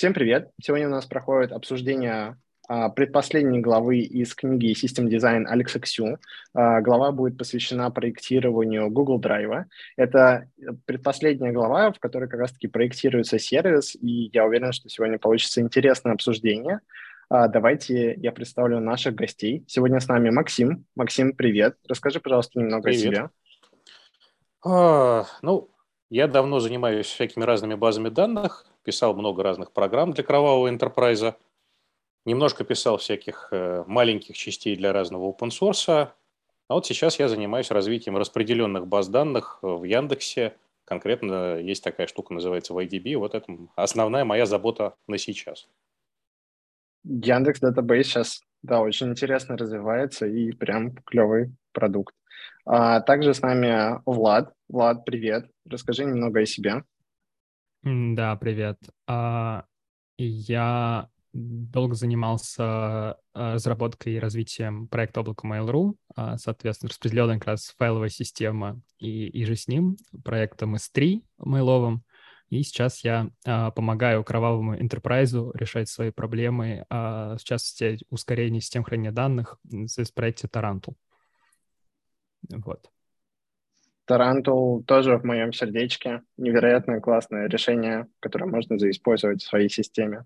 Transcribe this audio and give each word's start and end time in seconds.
Всем 0.00 0.14
привет! 0.14 0.50
Сегодня 0.62 0.86
у 0.86 0.92
нас 0.92 1.04
проходит 1.04 1.52
обсуждение 1.52 2.38
а, 2.66 2.88
предпоследней 2.88 3.60
главы 3.60 3.98
из 3.98 4.34
книги 4.34 4.72
System 4.72 5.10
Design 5.10 5.44
Алекса 5.44 5.78
Ксю. 5.78 6.16
А, 6.54 6.80
глава 6.80 7.12
будет 7.12 7.36
посвящена 7.36 7.90
проектированию 7.90 8.88
Google 8.88 9.20
Drive. 9.20 9.64
Это 9.98 10.48
предпоследняя 10.86 11.52
глава, 11.52 11.92
в 11.92 11.98
которой 11.98 12.30
как 12.30 12.40
раз-таки 12.40 12.66
проектируется 12.66 13.38
сервис, 13.38 13.94
и 13.94 14.30
я 14.32 14.46
уверен, 14.46 14.72
что 14.72 14.88
сегодня 14.88 15.18
получится 15.18 15.60
интересное 15.60 16.14
обсуждение. 16.14 16.80
А, 17.28 17.48
давайте 17.48 18.14
я 18.14 18.32
представлю 18.32 18.80
наших 18.80 19.14
гостей. 19.14 19.64
Сегодня 19.68 20.00
с 20.00 20.08
нами 20.08 20.30
Максим. 20.30 20.86
Максим, 20.96 21.34
привет. 21.34 21.76
Расскажи, 21.86 22.20
пожалуйста, 22.20 22.58
немного 22.58 22.84
привет. 22.84 23.02
о 23.02 23.04
себе. 23.04 23.30
А, 24.64 25.26
ну, 25.42 25.68
я 26.08 26.26
давно 26.26 26.58
занимаюсь 26.58 27.04
всякими 27.04 27.44
разными 27.44 27.74
базами 27.74 28.08
данных, 28.08 28.64
писал 28.82 29.14
много 29.14 29.42
разных 29.42 29.72
программ 29.72 30.12
для 30.12 30.24
кровавого 30.24 30.70
enterprise, 30.70 31.34
немножко 32.24 32.64
писал 32.64 32.98
всяких 32.98 33.48
э, 33.50 33.84
маленьких 33.86 34.36
частей 34.36 34.76
для 34.76 34.92
разного 34.92 35.30
open 35.30 35.50
source. 35.50 36.12
А 36.68 36.74
вот 36.74 36.86
сейчас 36.86 37.18
я 37.18 37.28
занимаюсь 37.28 37.70
развитием 37.70 38.16
распределенных 38.16 38.86
баз 38.86 39.08
данных 39.08 39.58
в 39.62 39.84
Яндексе. 39.84 40.56
Конкретно 40.84 41.58
есть 41.58 41.82
такая 41.82 42.06
штука, 42.06 42.34
называется 42.34 42.74
YDB. 42.74 43.16
Вот 43.16 43.34
это 43.34 43.46
основная 43.76 44.24
моя 44.24 44.46
забота 44.46 44.94
на 45.06 45.18
сейчас. 45.18 45.68
Яндекс 47.04 47.62
Database 47.62 48.02
сейчас, 48.02 48.42
да, 48.62 48.80
очень 48.80 49.08
интересно 49.08 49.56
развивается 49.56 50.26
и 50.26 50.52
прям 50.52 50.94
клевый 51.06 51.52
продукт. 51.72 52.14
А 52.66 53.00
также 53.00 53.34
с 53.34 53.40
нами 53.40 54.00
Влад. 54.04 54.52
Влад, 54.68 55.04
привет. 55.04 55.50
Расскажи 55.68 56.04
немного 56.04 56.40
о 56.40 56.46
себе. 56.46 56.84
Да, 57.82 58.36
привет. 58.36 58.78
А, 59.06 59.64
я 60.18 61.08
долго 61.32 61.94
занимался 61.94 62.62
а, 62.62 63.16
разработкой 63.32 64.14
и 64.14 64.18
развитием 64.18 64.86
проекта 64.86 65.20
облака 65.20 65.48
Mail.ru, 65.48 65.94
а, 66.14 66.36
соответственно, 66.36 66.90
распределенная 66.90 67.38
как 67.38 67.48
раз 67.48 67.74
файловая 67.78 68.10
система 68.10 68.82
и, 68.98 69.28
и 69.28 69.44
же 69.46 69.56
с 69.56 69.66
ним, 69.66 69.96
проектом 70.24 70.74
S3 70.74 71.22
мейловым. 71.38 72.04
И 72.50 72.62
сейчас 72.64 73.02
я 73.04 73.30
помогаю 73.44 74.24
кровавому 74.24 74.76
enterprise 74.76 75.50
решать 75.54 75.88
свои 75.88 76.10
проблемы, 76.10 76.84
в 76.90 77.38
частности, 77.44 78.04
ускорение 78.10 78.60
систем 78.60 78.82
хранения 78.82 79.12
данных 79.12 79.56
в 79.62 80.12
проекте 80.14 80.48
Tarantul. 80.48 80.96
Вот. 82.48 82.90
Тарантул 84.10 84.82
тоже 84.82 85.18
в 85.18 85.24
моем 85.24 85.52
сердечке. 85.52 86.24
Невероятно 86.36 87.00
классное 87.00 87.48
решение, 87.48 88.08
которое 88.18 88.46
можно 88.46 88.76
заиспользовать 88.76 89.40
в 89.40 89.46
своей 89.46 89.68
системе. 89.68 90.24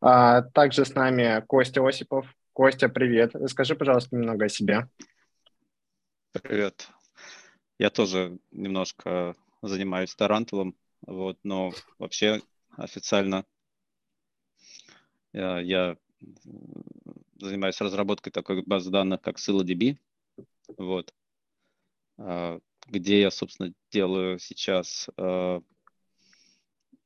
А, 0.00 0.42
также 0.42 0.84
с 0.84 0.94
нами 0.94 1.44
Костя 1.48 1.84
Осипов. 1.84 2.32
Костя, 2.52 2.88
привет. 2.88 3.34
Расскажи, 3.34 3.74
пожалуйста, 3.74 4.14
немного 4.14 4.44
о 4.44 4.48
себе. 4.48 4.88
Привет. 6.40 6.86
Я 7.80 7.90
тоже 7.90 8.38
немножко 8.52 9.34
занимаюсь 9.60 10.14
Тарантулом, 10.14 10.76
вот, 11.04 11.36
но 11.42 11.72
вообще 11.98 12.40
официально 12.76 13.44
я, 15.32 15.58
я 15.58 15.96
занимаюсь 17.40 17.80
разработкой 17.80 18.30
такой 18.30 18.62
базы 18.62 18.92
данных, 18.92 19.20
как 19.20 19.38
ScyllaDB. 19.38 19.96
Вот. 20.78 21.12
Где 22.90 23.20
я, 23.20 23.30
собственно, 23.30 23.72
делаю 23.92 24.40
сейчас 24.40 25.08
а, 25.16 25.60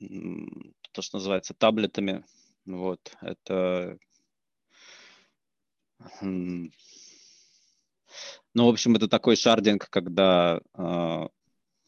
то, 0.01 1.03
что 1.03 1.19
называется 1.19 1.53
таблетами. 1.53 2.25
Вот, 2.65 3.15
это... 3.21 3.99
Ну, 6.23 6.71
в 8.55 8.69
общем, 8.69 8.97
это 8.97 9.09
такой 9.09 9.37
шардинг, 9.37 9.91
когда 9.91 10.61
э, 10.75 11.29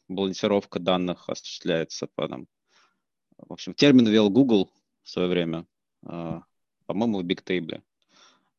балансировка 0.08 0.78
данных 0.78 1.28
осуществляется 1.28 2.08
по 2.14 2.28
там, 2.28 2.48
в 3.38 3.52
общем, 3.52 3.72
термин 3.72 4.06
ввел 4.06 4.30
Google 4.30 4.72
в 5.02 5.08
свое 5.08 5.28
время, 5.28 5.66
э, 6.06 6.40
по-моему, 6.86 7.20
в 7.20 7.24
Bigtable. 7.24 7.82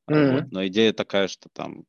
Mm-hmm. 0.09 0.31
Вот. 0.31 0.51
Но 0.51 0.65
идея 0.67 0.93
такая, 0.93 1.27
что 1.27 1.49
там 1.49 1.85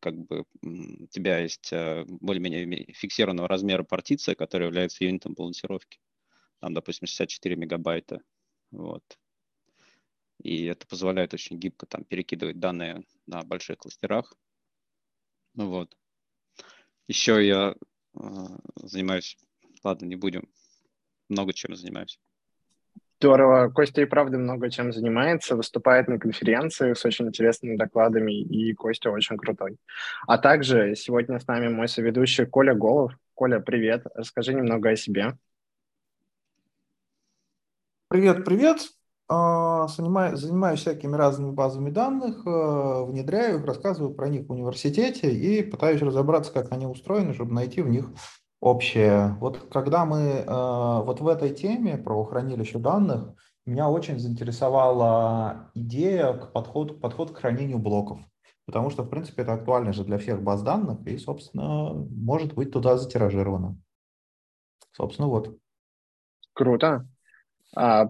как 0.00 0.16
бы 0.16 0.44
у 0.62 1.06
тебя 1.08 1.38
есть 1.38 1.72
э, 1.72 2.04
более-менее 2.06 2.92
фиксированного 2.92 3.48
размера 3.48 3.82
партиция, 3.82 4.34
которая 4.34 4.68
является 4.68 5.04
юнитом 5.04 5.34
балансировки. 5.34 5.98
Там, 6.60 6.74
допустим, 6.74 7.06
64 7.06 7.56
мегабайта. 7.56 8.20
Вот. 8.70 9.02
И 10.42 10.64
это 10.64 10.86
позволяет 10.86 11.34
очень 11.34 11.58
гибко 11.58 11.86
там 11.86 12.04
перекидывать 12.04 12.60
данные 12.60 13.04
на 13.26 13.42
больших 13.42 13.78
кластерах. 13.78 14.32
Ну 15.54 15.68
вот. 15.68 15.96
Еще 17.08 17.46
я 17.46 17.74
э, 17.74 18.20
занимаюсь, 18.76 19.36
ладно, 19.82 20.06
не 20.06 20.16
будем, 20.16 20.48
много 21.28 21.52
чем 21.52 21.74
занимаюсь. 21.74 22.20
Здорово. 23.20 23.68
Костя 23.70 24.02
и 24.02 24.04
правда 24.04 24.38
много 24.38 24.70
чем 24.70 24.92
занимается, 24.92 25.56
выступает 25.56 26.06
на 26.06 26.20
конференциях 26.20 26.96
с 26.96 27.04
очень 27.04 27.26
интересными 27.26 27.76
докладами, 27.76 28.32
и 28.32 28.72
Костя 28.74 29.10
очень 29.10 29.36
крутой. 29.36 29.76
А 30.28 30.38
также 30.38 30.94
сегодня 30.94 31.40
с 31.40 31.46
нами 31.48 31.66
мой 31.66 31.88
соведущий 31.88 32.46
Коля 32.46 32.74
Голов. 32.74 33.12
Коля, 33.34 33.58
привет. 33.58 34.06
Расскажи 34.14 34.54
немного 34.54 34.90
о 34.90 34.96
себе. 34.96 35.36
Привет, 38.08 38.44
привет. 38.44 38.88
А, 39.28 39.88
занимаюсь, 39.88 40.80
всякими 40.80 41.16
разными 41.16 41.50
базами 41.50 41.90
данных, 41.90 42.46
э, 42.46 43.04
внедряю 43.04 43.58
их, 43.58 43.66
рассказываю 43.66 44.14
про 44.14 44.28
них 44.28 44.46
в 44.46 44.52
университете 44.52 45.30
и 45.30 45.62
пытаюсь 45.62 46.00
разобраться, 46.00 46.52
как 46.52 46.70
они 46.70 46.86
устроены, 46.86 47.34
чтобы 47.34 47.52
найти 47.52 47.82
в 47.82 47.88
них 47.88 48.06
общее. 48.60 49.36
Вот 49.40 49.68
когда 49.70 50.04
мы 50.04 50.18
э, 50.18 50.44
вот 50.46 51.20
в 51.20 51.28
этой 51.28 51.50
теме 51.54 51.96
про 51.96 52.24
хранилище 52.24 52.78
данных, 52.78 53.34
меня 53.66 53.88
очень 53.88 54.18
заинтересовала 54.18 55.70
идея 55.74 56.32
к 56.32 56.52
подходу, 56.52 56.94
подход 56.94 57.32
к 57.32 57.38
хранению 57.38 57.78
блоков. 57.78 58.20
Потому 58.66 58.90
что, 58.90 59.02
в 59.02 59.08
принципе, 59.08 59.42
это 59.42 59.54
актуально 59.54 59.92
же 59.92 60.04
для 60.04 60.18
всех 60.18 60.42
баз 60.42 60.62
данных 60.62 61.06
и, 61.06 61.16
собственно, 61.18 61.94
может 61.94 62.54
быть 62.54 62.70
туда 62.70 62.96
затиражировано. 62.98 63.78
Собственно, 64.92 65.28
вот. 65.28 65.56
Круто. 66.52 67.06
А, 67.74 68.08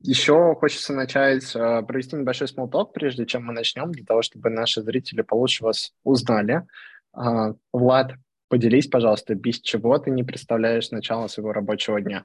еще 0.00 0.54
хочется 0.54 0.92
начать 0.92 1.56
а, 1.56 1.82
провести 1.82 2.14
небольшой 2.14 2.46
смолток, 2.46 2.92
прежде 2.92 3.26
чем 3.26 3.46
мы 3.46 3.52
начнем, 3.52 3.90
для 3.90 4.04
того, 4.04 4.22
чтобы 4.22 4.50
наши 4.50 4.82
зрители 4.82 5.22
получше 5.22 5.64
вас 5.64 5.92
узнали. 6.04 6.66
А, 7.12 7.54
Влад, 7.72 8.12
Поделись, 8.54 8.86
пожалуйста, 8.86 9.34
без 9.34 9.60
чего 9.60 9.98
ты 9.98 10.12
не 10.12 10.22
представляешь 10.22 10.92
начало 10.92 11.26
своего 11.26 11.52
рабочего 11.52 12.00
дня? 12.00 12.24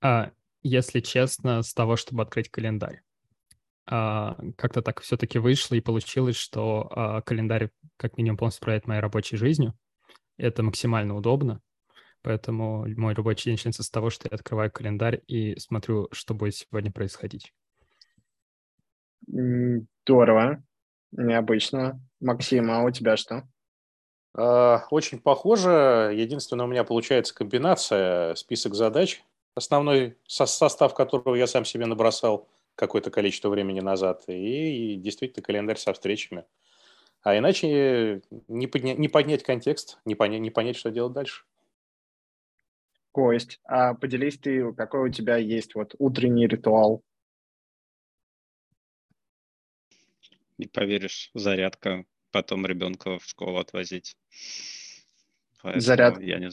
А, 0.00 0.30
если 0.62 1.00
честно, 1.00 1.62
с 1.62 1.74
того, 1.74 1.96
чтобы 1.96 2.22
открыть 2.22 2.48
календарь. 2.48 3.02
А, 3.84 4.38
как-то 4.56 4.80
так 4.80 5.00
все-таки 5.00 5.40
вышло 5.40 5.74
и 5.74 5.80
получилось, 5.80 6.36
что 6.36 6.88
а, 6.92 7.20
календарь 7.22 7.70
как 7.96 8.16
минимум 8.16 8.36
полностью 8.36 8.60
управляет 8.60 8.86
моей 8.86 9.00
рабочей 9.00 9.36
жизнью. 9.36 9.74
Это 10.36 10.62
максимально 10.62 11.16
удобно. 11.16 11.60
Поэтому 12.22 12.86
мой 12.96 13.14
рабочий 13.14 13.46
день 13.46 13.54
начинается 13.54 13.82
с 13.82 13.90
того, 13.90 14.08
что 14.08 14.28
я 14.30 14.36
открываю 14.36 14.70
календарь 14.70 15.20
и 15.26 15.58
смотрю, 15.58 16.10
что 16.12 16.32
будет 16.32 16.54
сегодня 16.54 16.92
происходить. 16.92 17.52
Здорово. 19.26 20.62
Необычно. 21.10 22.00
Максим, 22.20 22.70
а 22.70 22.84
у 22.84 22.92
тебя 22.92 23.16
что? 23.16 23.48
А, 24.34 24.86
очень 24.90 25.20
похоже. 25.20 26.12
Единственное, 26.14 26.66
у 26.66 26.68
меня 26.68 26.84
получается 26.84 27.34
комбинация, 27.34 28.34
список 28.34 28.74
задач, 28.74 29.22
основной 29.54 30.16
состав 30.26 30.94
которого 30.94 31.34
я 31.34 31.46
сам 31.46 31.64
себе 31.64 31.86
набросал 31.86 32.48
какое-то 32.74 33.10
количество 33.10 33.50
времени 33.50 33.80
назад, 33.80 34.24
и 34.28 34.96
действительно 34.96 35.42
календарь 35.42 35.76
со 35.76 35.92
встречами. 35.92 36.44
А 37.22 37.36
иначе 37.36 38.22
не, 38.48 38.66
подня- 38.66 38.96
не 38.96 39.08
поднять 39.08 39.42
контекст, 39.42 39.98
не, 40.04 40.14
поня- 40.14 40.38
не 40.38 40.50
понять, 40.50 40.76
что 40.76 40.90
делать 40.90 41.12
дальше. 41.12 41.44
Кость, 43.12 43.60
а 43.64 43.92
поделись 43.94 44.38
ты, 44.38 44.72
какой 44.72 45.10
у 45.10 45.12
тебя 45.12 45.36
есть 45.36 45.74
вот 45.74 45.94
утренний 45.98 46.46
ритуал? 46.46 47.02
Не 50.56 50.66
поверишь, 50.66 51.30
зарядка 51.34 52.06
потом 52.32 52.66
ребенка 52.66 53.18
в 53.18 53.24
школу 53.24 53.58
отвозить. 53.58 54.16
Поэтому 55.62 55.80
Заряд. 55.80 56.20
Я 56.20 56.38
не, 56.38 56.50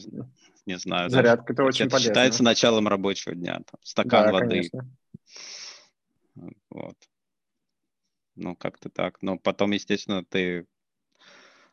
не 0.66 0.78
знаю. 0.78 1.10
Зарядка 1.10 1.52
это 1.52 1.64
очень 1.64 1.86
это 1.86 1.92
полезно. 1.92 2.08
считается 2.08 2.44
началом 2.44 2.86
рабочего 2.86 3.34
дня. 3.34 3.54
Там, 3.54 3.80
стакан 3.82 4.26
да, 4.26 4.32
воды. 4.32 4.70
Конечно. 4.70 4.96
Вот. 6.70 6.96
Ну, 8.36 8.54
как-то 8.54 8.88
так. 8.88 9.20
Но 9.22 9.36
потом, 9.36 9.72
естественно, 9.72 10.24
ты 10.24 10.66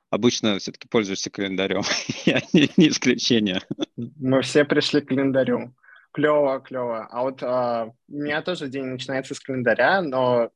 обычно 0.09 0.57
все-таки 0.59 0.88
пользуешься 0.88 1.30
календарем. 1.30 1.83
Я 2.25 2.42
не, 2.54 2.69
не 2.77 2.89
исключение. 2.89 3.62
Мы 3.95 4.42
все 4.42 4.65
пришли 4.65 5.01
к 5.01 5.09
календарю. 5.09 5.75
Клево, 6.12 6.59
клево. 6.59 7.07
А 7.12 7.21
вот 7.21 7.44
а, 7.44 7.94
у 8.07 8.13
меня 8.13 8.42
тоже 8.42 8.69
день 8.69 8.86
начинается 8.86 9.36
с 9.36 9.39
календаря, 9.39 10.01
но 10.01 10.50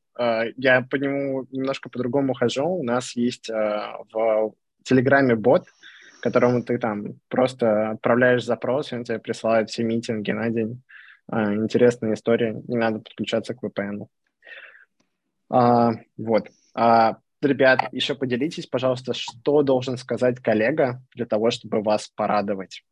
я 0.57 0.81
по 0.81 0.95
нему 0.95 1.47
немножко 1.51 1.89
по-другому 1.89 2.33
хожу. 2.33 2.65
У 2.65 2.83
нас 2.83 3.15
есть 3.15 3.49
а, 3.49 3.97
в 4.11 4.53
Телеграме 4.83 5.35
бот, 5.35 5.65
которому 6.21 6.63
ты 6.63 6.77
там 6.77 7.19
просто 7.27 7.91
отправляешь 7.91 8.45
запрос, 8.45 8.91
и 8.91 8.95
он 8.95 9.03
тебе 9.03 9.19
присылает 9.19 9.69
все 9.69 9.83
митинги 9.83 10.31
на 10.31 10.49
день. 10.49 10.81
А, 11.27 11.53
интересная 11.53 12.13
история, 12.13 12.61
не 12.67 12.77
надо 12.77 12.99
подключаться 12.99 13.53
к 13.53 13.63
VPN. 13.63 14.07
А, 15.49 15.91
вот. 16.17 16.47
А, 16.73 17.17
ребят, 17.41 17.89
еще 17.91 18.15
поделитесь, 18.15 18.67
пожалуйста, 18.67 19.13
что 19.13 19.63
должен 19.63 19.97
сказать 19.97 20.39
коллега 20.39 21.01
для 21.15 21.25
того, 21.25 21.51
чтобы 21.51 21.81
вас 21.81 22.09
порадовать. 22.15 22.83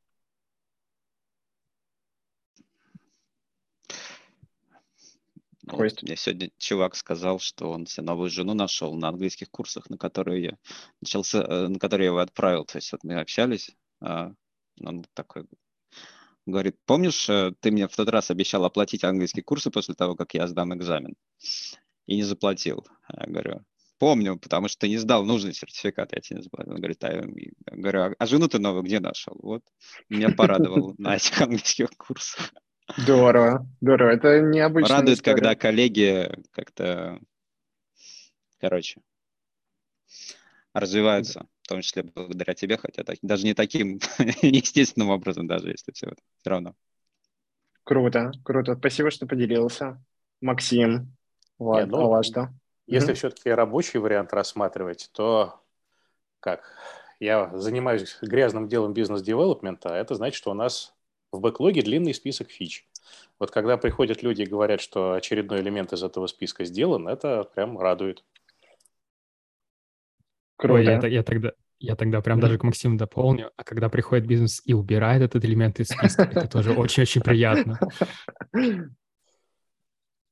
Ну, 5.71 5.77
вот 5.77 6.03
мне 6.03 6.15
сегодня 6.15 6.51
чувак 6.57 6.95
сказал, 6.95 7.39
что 7.39 7.71
он 7.71 7.85
себе 7.85 8.05
новую 8.05 8.29
жену 8.29 8.53
нашел 8.53 8.93
на 8.95 9.09
английских 9.09 9.49
курсах, 9.49 9.89
на 9.89 9.97
которые 9.97 10.43
я 10.43 10.57
начался, 11.01 11.41
э, 11.41 11.67
на 11.67 11.79
которые 11.79 12.05
я 12.05 12.09
его 12.09 12.19
отправил. 12.19 12.65
То 12.65 12.77
есть 12.77 12.91
вот 12.91 13.03
мы 13.03 13.19
общались, 13.19 13.71
а 14.01 14.31
он 14.81 15.05
такой 15.13 15.45
говорит, 16.45 16.77
помнишь, 16.85 17.29
э, 17.29 17.53
ты 17.59 17.71
мне 17.71 17.87
в 17.87 17.95
тот 17.95 18.09
раз 18.09 18.31
обещал 18.31 18.65
оплатить 18.65 19.03
английские 19.03 19.43
курсы 19.43 19.71
после 19.71 19.95
того, 19.95 20.15
как 20.15 20.33
я 20.33 20.47
сдам 20.47 20.73
экзамен, 20.73 21.15
и 22.05 22.15
не 22.15 22.23
заплатил. 22.23 22.85
Я 23.09 23.27
говорю, 23.27 23.65
помню, 23.99 24.37
потому 24.37 24.67
что 24.67 24.79
ты 24.79 24.89
не 24.89 24.97
сдал 24.97 25.25
нужный 25.25 25.53
сертификат, 25.53 26.13
я 26.13 26.21
тебе 26.21 26.37
не 26.37 26.43
заплатил. 26.43 26.73
Он 26.73 26.79
говорит, 26.79 27.03
а, 27.03 27.13
я 27.13 27.23
говорю, 27.71 28.15
а 28.17 28.25
жену 28.25 28.47
ты 28.47 28.59
новую 28.59 28.83
где 28.83 28.99
нашел? 28.99 29.37
Вот, 29.41 29.63
меня 30.09 30.29
порадовал 30.29 30.93
на 30.97 31.15
этих 31.15 31.39
английских 31.39 31.89
курсах. 31.97 32.53
Здорово, 32.97 33.67
здорово. 33.81 34.09
Это 34.09 34.41
необычно. 34.41 34.95
Радует, 34.95 35.17
история. 35.17 35.35
когда 35.35 35.55
коллеги 35.55 36.31
как-то, 36.51 37.19
короче, 38.59 39.01
развиваются, 40.73 41.47
в 41.61 41.67
том 41.67 41.81
числе 41.81 42.03
благодаря 42.03 42.53
тебе, 42.53 42.77
хотя 42.77 43.03
так, 43.03 43.17
даже 43.21 43.45
не 43.45 43.53
таким 43.53 43.99
естественным 44.41 45.09
образом, 45.09 45.47
даже 45.47 45.69
если 45.69 45.91
все, 45.91 46.13
все 46.39 46.49
равно. 46.49 46.75
Круто, 47.83 48.31
круто. 48.43 48.75
Спасибо, 48.75 49.11
что 49.11 49.27
поделился. 49.27 50.03
Максим, 50.41 51.15
Нет, 51.59 51.89
ну, 51.89 52.13
а 52.13 52.23
что? 52.23 52.49
Если 52.87 53.11
mm-hmm. 53.11 53.15
все-таки 53.15 53.49
рабочий 53.49 53.99
вариант 53.99 54.33
рассматривать, 54.33 55.09
то 55.13 55.61
как? 56.39 56.63
Я 57.19 57.55
занимаюсь 57.57 58.17
грязным 58.21 58.69
делом 58.69 58.93
бизнес-девелопмента, 58.93 59.93
а 59.93 59.97
это 59.97 60.15
значит, 60.15 60.37
что 60.37 60.51
у 60.51 60.53
нас 60.53 60.95
в 61.31 61.39
бэклоге 61.39 61.81
длинный 61.81 62.13
список 62.13 62.49
фич. 62.49 62.87
Вот 63.39 63.51
когда 63.51 63.77
приходят 63.77 64.23
люди 64.23 64.43
и 64.43 64.45
говорят, 64.45 64.81
что 64.81 65.13
очередной 65.13 65.61
элемент 65.61 65.93
из 65.93 66.03
этого 66.03 66.27
списка 66.27 66.65
сделан, 66.65 67.07
это 67.07 67.43
прям 67.55 67.79
радует. 67.79 68.23
Круто. 70.57 70.73
Ой, 70.73 70.85
я, 70.85 71.07
я, 71.07 71.23
тогда, 71.23 71.51
я 71.79 71.95
тогда 71.95 72.21
прям 72.21 72.39
даже 72.39 72.57
к 72.57 72.63
Максиму 72.63 72.97
дополню. 72.97 73.51
А 73.55 73.63
когда 73.63 73.89
приходит 73.89 74.27
бизнес 74.27 74.61
и 74.65 74.73
убирает 74.73 75.21
этот 75.21 75.45
элемент 75.45 75.79
из 75.79 75.87
списка, 75.87 76.23
это 76.23 76.47
тоже 76.49 76.73
очень-очень 76.73 77.21
приятно. 77.21 77.79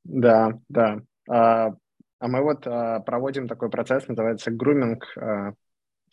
Да, 0.04 0.60
да. 0.70 1.02
А, 1.30 1.74
а 2.20 2.28
мы 2.28 2.42
вот 2.42 2.66
а, 2.66 3.02
проводим 3.02 3.48
такой 3.48 3.70
процесс, 3.70 4.08
называется 4.08 4.52
груминг 4.52 5.06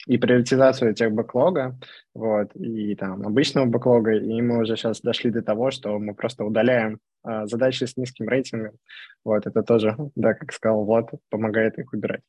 и 0.06 0.18
приоритизацию 0.18 0.94
тех 0.94 1.12
бэклога, 1.12 1.78
вот, 2.14 2.54
и 2.54 2.94
там 2.94 3.26
обычного 3.26 3.66
бэклога, 3.66 4.12
и 4.12 4.42
мы 4.42 4.60
уже 4.62 4.76
сейчас 4.76 5.00
дошли 5.00 5.30
до 5.30 5.42
того, 5.42 5.70
что 5.70 5.98
мы 5.98 6.14
просто 6.14 6.44
удаляем 6.44 6.98
а, 7.22 7.46
задачи 7.46 7.84
с 7.84 7.96
низким 7.96 8.28
рейтингом, 8.28 8.76
вот, 9.24 9.46
это 9.46 9.62
тоже, 9.62 9.96
да, 10.14 10.34
как 10.34 10.52
сказал 10.52 10.84
Влад, 10.84 11.10
помогает 11.30 11.78
их 11.78 11.92
убирать. 11.92 12.20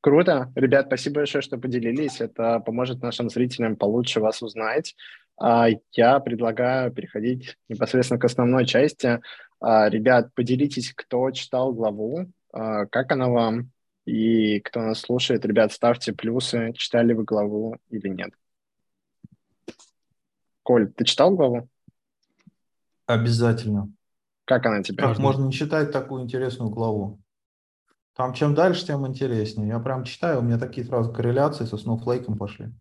Круто, 0.00 0.52
ребят, 0.56 0.86
спасибо 0.86 1.16
большое, 1.16 1.42
что 1.42 1.58
поделились, 1.58 2.20
это 2.20 2.58
поможет 2.60 3.02
нашим 3.02 3.30
зрителям 3.30 3.76
получше 3.76 4.20
вас 4.20 4.42
узнать. 4.42 4.96
А, 5.40 5.68
я 5.92 6.20
предлагаю 6.20 6.92
переходить 6.92 7.56
непосредственно 7.68 8.20
к 8.20 8.24
основной 8.24 8.66
части. 8.66 9.20
А, 9.60 9.88
ребят, 9.88 10.34
поделитесь, 10.34 10.92
кто 10.94 11.30
читал 11.30 11.72
главу, 11.72 12.26
а, 12.52 12.86
как 12.86 13.12
она 13.12 13.28
вам, 13.28 13.70
и 14.04 14.60
кто 14.60 14.80
нас 14.80 15.00
слушает, 15.00 15.44
ребят, 15.44 15.72
ставьте 15.72 16.12
плюсы, 16.12 16.72
читали 16.74 17.12
вы 17.12 17.24
главу 17.24 17.76
или 17.88 18.08
нет. 18.08 18.32
Коль, 20.62 20.92
ты 20.92 21.04
читал 21.04 21.34
главу? 21.34 21.68
Обязательно. 23.06 23.92
Как 24.44 24.66
она 24.66 24.82
тебе? 24.82 24.98
Как 24.98 25.18
можно 25.18 25.44
не 25.44 25.52
читать 25.52 25.92
такую 25.92 26.22
интересную 26.22 26.70
главу? 26.70 27.20
Там 28.14 28.34
чем 28.34 28.54
дальше, 28.54 28.86
тем 28.86 29.06
интереснее. 29.06 29.68
Я 29.68 29.78
прям 29.78 30.04
читаю, 30.04 30.40
у 30.40 30.42
меня 30.42 30.58
такие 30.58 30.86
сразу 30.86 31.12
корреляции 31.12 31.64
со 31.64 31.76
Snowflake 31.76 32.36
пошли. 32.36 32.72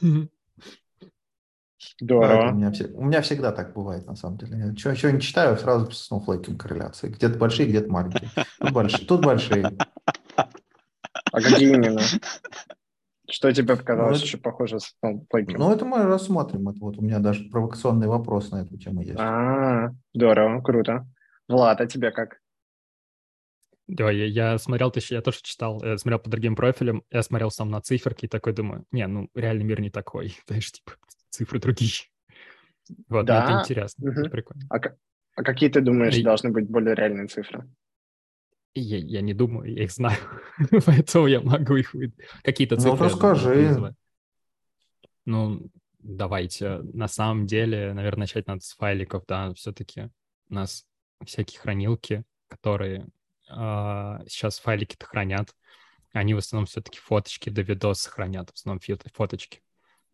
Здорово. 2.00 2.50
у, 2.50 2.54
меня, 2.54 2.72
у 2.94 3.04
меня 3.04 3.22
всегда 3.22 3.52
так 3.52 3.72
бывает, 3.72 4.06
на 4.06 4.16
самом 4.16 4.36
деле. 4.38 4.74
Я 4.76 4.94
что, 4.94 5.10
не 5.10 5.20
читаю, 5.20 5.56
сразу 5.56 5.90
с 5.90 6.10
Snowflake 6.10 6.56
корреляции. 6.56 7.08
Где-то 7.08 7.38
большие, 7.38 7.68
где-то 7.68 7.90
маленькие. 7.90 8.28
Тут 8.60 8.72
большие. 8.72 9.06
Тут 9.06 9.24
большие. 9.24 9.72
А 10.36 11.40
какие 11.40 11.74
именно? 11.74 12.02
Что 13.28 13.52
тебе 13.52 13.76
показалось, 13.76 14.20
ну, 14.20 14.26
что 14.26 14.38
похоже 14.38 14.78
с 14.78 14.94
Snowflake? 15.02 15.56
Ну, 15.56 15.72
это 15.72 15.84
мы 15.84 16.04
рассмотрим. 16.04 16.68
Это 16.68 16.78
вот 16.80 16.98
у 16.98 17.02
меня 17.02 17.18
даже 17.18 17.48
провокационный 17.48 18.06
вопрос 18.06 18.50
на 18.50 18.62
эту 18.62 18.76
тему 18.76 19.00
есть. 19.00 19.18
А, 19.18 19.90
здорово, 20.14 20.60
круто. 20.60 21.06
Влад, 21.48 21.80
а 21.80 21.86
тебе 21.86 22.10
как? 22.10 22.38
Да, 23.88 24.10
я, 24.10 24.26
я 24.26 24.58
смотрел, 24.58 24.90
ты, 24.90 25.00
я 25.10 25.22
тоже 25.22 25.38
читал, 25.42 25.80
я 25.84 25.96
смотрел 25.96 26.18
по 26.18 26.28
другим 26.28 26.56
профилям, 26.56 27.04
я 27.10 27.22
смотрел 27.22 27.50
сам 27.50 27.70
на 27.70 27.80
циферки 27.80 28.24
и 28.24 28.28
такой 28.28 28.52
думаю, 28.52 28.84
не, 28.90 29.06
ну, 29.06 29.28
реальный 29.34 29.64
мир 29.64 29.80
не 29.80 29.90
такой, 29.90 30.36
знаешь, 30.46 30.72
типа, 30.72 30.92
цифры 31.30 31.60
другие. 31.60 32.06
Вот, 33.08 33.26
да. 33.26 33.44
это 33.44 33.60
интересно, 33.62 34.10
угу. 34.10 34.20
это 34.20 34.30
прикольно. 34.30 34.66
А, 34.70 34.76
а 35.36 35.42
какие 35.42 35.68
ты 35.68 35.80
думаешь 35.80 36.16
и... 36.16 36.22
должны 36.22 36.50
быть 36.50 36.68
более 36.68 36.94
реальные 36.94 37.28
цифры? 37.28 37.68
Я, 38.74 38.98
я 38.98 39.20
не 39.22 39.34
думаю, 39.34 39.72
я 39.72 39.84
их 39.84 39.92
знаю, 39.92 40.18
поэтому 40.84 41.26
я 41.26 41.40
могу 41.40 41.76
их 41.76 41.94
какие-то 42.42 42.76
ну, 42.76 42.80
цифры. 42.80 42.98
Ну, 42.98 43.04
расскажи. 43.04 43.94
Ну, 45.24 45.70
давайте. 45.98 46.78
На 46.92 47.08
самом 47.08 47.46
деле, 47.46 47.92
наверное, 47.92 48.20
начать 48.20 48.46
надо 48.46 48.60
с 48.60 48.74
файликов, 48.74 49.24
да, 49.26 49.52
все-таки 49.54 50.10
у 50.48 50.54
нас 50.54 50.86
всякие 51.24 51.60
хранилки, 51.60 52.24
которые 52.48 53.00
э, 53.00 53.15
сейчас 53.48 54.58
файлики-то 54.58 55.06
хранят, 55.06 55.54
они 56.12 56.34
в 56.34 56.38
основном 56.38 56.66
все-таки 56.66 56.98
фоточки 56.98 57.50
до 57.50 57.62
видоса 57.62 58.10
хранят, 58.10 58.50
в 58.50 58.54
основном 58.54 58.80
фоточки. 59.12 59.62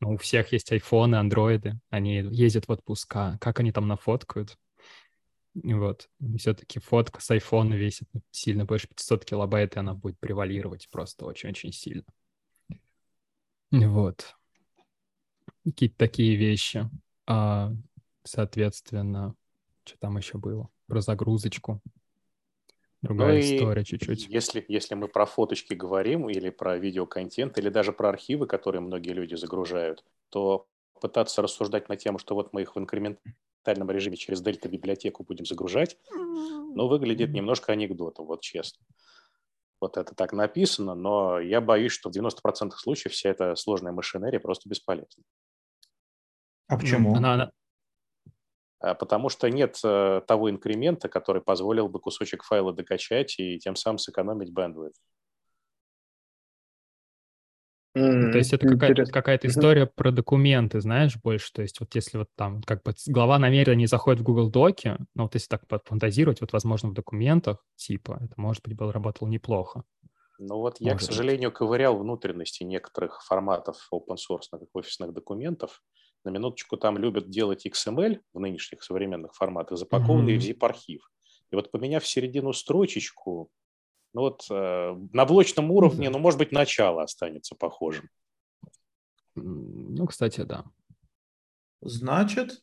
Ну, 0.01 0.15
у 0.15 0.17
всех 0.17 0.53
есть 0.53 0.73
айфоны, 0.73 1.15
андроиды, 1.15 1.79
они 1.89 2.17
ездят 2.17 2.67
в 2.67 2.73
отпуска. 2.73 3.39
Как 3.41 3.61
они 3.61 3.71
там 3.71 3.87
нафоткают? 3.87 4.59
Вот. 5.55 6.09
Все-таки 6.39 6.81
фотка 6.81 7.21
с 7.21 7.31
айфона 7.31 7.75
весит 7.75 8.09
сильно 8.31 8.65
больше 8.65 8.89
500 8.89 9.25
килобайт, 9.25 9.77
и 9.77 9.79
она 9.79 9.95
будет 9.95 10.19
превалировать 10.19 10.89
просто 10.91 11.25
очень-очень 11.25 11.73
сильно. 11.73 12.05
Вот. 13.71 14.35
Какие-то 15.65 15.97
такие 15.97 16.35
вещи. 16.37 16.91
А, 17.27 17.71
соответственно, 18.25 19.37
что 19.85 19.99
там 19.99 20.17
еще 20.17 20.39
было? 20.39 20.69
Про 20.89 21.01
загрузочку. 21.01 21.81
Другая 23.02 23.35
ну 23.35 23.40
история 23.40 23.85
чуть-чуть. 23.85 24.28
Если, 24.28 24.64
если 24.68 24.94
мы 24.94 25.09
про 25.09 25.26
фоточки 25.26 25.75
говорим, 25.75 26.30
или 26.30 26.50
про 26.50 26.78
видеоконтент, 26.78 27.59
или 27.59 27.68
даже 27.68 27.92
про 27.92 28.09
архивы, 28.09 28.47
которые 28.47 28.80
многие 28.80 29.11
люди 29.11 29.35
загружают, 29.35 30.04
то 30.30 30.68
пытаться 31.00 31.42
рассуждать 31.42 31.88
на 31.88 31.97
тему, 31.97 32.18
что 32.18 32.37
вот 32.37 32.52
мы 32.52 32.62
их 32.62 32.76
в 32.76 32.78
инкрементальном 32.78 33.90
режиме 33.90 34.16
через 34.16 34.40
дельта-библиотеку 34.40 35.25
будем 35.25 35.44
загружать, 35.44 35.99
ну, 36.12 36.87
выглядит 36.87 37.30
немножко 37.30 37.73
анекдотом, 37.73 38.26
вот 38.26 38.40
честно. 38.40 38.87
Вот 39.80 39.97
это 39.97 40.14
так 40.14 40.32
написано, 40.32 40.94
но 40.94 41.40
я 41.40 41.61
боюсь, 41.61 41.90
что 41.90 42.09
в 42.09 42.12
90% 42.12 42.71
случаев 42.76 43.12
вся 43.12 43.30
эта 43.30 43.56
сложная 43.56 43.90
машинерия 43.90 44.38
просто 44.38 44.68
бесполезна. 44.68 45.25
А 46.68 46.78
почему? 46.78 47.16
Она, 47.16 47.35
она, 47.35 47.52
потому 48.95 49.29
что 49.29 49.49
нет 49.49 49.79
э, 49.85 50.21
того 50.27 50.51
инкремента, 50.51 51.09
который 51.09 51.43
позволил 51.43 51.89
бы 51.89 52.01
кусочек 52.01 52.43
файла 52.43 52.73
докачать 52.73 53.39
и 53.39 53.59
тем 53.59 53.77
самым 53.77 53.99
сэкономить 53.99 54.53
bandwidth. 54.53 54.95
Mm, 57.95 58.33
то 58.33 58.39
есть 58.39 58.53
это 58.55 58.67
какая-то, 58.67 59.05
какая-то 59.05 59.49
история 59.49 59.87
про 59.87 60.11
документы, 60.11 60.81
знаешь, 60.81 61.17
больше. 61.23 61.53
То 61.53 61.62
есть 61.62 61.79
вот 61.79 61.95
если 61.95 62.19
вот 62.19 62.29
там 62.37 62.62
как 62.62 62.83
бы 62.83 62.95
глава 63.07 63.39
намеренно 63.39 63.75
не 63.75 63.87
заходит 63.87 64.21
в 64.21 64.25
Google 64.25 64.51
Доки, 64.51 64.97
но 65.15 65.25
вот 65.25 65.35
если 65.35 65.49
так 65.49 65.62
фантазировать, 65.85 66.41
вот 66.41 66.53
возможно 66.53 66.89
в 66.89 66.95
документах, 66.95 67.62
типа, 67.77 68.19
это 68.23 68.33
может 68.37 68.62
быть 68.65 68.77
было 68.77 68.93
работало 68.93 69.29
неплохо. 69.29 69.85
Ну 70.39 70.57
вот 70.57 70.81
я, 70.81 70.97
к 70.97 71.03
сожалению, 71.03 71.51
быть. 71.51 71.59
ковырял 71.59 71.97
внутренности 71.99 72.65
некоторых 72.65 73.23
форматов 73.23 73.77
open 73.93 74.17
source 74.17 74.49
офисных 74.73 75.12
документов, 75.12 75.83
на 76.25 76.31
минуточку 76.31 76.76
там 76.76 76.99
любят 76.99 77.31
делать 77.31 77.67
XML 77.67 78.21
в 78.33 78.41
нынешних 78.41 78.83
современных 78.83 79.35
форматах, 79.35 79.79
запакованный 79.79 80.37
mm-hmm. 80.37 80.57
в 80.57 80.59
zip-архив. 80.59 81.00
И 81.50 81.55
вот 81.55 81.71
поменяв 81.71 82.07
середину 82.07 82.52
строчечку, 82.52 83.50
ну 84.14 84.23
вот 84.23 84.47
э, 84.50 84.97
на 85.12 85.25
блочном 85.25 85.71
уровне, 85.71 86.11
ну, 86.11 86.19
может 86.19 86.38
быть, 86.38 86.52
начало 86.52 87.02
останется 87.02 87.55
похожим. 87.55 88.09
Ну, 89.35 90.07
кстати, 90.07 90.43
да. 90.43 90.64
Значит, 91.81 92.62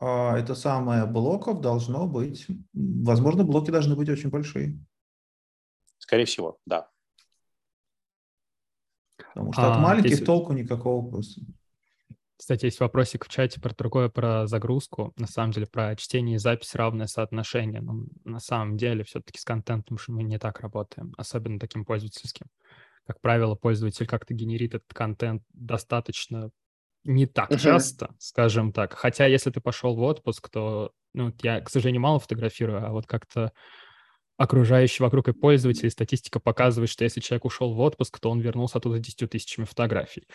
а, 0.00 0.36
это 0.36 0.54
самое 0.54 1.06
блоков 1.06 1.60
должно 1.60 2.06
быть, 2.06 2.46
возможно, 2.72 3.44
блоки 3.44 3.70
должны 3.70 3.94
быть 3.94 4.08
очень 4.08 4.30
большие. 4.30 4.78
Скорее 5.98 6.24
всего, 6.24 6.58
да. 6.66 6.88
Потому 9.16 9.52
что 9.52 9.62
а, 9.62 9.74
от 9.74 9.80
маленьких 9.80 10.14
здесь... 10.14 10.26
толку 10.26 10.52
никакого 10.52 11.08
просто. 11.08 11.42
Кстати, 12.36 12.64
есть 12.64 12.80
вопросик 12.80 13.24
в 13.24 13.28
чате 13.28 13.60
про 13.60 13.74
другое, 13.74 14.08
про 14.08 14.46
загрузку. 14.46 15.12
На 15.16 15.26
самом 15.26 15.52
деле, 15.52 15.66
про 15.66 15.94
чтение 15.96 16.36
и 16.36 16.38
запись 16.38 16.74
равное 16.74 17.06
соотношение. 17.06 17.80
Но 17.80 18.06
на 18.24 18.40
самом 18.40 18.76
деле, 18.76 19.04
все-таки 19.04 19.38
с 19.38 19.44
контентом 19.44 19.98
мы 20.08 20.22
не 20.24 20.38
так 20.38 20.60
работаем, 20.60 21.14
особенно 21.16 21.60
таким 21.60 21.84
пользовательским. 21.84 22.46
Как 23.06 23.20
правило, 23.20 23.54
пользователь 23.54 24.06
как-то 24.06 24.34
генерит 24.34 24.74
этот 24.74 24.92
контент 24.92 25.42
достаточно 25.52 26.50
не 27.04 27.26
так 27.26 27.50
uh-huh. 27.50 27.58
часто, 27.58 28.14
скажем 28.18 28.72
так. 28.72 28.94
Хотя, 28.94 29.26
если 29.26 29.50
ты 29.50 29.60
пошел 29.60 29.96
в 29.96 30.02
отпуск, 30.02 30.48
то, 30.48 30.92
ну, 31.14 31.32
я, 31.42 31.60
к 31.60 31.68
сожалению, 31.68 32.00
мало 32.00 32.20
фотографирую, 32.20 32.86
а 32.86 32.90
вот 32.90 33.06
как-то 33.06 33.52
окружающий 34.42 35.02
вокруг 35.04 35.28
и 35.28 35.32
пользователи 35.32 35.88
статистика 35.88 36.40
показывает, 36.40 36.90
что 36.90 37.04
если 37.04 37.20
человек 37.20 37.44
ушел 37.44 37.72
в 37.74 37.80
отпуск, 37.80 38.18
то 38.18 38.28
он 38.28 38.40
вернулся 38.40 38.78
оттуда 38.78 38.98
10 38.98 39.30
тысячами 39.30 39.64
фотографий. 39.64 40.26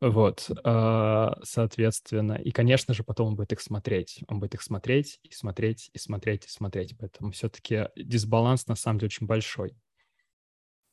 Вот, 0.00 0.48
а, 0.62 1.38
соответственно. 1.42 2.34
И, 2.34 2.52
конечно 2.52 2.94
же, 2.94 3.02
потом 3.02 3.28
он 3.28 3.36
будет 3.36 3.52
их 3.52 3.60
смотреть. 3.60 4.20
Он 4.28 4.38
будет 4.38 4.54
их 4.54 4.62
смотреть 4.62 5.18
и 5.24 5.32
смотреть 5.32 5.90
и 5.92 5.98
смотреть 5.98 6.46
и 6.46 6.48
смотреть. 6.48 6.96
Поэтому 6.98 7.32
все-таки 7.32 7.88
дисбаланс 7.96 8.68
на 8.68 8.76
самом 8.76 9.00
деле 9.00 9.08
очень 9.08 9.26
большой 9.26 9.74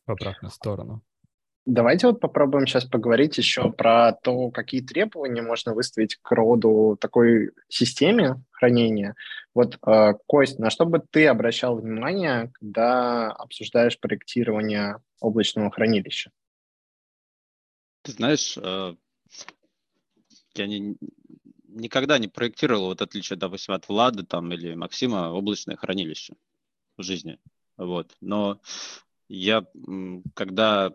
в 0.08 0.12
обратную 0.12 0.52
сторону. 0.52 1.04
Давайте 1.66 2.06
вот 2.06 2.20
попробуем 2.20 2.68
сейчас 2.68 2.86
поговорить 2.86 3.40
еще 3.40 3.72
про 3.72 4.14
то, 4.14 4.52
какие 4.52 4.82
требования 4.82 5.42
можно 5.42 5.74
выставить 5.74 6.16
к 6.16 6.32
роду 6.32 6.96
такой 7.02 7.54
системе 7.70 8.44
хранения. 8.52 9.16
Вот, 9.56 9.80
э, 9.86 10.14
Кость, 10.28 10.60
на 10.60 10.70
что 10.70 10.86
бы 10.86 11.00
ты 11.10 11.26
обращал 11.26 11.78
внимание, 11.78 12.52
когда 12.54 13.32
обсуждаешь 13.32 14.00
проектирование 14.00 14.98
облачного 15.20 15.72
хранилища? 15.72 16.30
Ты 18.04 18.12
знаешь, 18.12 18.56
э, 18.62 18.96
я 20.54 20.68
не, 20.68 20.98
никогда 21.68 22.20
не 22.20 22.28
проектировал, 22.28 22.88
вот 22.88 23.02
отличие, 23.02 23.38
допустим, 23.38 23.74
от 23.74 23.90
Влада 23.90 24.24
там, 24.24 24.54
или 24.54 24.76
Максима, 24.76 25.32
облачное 25.32 25.78
хранилище 25.78 26.36
в 26.96 27.02
жизни. 27.02 27.40
Вот. 27.76 28.16
Но 28.22 28.62
я, 29.28 29.66
когда 30.36 30.94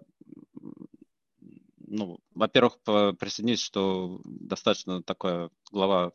ну, 1.91 2.21
во-первых, 2.35 2.79
присоединюсь, 2.85 3.61
что 3.61 4.21
достаточно 4.25 5.03
такая 5.03 5.51
глава 5.71 6.13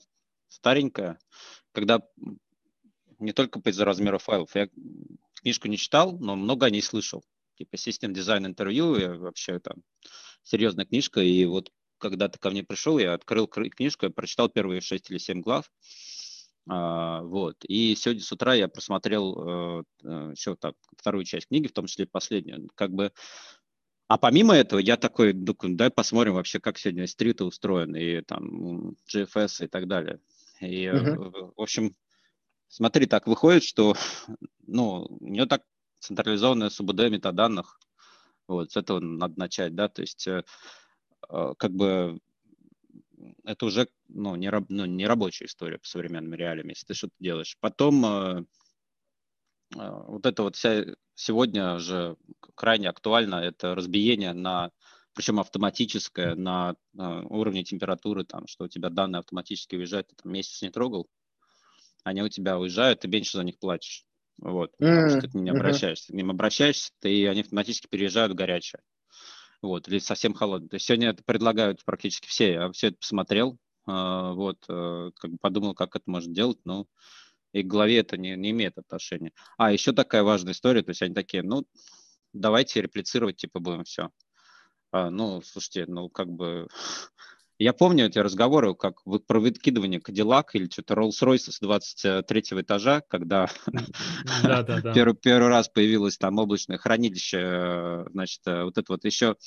старенькая, 0.48 1.20
когда 1.74 2.02
не 3.20 3.34
только 3.34 3.60
из-за 3.70 3.86
размера 3.86 4.18
файлов. 4.18 4.56
Я 4.56 4.70
книжку 5.42 5.68
не 5.68 5.78
читал, 5.78 6.18
но 6.18 6.36
много 6.36 6.66
о 6.66 6.70
ней 6.70 6.82
слышал. 6.82 7.24
Типа 7.58 7.76
System 7.76 8.14
Design 8.14 8.54
Interview, 8.54 9.00
я 9.00 9.14
вообще 9.16 9.60
там 9.60 9.78
серьезная 10.44 10.86
книжка, 10.86 11.22
и 11.22 11.46
вот 11.46 11.72
когда 11.98 12.30
ты 12.30 12.40
ко 12.40 12.52
мне 12.52 12.64
пришел, 12.64 12.98
я 12.98 13.14
открыл 13.14 13.48
книжку, 13.48 14.06
я 14.06 14.12
прочитал 14.12 14.50
первые 14.50 14.82
шесть 14.82 15.10
или 15.10 15.18
семь 15.18 15.42
глав, 15.42 15.70
а, 16.68 17.22
вот. 17.22 17.58
И 17.68 17.96
сегодня 17.96 18.24
с 18.24 18.32
утра 18.32 18.54
я 18.54 18.68
просмотрел 18.68 19.82
э 19.82 19.84
еще 20.32 20.56
так, 20.56 20.76
вторую 20.98 21.26
часть 21.26 21.48
книги, 21.48 21.68
в 21.68 21.74
том 21.74 21.86
числе 21.86 22.08
последнюю. 22.08 22.70
Как 22.76 22.92
бы 22.92 23.12
а 24.08 24.18
помимо 24.18 24.54
этого, 24.54 24.80
я 24.80 24.98
такой, 24.98 25.34
дай 25.34 25.90
посмотрим 25.90 26.36
вообще, 26.36 26.60
как 26.60 26.78
сегодня 26.78 27.08
стриты 27.08 27.44
устроены, 27.44 27.98
и 27.98 28.22
там 28.22 28.96
GFS 29.12 29.66
и 29.66 29.68
так 29.68 29.88
далее. 29.88 30.20
И, 30.62 30.86
uh-huh. 30.86 31.54
в 31.56 31.62
общем, 31.62 31.96
смотри, 32.68 33.08
так 33.08 33.28
выходит, 33.28 33.64
что 33.64 33.96
ну, 34.68 35.08
у 35.10 35.28
нее 35.28 35.46
так 35.46 35.64
централизованная 36.00 36.70
СУБД 36.70 37.10
метаданных, 37.10 37.80
вот, 38.48 38.72
с 38.72 38.78
этого 38.78 39.00
надо 39.00 39.40
начать, 39.40 39.74
да, 39.74 39.90
то 39.90 40.02
есть 40.02 40.28
э, 40.28 40.44
как 41.58 41.72
бы 41.72 42.20
это 43.44 43.66
уже 43.66 43.88
ну, 44.08 44.36
не, 44.36 44.50
раб, 44.50 44.66
ну, 44.70 44.86
не 44.86 45.08
рабочая 45.08 45.46
история 45.46 45.78
по 45.78 45.88
современным 45.88 46.34
реалиям, 46.34 46.70
если 46.70 46.86
ты 46.86 46.94
что-то 46.94 47.16
делаешь. 47.20 47.58
Потом 47.60 48.06
а, 48.06 48.46
вот 49.76 50.26
это 50.26 50.44
вот 50.44 50.56
вся 50.56 50.86
сегодня 51.14 51.78
же 51.80 52.18
крайне 52.56 52.90
актуально, 52.90 53.36
это 53.36 53.76
разбиение 53.76 54.34
на, 54.34 54.72
причем 55.14 55.40
автоматическое, 55.40 56.36
на, 56.36 56.76
на 56.94 57.24
уровне 57.28 57.64
температуры, 57.64 58.26
там, 58.26 58.48
что 58.48 58.66
у 58.66 58.68
тебя 58.68 58.90
данные 58.90 59.20
автоматически 59.20 59.76
уезжают, 59.76 60.08
ты 60.08 60.16
там 60.16 60.32
месяц 60.32 60.62
не 60.62 60.70
трогал, 60.70 61.08
они 62.04 62.22
у 62.22 62.30
тебя 62.30 62.58
уезжают, 62.58 63.02
ты 63.02 63.08
меньше 63.08 63.38
за 63.38 63.44
них 63.44 63.60
платишь. 63.60 64.06
Вот, 64.38 64.72
потому 64.78 65.10
что 65.10 65.30
ты 65.30 65.38
не 65.38 65.50
обращаешься. 65.50 66.12
К 66.12 66.16
ним 66.16 66.30
обращаешься, 66.30 66.92
ты, 67.00 67.28
они 67.30 67.42
автоматически 67.42 67.88
переезжают 67.88 68.34
в 68.34 68.36
горячее. 68.36 68.82
Вот, 69.62 69.88
или 69.88 70.00
совсем 70.00 70.34
холодно. 70.34 70.68
То 70.68 70.76
есть 70.76 70.86
сегодня 70.86 71.10
это 71.10 71.24
предлагают 71.24 71.84
практически 71.86 72.28
все. 72.28 72.52
Я 72.52 72.72
все 72.72 72.88
это 72.88 72.98
посмотрел, 72.98 73.58
а, 73.88 74.34
вот, 74.34 74.60
как 74.68 75.32
бы 75.32 75.38
подумал, 75.40 75.74
как 75.74 75.96
это 75.96 76.04
можно 76.08 76.34
делать, 76.34 76.60
но 76.66 76.86
и 77.56 77.64
к 77.64 77.68
главе 77.68 78.00
это 78.00 78.18
не, 78.18 78.36
не 78.36 78.52
имеет 78.52 78.78
отношения. 78.78 79.32
А, 79.58 79.72
еще 79.72 79.94
такая 79.94 80.24
важная 80.24 80.52
история, 80.52 80.84
то 80.84 80.90
есть 80.90 81.02
они 81.02 81.16
такие, 81.16 81.42
ну, 81.42 81.66
давайте 82.34 82.82
реплицировать, 82.82 83.38
типа, 83.38 83.62
будем 83.62 83.86
все. 83.86 84.10
А, 84.92 85.10
ну, 85.10 85.42
слушайте, 85.42 85.86
ну, 85.88 86.10
как 86.10 86.28
бы... 86.28 86.68
Я 87.58 87.72
помню 87.72 88.08
эти 88.08 88.20
разговоры, 88.20 88.76
как 88.76 89.02
про 89.26 89.40
выкидывание 89.40 90.02
Кадиллак 90.02 90.54
или 90.56 90.70
что-то 90.70 90.96
Rolls-Royce 90.96 91.52
с 91.52 91.60
23 91.62 92.42
этажа, 92.60 93.02
когда 93.08 93.48
первый, 94.94 95.16
первый 95.16 95.48
раз 95.48 95.70
появилось 95.70 96.18
там 96.18 96.38
облачное 96.38 96.78
хранилище, 96.78 97.40
э, 97.42 98.06
значит, 98.12 98.42
э, 98.48 98.64
вот 98.66 98.78
это 98.78 98.92
вот 98.92 99.06
еще 99.06 99.38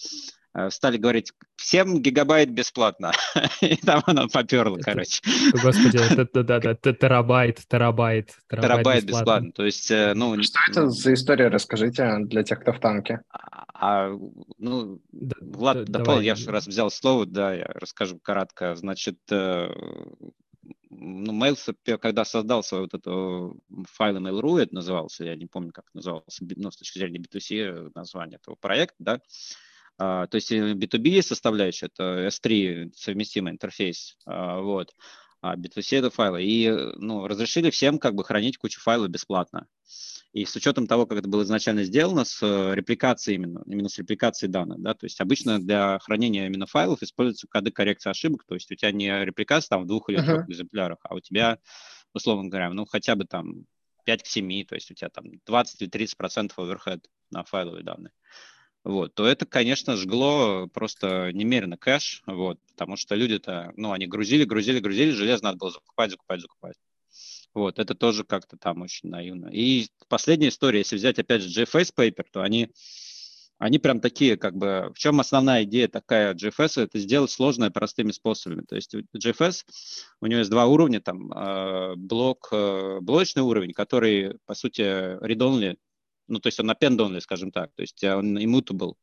стали 0.71 0.97
говорить, 0.97 1.33
всем 1.57 2.01
гигабайт 2.01 2.51
бесплатно. 2.51 3.13
И 3.61 3.77
там 3.77 4.03
оно 4.07 4.29
поперло, 4.29 4.79
короче. 4.79 5.21
Господи, 5.53 5.99
это 5.99 6.43
да, 6.43 6.61
да, 6.61 6.75
терабайт, 6.93 7.61
терабайт. 7.69 8.37
Терабайт 8.49 9.05
бесплатно. 9.05 9.53
То 9.53 9.65
есть, 9.65 9.91
э, 9.91 10.15
ну... 10.15 10.41
Что 10.43 10.59
это 10.69 10.91
за 10.91 11.15
история, 11.15 11.49
расскажите 11.49 12.19
для 12.21 12.43
тех, 12.43 12.61
кто 12.61 12.73
в 12.73 12.81
танке. 12.81 13.21
А, 13.31 13.65
а 13.75 14.19
ну, 14.59 15.01
Влад 15.41 15.85
дополнил, 15.85 16.23
я 16.23 16.35
же 16.35 16.51
раз 16.51 16.67
взял 16.67 16.91
слово, 16.91 17.27
да, 17.27 17.55
я 17.55 17.67
расскажу 17.67 18.19
кратко. 18.19 18.75
Значит, 18.77 19.19
э, 19.31 19.69
ну, 20.91 21.33
Mail, 21.33 21.99
когда 21.99 22.25
создал 22.25 22.63
свой 22.63 22.83
вот 22.83 22.95
это 22.95 23.11
файл 23.93 24.17
Mail.ru, 24.17 24.59
это 24.59 24.75
назывался, 24.75 25.25
я 25.25 25.37
не 25.37 25.47
помню, 25.47 25.73
как 25.73 25.85
назывался, 25.95 26.45
ну, 26.57 26.71
с 26.71 26.77
точки 26.77 26.99
зрения 26.99 27.21
B2C 27.21 27.93
название 27.95 28.37
этого 28.37 28.55
проекта, 28.55 28.97
да, 28.99 29.13
а, 29.15 29.21
то 29.99 30.29
есть 30.33 30.53
B2B 30.53 31.23
составляющая, 31.23 31.87
это 31.87 32.29
S3 32.29 32.93
совместимый 32.95 33.53
интерфейс, 33.53 34.17
а, 34.27 34.61
вот, 34.61 34.95
а 35.41 35.57
B2C 35.57 35.99
это 35.99 36.11
файлы. 36.11 36.45
И 36.45 36.71
ну, 36.97 37.27
разрешили 37.27 37.71
всем 37.71 37.99
как 37.99 38.15
бы 38.15 38.25
хранить 38.25 38.59
кучу 38.59 38.81
файлов 38.81 39.11
бесплатно. 39.11 39.67
И 40.33 40.45
с 40.45 40.55
учетом 40.55 40.87
того, 40.87 41.07
как 41.07 41.19
это 41.19 41.29
было 41.29 41.43
изначально 41.43 41.85
сделано, 41.85 42.25
с 42.25 42.43
э, 42.43 42.75
репликацией 42.75 43.37
именно, 43.37 43.63
именно 43.67 43.89
с 43.89 43.99
репликацией 43.99 44.53
данных, 44.53 44.81
да, 44.81 44.93
то 44.93 45.07
есть 45.07 45.21
обычно 45.21 45.59
для 45.59 45.99
хранения 46.01 46.47
именно 46.47 46.67
файлов 46.67 47.03
используются 47.03 47.49
коды 47.49 47.71
коррекции 47.71 48.11
ошибок, 48.11 48.45
то 48.47 48.55
есть 48.55 48.71
у 48.71 48.75
тебя 48.75 48.93
не 48.93 49.25
репликация 49.25 49.71
там 49.71 49.85
в 49.85 49.87
двух 49.87 50.11
или 50.11 50.21
uh-huh. 50.21 50.25
трех 50.25 50.49
экземплярах, 50.51 50.99
а 51.03 51.15
у 51.15 51.21
тебя, 51.21 51.59
условно 52.13 52.51
говоря, 52.51 52.71
ну 52.71 52.85
хотя 52.85 53.17
бы 53.17 53.25
там 53.25 53.65
5 54.05 54.23
к 54.23 54.27
7, 54.27 54.65
то 54.65 54.75
есть 54.75 54.91
у 54.91 54.95
тебя 54.95 55.09
там 55.09 55.25
20 55.47 55.81
или 55.81 55.89
30 55.89 56.17
процентов 56.19 56.59
оверхед 56.59 57.09
на 57.31 57.43
файловые 57.45 57.83
данные 57.83 58.13
вот, 58.89 59.15
то 59.15 59.27
это, 59.27 59.45
конечно, 59.45 59.97
жгло 59.97 60.67
просто 60.73 61.31
немерено 61.35 61.77
кэш, 61.77 62.23
вот, 62.25 62.59
потому 62.71 62.97
что 62.97 63.15
люди-то, 63.15 63.71
ну, 63.77 63.93
они 63.93 64.07
грузили, 64.07 64.45
грузили, 64.45 64.81
грузили, 64.81 65.11
железо 65.11 65.45
надо 65.45 65.59
было 65.59 65.71
закупать, 65.71 66.11
закупать, 66.11 66.41
закупать. 66.41 66.77
Вот, 67.53 67.79
это 67.79 67.95
тоже 67.95 68.25
как-то 68.25 68.57
там 68.57 68.81
очень 68.81 69.11
наивно. 69.11 69.49
И 69.49 69.89
последняя 70.09 70.49
история, 70.49 70.79
если 70.79 70.97
взять, 70.97 71.19
опять 71.19 71.43
же, 71.43 71.63
GFS 71.63 71.93
Paper, 71.95 72.25
то 72.33 72.41
они, 72.41 72.71
они 73.59 73.79
прям 73.79 74.01
такие, 74.01 74.39
как 74.39 74.57
бы, 74.57 74.91
в 74.95 74.99
чем 74.99 75.21
основная 75.21 75.65
идея 75.65 75.89
такая 75.89 76.33
GFS, 76.33 76.81
это 76.81 76.99
сделать 76.99 77.31
сложное 77.31 77.69
простыми 77.69 78.13
способами. 78.13 78.63
То 78.67 78.77
есть 78.77 78.95
GFS, 78.95 79.67
у 80.23 80.27
него 80.27 80.39
есть 80.39 80.51
два 80.51 80.65
уровня, 80.65 81.03
там, 81.03 81.31
э, 81.31 81.95
блок, 81.97 82.49
э, 82.53 83.01
блочный 83.03 83.43
уровень, 83.43 83.75
который, 83.75 84.39
по 84.47 84.55
сути, 84.55 84.81
read-only, 85.23 85.77
ну, 86.29 86.39
то 86.39 86.49
есть 86.49 86.61
он 86.61 86.71
append 86.71 86.99
only, 86.99 87.21
скажем 87.21 87.51
так, 87.51 87.71
то 87.75 87.83
есть 87.83 88.03
он 88.05 88.39
immutable. 88.39 88.95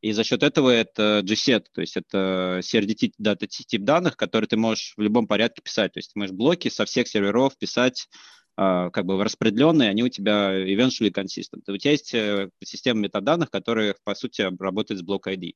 И 0.00 0.12
за 0.12 0.24
счет 0.24 0.42
этого 0.42 0.70
это 0.70 1.20
GSET, 1.22 1.66
то 1.72 1.82
есть 1.82 1.96
это 1.96 2.60
CRDT 2.62 3.12
дата 3.18 3.46
тип 3.46 3.82
данных, 3.82 4.16
которые 4.16 4.48
ты 4.48 4.56
можешь 4.56 4.94
в 4.96 5.02
любом 5.02 5.26
порядке 5.26 5.60
писать. 5.62 5.92
То 5.92 5.98
есть 5.98 6.14
ты 6.14 6.18
можешь 6.18 6.34
блоки 6.34 6.68
со 6.68 6.86
всех 6.86 7.06
серверов 7.06 7.58
писать 7.58 8.08
а, 8.56 8.90
как 8.90 9.04
бы 9.04 9.22
распределенные, 9.22 9.90
они 9.90 10.02
у 10.02 10.08
тебя 10.08 10.52
eventually 10.54 11.10
consistent. 11.10 11.62
У 11.68 11.76
тебя 11.76 11.92
есть 11.92 12.14
э, 12.14 12.50
система 12.62 13.00
метаданных, 13.00 13.50
которая, 13.50 13.94
по 14.04 14.14
сути, 14.14 14.42
работает 14.58 15.00
с 15.00 15.02
блок 15.02 15.28
ID. 15.28 15.54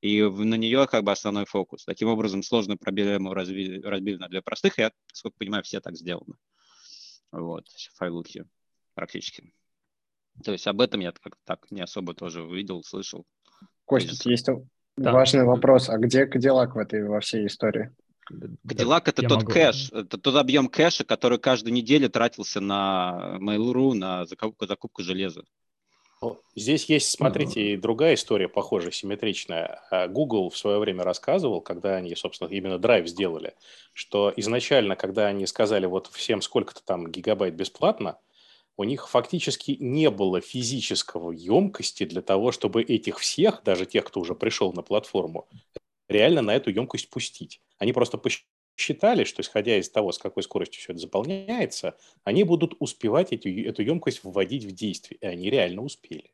И 0.00 0.22
на 0.22 0.54
нее 0.56 0.86
как 0.86 1.04
бы 1.04 1.12
основной 1.12 1.46
фокус. 1.46 1.84
Таким 1.84 2.08
образом, 2.08 2.42
сложную 2.42 2.78
проблему 2.78 3.32
разбили, 3.32 3.80
разбили 3.80 4.16
на 4.16 4.28
две 4.28 4.42
простых, 4.42 4.78
и 4.78 4.82
я, 4.82 4.92
сколько 5.12 5.38
понимаю, 5.38 5.62
все 5.62 5.80
так 5.80 5.96
сделаны. 5.96 6.34
Вот, 7.32 7.66
файлухи 7.94 8.44
практически. 8.94 9.52
То 10.42 10.52
есть 10.52 10.66
об 10.66 10.80
этом 10.80 11.00
я 11.00 11.12
как-то 11.12 11.40
так 11.44 11.70
не 11.70 11.80
особо 11.80 12.14
тоже 12.14 12.42
увидел, 12.42 12.82
слышал. 12.82 13.24
Костя, 13.84 14.28
есть 14.28 14.48
да. 14.96 15.12
важный 15.12 15.44
вопрос. 15.44 15.88
А 15.88 15.98
где 15.98 16.26
Кадиллак 16.26 16.74
в 16.74 16.78
этой 16.78 17.06
во 17.06 17.20
всей 17.20 17.46
истории? 17.46 17.90
Cadillac 18.30 19.02
это 19.06 19.22
тот 19.22 19.42
могу... 19.42 19.52
кэш, 19.52 19.92
это 19.92 20.16
тот 20.16 20.34
объем 20.36 20.68
кэша, 20.68 21.04
который 21.04 21.38
каждую 21.38 21.74
неделю 21.74 22.08
тратился 22.08 22.60
на 22.60 23.36
Mail.ru, 23.38 23.92
на 23.92 24.24
закупку, 24.24 24.66
закупку 24.66 25.02
железа. 25.02 25.44
Здесь 26.56 26.86
есть, 26.86 27.10
смотрите, 27.10 27.74
и 27.74 27.76
другая 27.76 28.14
история, 28.14 28.48
похожая, 28.48 28.92
симметричная. 28.92 29.82
А 29.90 30.08
Google 30.08 30.48
в 30.48 30.56
свое 30.56 30.78
время 30.78 31.04
рассказывал, 31.04 31.60
когда 31.60 31.96
они, 31.96 32.14
собственно, 32.14 32.48
именно 32.48 32.74
Drive 32.74 33.06
сделали, 33.06 33.54
что 33.92 34.32
изначально, 34.36 34.96
когда 34.96 35.26
они 35.26 35.46
сказали, 35.46 35.84
вот 35.84 36.06
всем 36.06 36.40
сколько-то 36.40 36.82
там 36.82 37.10
гигабайт 37.10 37.54
бесплатно, 37.54 38.16
у 38.76 38.84
них 38.84 39.08
фактически 39.08 39.76
не 39.78 40.10
было 40.10 40.40
физического 40.40 41.30
емкости 41.32 42.04
для 42.04 42.22
того, 42.22 42.52
чтобы 42.52 42.82
этих 42.82 43.18
всех, 43.18 43.62
даже 43.64 43.86
тех, 43.86 44.04
кто 44.04 44.20
уже 44.20 44.34
пришел 44.34 44.72
на 44.72 44.82
платформу, 44.82 45.48
реально 46.08 46.42
на 46.42 46.54
эту 46.54 46.70
емкость 46.70 47.08
пустить. 47.08 47.60
Они 47.78 47.92
просто 47.92 48.18
посчитали, 48.18 49.24
что 49.24 49.42
исходя 49.42 49.78
из 49.78 49.88
того, 49.90 50.12
с 50.12 50.18
какой 50.18 50.42
скоростью 50.42 50.80
все 50.80 50.92
это 50.92 51.00
заполняется, 51.00 51.96
они 52.24 52.44
будут 52.44 52.74
успевать 52.80 53.32
эти, 53.32 53.64
эту 53.64 53.82
емкость 53.82 54.24
вводить 54.24 54.64
в 54.64 54.72
действие. 54.72 55.18
И 55.20 55.26
они 55.26 55.50
реально 55.50 55.82
успели. 55.82 56.32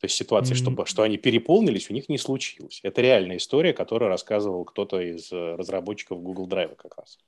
То 0.00 0.06
есть 0.06 0.16
ситуация, 0.16 0.54
mm-hmm. 0.54 0.58
чтобы, 0.58 0.86
что 0.86 1.02
они 1.02 1.18
переполнились, 1.18 1.90
у 1.90 1.92
них 1.92 2.08
не 2.08 2.16
случилось. 2.16 2.80
Это 2.82 3.02
реальная 3.02 3.36
история, 3.36 3.74
которую 3.74 4.08
рассказывал 4.08 4.64
кто-то 4.64 4.98
из 4.98 5.30
э, 5.30 5.54
разработчиков 5.56 6.22
Google 6.22 6.48
Drive 6.48 6.74
как 6.76 6.96
раз. 6.96 7.18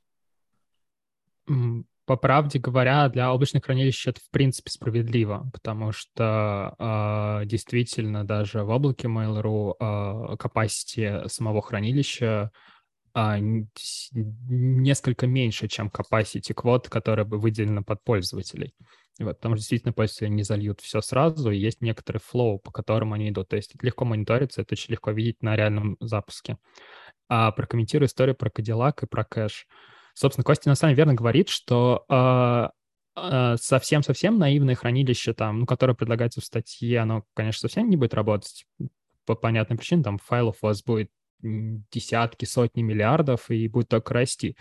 По 2.05 2.17
правде 2.17 2.59
говоря, 2.59 3.09
для 3.09 3.33
облачных 3.33 3.65
хранилищ 3.65 4.09
это 4.09 4.21
в 4.21 4.29
принципе 4.31 4.71
справедливо, 4.71 5.49
потому 5.53 5.93
что 5.93 6.75
э, 6.79 7.47
действительно 7.47 8.25
даже 8.25 8.65
в 8.65 8.71
облаке 8.71 9.07
Mail.ru 9.07 9.75
э, 9.79 10.37
capacity 10.37 11.29
самого 11.29 11.63
хранилища 11.63 12.51
э, 13.15 13.37
несколько 14.49 15.29
меньше, 15.29 15.69
чем 15.69 15.89
capacity 15.89 16.53
квот, 16.55 16.89
который 16.89 17.25
бы 17.25 17.39
выделено 17.39 17.85
под 17.85 18.03
пользователей. 18.03 18.75
Вот, 19.21 19.37
потому 19.37 19.55
что 19.55 19.61
действительно 19.61 19.93
пользователи 19.93 20.29
не 20.29 20.43
зальют 20.43 20.81
все 20.81 21.01
сразу, 21.03 21.51
и 21.53 21.59
есть 21.59 21.83
некоторый 21.83 22.19
флоу, 22.19 22.59
по 22.59 22.73
которому 22.73 23.15
они 23.15 23.29
идут. 23.29 23.49
То 23.49 23.57
есть 23.57 23.75
это 23.77 23.87
легко 23.87 24.05
мониторится, 24.05 24.63
это 24.63 24.75
очень 24.75 24.93
легко 24.93 25.13
видеть 25.13 25.41
на 25.43 25.55
реальном 25.55 25.97
запуске. 26.01 26.57
А 27.29 27.53
прокомментирую 27.53 28.09
историю 28.09 28.35
про 28.35 28.49
Cadillac 28.51 29.05
и 29.05 29.07
про 29.07 29.25
кэш. 29.25 29.67
Собственно, 30.15 30.45
Костя 30.45 30.69
на 30.69 30.75
самом 30.75 30.95
верно 30.95 31.15
говорит, 31.15 31.49
что 31.49 32.05
э, 32.09 33.57
совсем-совсем 33.61 34.39
наивное 34.39 34.75
хранилище, 34.75 35.33
там, 35.35 35.61
ну, 35.61 35.67
которое 35.67 35.95
предлагается 35.95 36.41
в 36.41 36.45
статье, 36.45 37.01
оно, 37.01 37.25
конечно, 37.35 37.69
совсем 37.69 37.89
не 37.91 37.97
будет 37.97 38.15
работать 38.15 38.67
по 39.27 39.35
понятным 39.35 39.79
причинам. 39.79 40.05
Там 40.05 40.19
файлов 40.19 40.57
у 40.63 40.67
вас 40.67 40.83
будет 40.83 41.11
десятки, 41.43 42.45
сотни 42.45 42.83
миллиардов 42.83 43.51
и 43.51 43.69
будет 43.69 43.89
только 43.89 44.15
расти. 44.15 44.57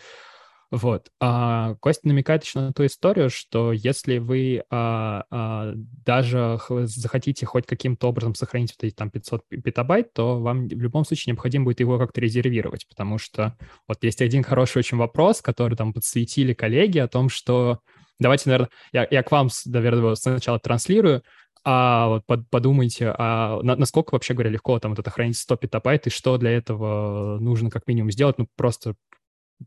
Вот. 0.71 1.09
А 1.19 1.75
Костя 1.81 2.07
намекает 2.07 2.45
еще 2.45 2.61
на 2.61 2.71
ту 2.71 2.85
историю, 2.85 3.29
что 3.29 3.73
если 3.73 4.19
вы 4.19 4.63
а, 4.69 5.25
а, 5.29 5.73
даже 5.75 6.59
захотите 6.85 7.45
хоть 7.45 7.65
каким-то 7.65 8.07
образом 8.07 8.35
сохранить 8.35 8.73
вот 8.77 8.87
эти 8.87 8.95
там 8.95 9.11
500 9.11 9.43
петабайт, 9.49 10.13
то 10.13 10.39
вам 10.39 10.69
в 10.69 10.81
любом 10.81 11.03
случае 11.03 11.33
необходимо 11.33 11.65
будет 11.65 11.81
его 11.81 11.99
как-то 11.99 12.21
резервировать, 12.21 12.87
потому 12.87 13.17
что 13.17 13.57
вот 13.85 14.01
есть 14.01 14.21
один 14.21 14.43
хороший 14.43 14.79
очень 14.79 14.97
вопрос, 14.97 15.41
который 15.41 15.75
там 15.75 15.91
подсветили 15.91 16.53
коллеги 16.53 16.99
о 16.99 17.09
том, 17.09 17.27
что 17.27 17.79
давайте, 18.17 18.49
наверное, 18.49 18.69
я, 18.93 19.05
я 19.11 19.23
к 19.23 19.31
вам, 19.31 19.49
наверное, 19.65 20.15
сначала 20.15 20.57
транслирую, 20.57 21.21
а 21.65 22.07
вот 22.07 22.25
под, 22.25 22.49
подумайте, 22.49 23.13
а 23.17 23.61
на, 23.61 23.75
насколько 23.75 24.13
вообще 24.13 24.33
говоря 24.33 24.49
легко 24.49 24.79
там 24.79 24.91
вот 24.91 24.99
это 24.99 25.09
хранить 25.09 25.37
100 25.37 25.57
петабайт, 25.57 26.07
и 26.07 26.09
что 26.09 26.37
для 26.37 26.51
этого 26.51 27.39
нужно 27.39 27.69
как 27.69 27.87
минимум 27.87 28.11
сделать, 28.11 28.37
ну 28.37 28.47
просто 28.55 28.95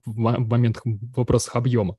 в 0.04 0.16
момент 0.16 0.80
вопросах 0.84 1.56
объема. 1.56 1.96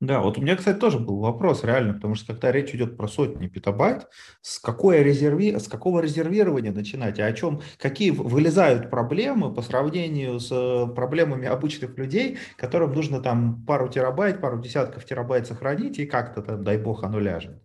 Да, 0.00 0.20
вот 0.22 0.38
у 0.38 0.40
меня, 0.40 0.56
кстати, 0.56 0.78
тоже 0.78 0.98
был 0.98 1.18
вопрос 1.18 1.62
реально, 1.62 1.92
потому 1.92 2.14
что 2.14 2.32
когда 2.32 2.50
речь 2.50 2.74
идет 2.74 2.96
про 2.96 3.06
сотни 3.06 3.48
петабайт, 3.48 4.08
с, 4.40 4.58
какой 4.58 5.02
резерви... 5.02 5.58
с 5.58 5.68
какого 5.68 6.00
резервирования 6.00 6.72
начинать, 6.72 7.18
и 7.18 7.22
о 7.22 7.32
чем, 7.34 7.60
какие 7.76 8.10
вылезают 8.10 8.88
проблемы 8.88 9.52
по 9.52 9.60
сравнению 9.60 10.40
с 10.40 10.50
э, 10.50 10.86
проблемами 10.94 11.46
обычных 11.46 11.98
людей, 11.98 12.38
которым 12.56 12.94
нужно 12.94 13.20
там 13.20 13.62
пару 13.66 13.90
терабайт, 13.90 14.40
пару 14.40 14.58
десятков 14.58 15.04
терабайт 15.04 15.46
сохранить, 15.46 15.98
и 15.98 16.06
как-то 16.06 16.40
там, 16.40 16.64
дай 16.64 16.78
бог, 16.78 17.04
оно 17.04 17.18
ляжет. 17.20 17.62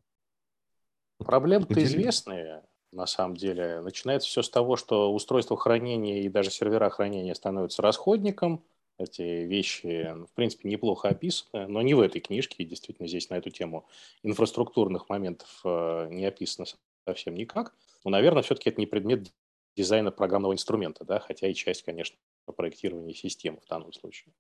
Проблемы-то 1.19 1.81
известные 1.81 2.63
на 2.95 3.05
самом 3.05 3.35
деле. 3.35 3.81
Начинается 3.81 4.27
все 4.27 4.41
с 4.41 4.49
того, 4.49 4.75
что 4.75 5.13
устройство 5.13 5.57
хранения 5.57 6.21
и 6.21 6.29
даже 6.29 6.49
сервера 6.49 6.89
хранения 6.89 7.33
становятся 7.33 7.81
расходником. 7.81 8.63
Эти 8.97 9.21
вещи, 9.21 10.11
ну, 10.15 10.25
в 10.25 10.31
принципе, 10.31 10.69
неплохо 10.69 11.09
описаны, 11.09 11.67
но 11.67 11.81
не 11.81 11.93
в 11.93 11.99
этой 11.99 12.21
книжке. 12.21 12.63
Действительно, 12.63 13.07
здесь 13.07 13.29
на 13.29 13.35
эту 13.35 13.49
тему 13.49 13.85
инфраструктурных 14.23 15.09
моментов 15.09 15.61
э, 15.65 16.07
не 16.11 16.25
описано 16.25 16.65
совсем 17.05 17.35
никак. 17.35 17.75
Но, 18.05 18.11
наверное, 18.11 18.41
все-таки 18.41 18.69
это 18.69 18.79
не 18.79 18.87
предмет 18.87 19.31
дизайна 19.75 20.11
программного 20.11 20.53
инструмента, 20.53 21.03
да, 21.03 21.19
хотя 21.19 21.47
и 21.47 21.53
часть, 21.53 21.83
конечно, 21.83 22.17
проектирования 22.55 23.13
системы 23.13 23.59
в 23.65 23.67
данном 23.67 23.91
случае. 23.91 24.33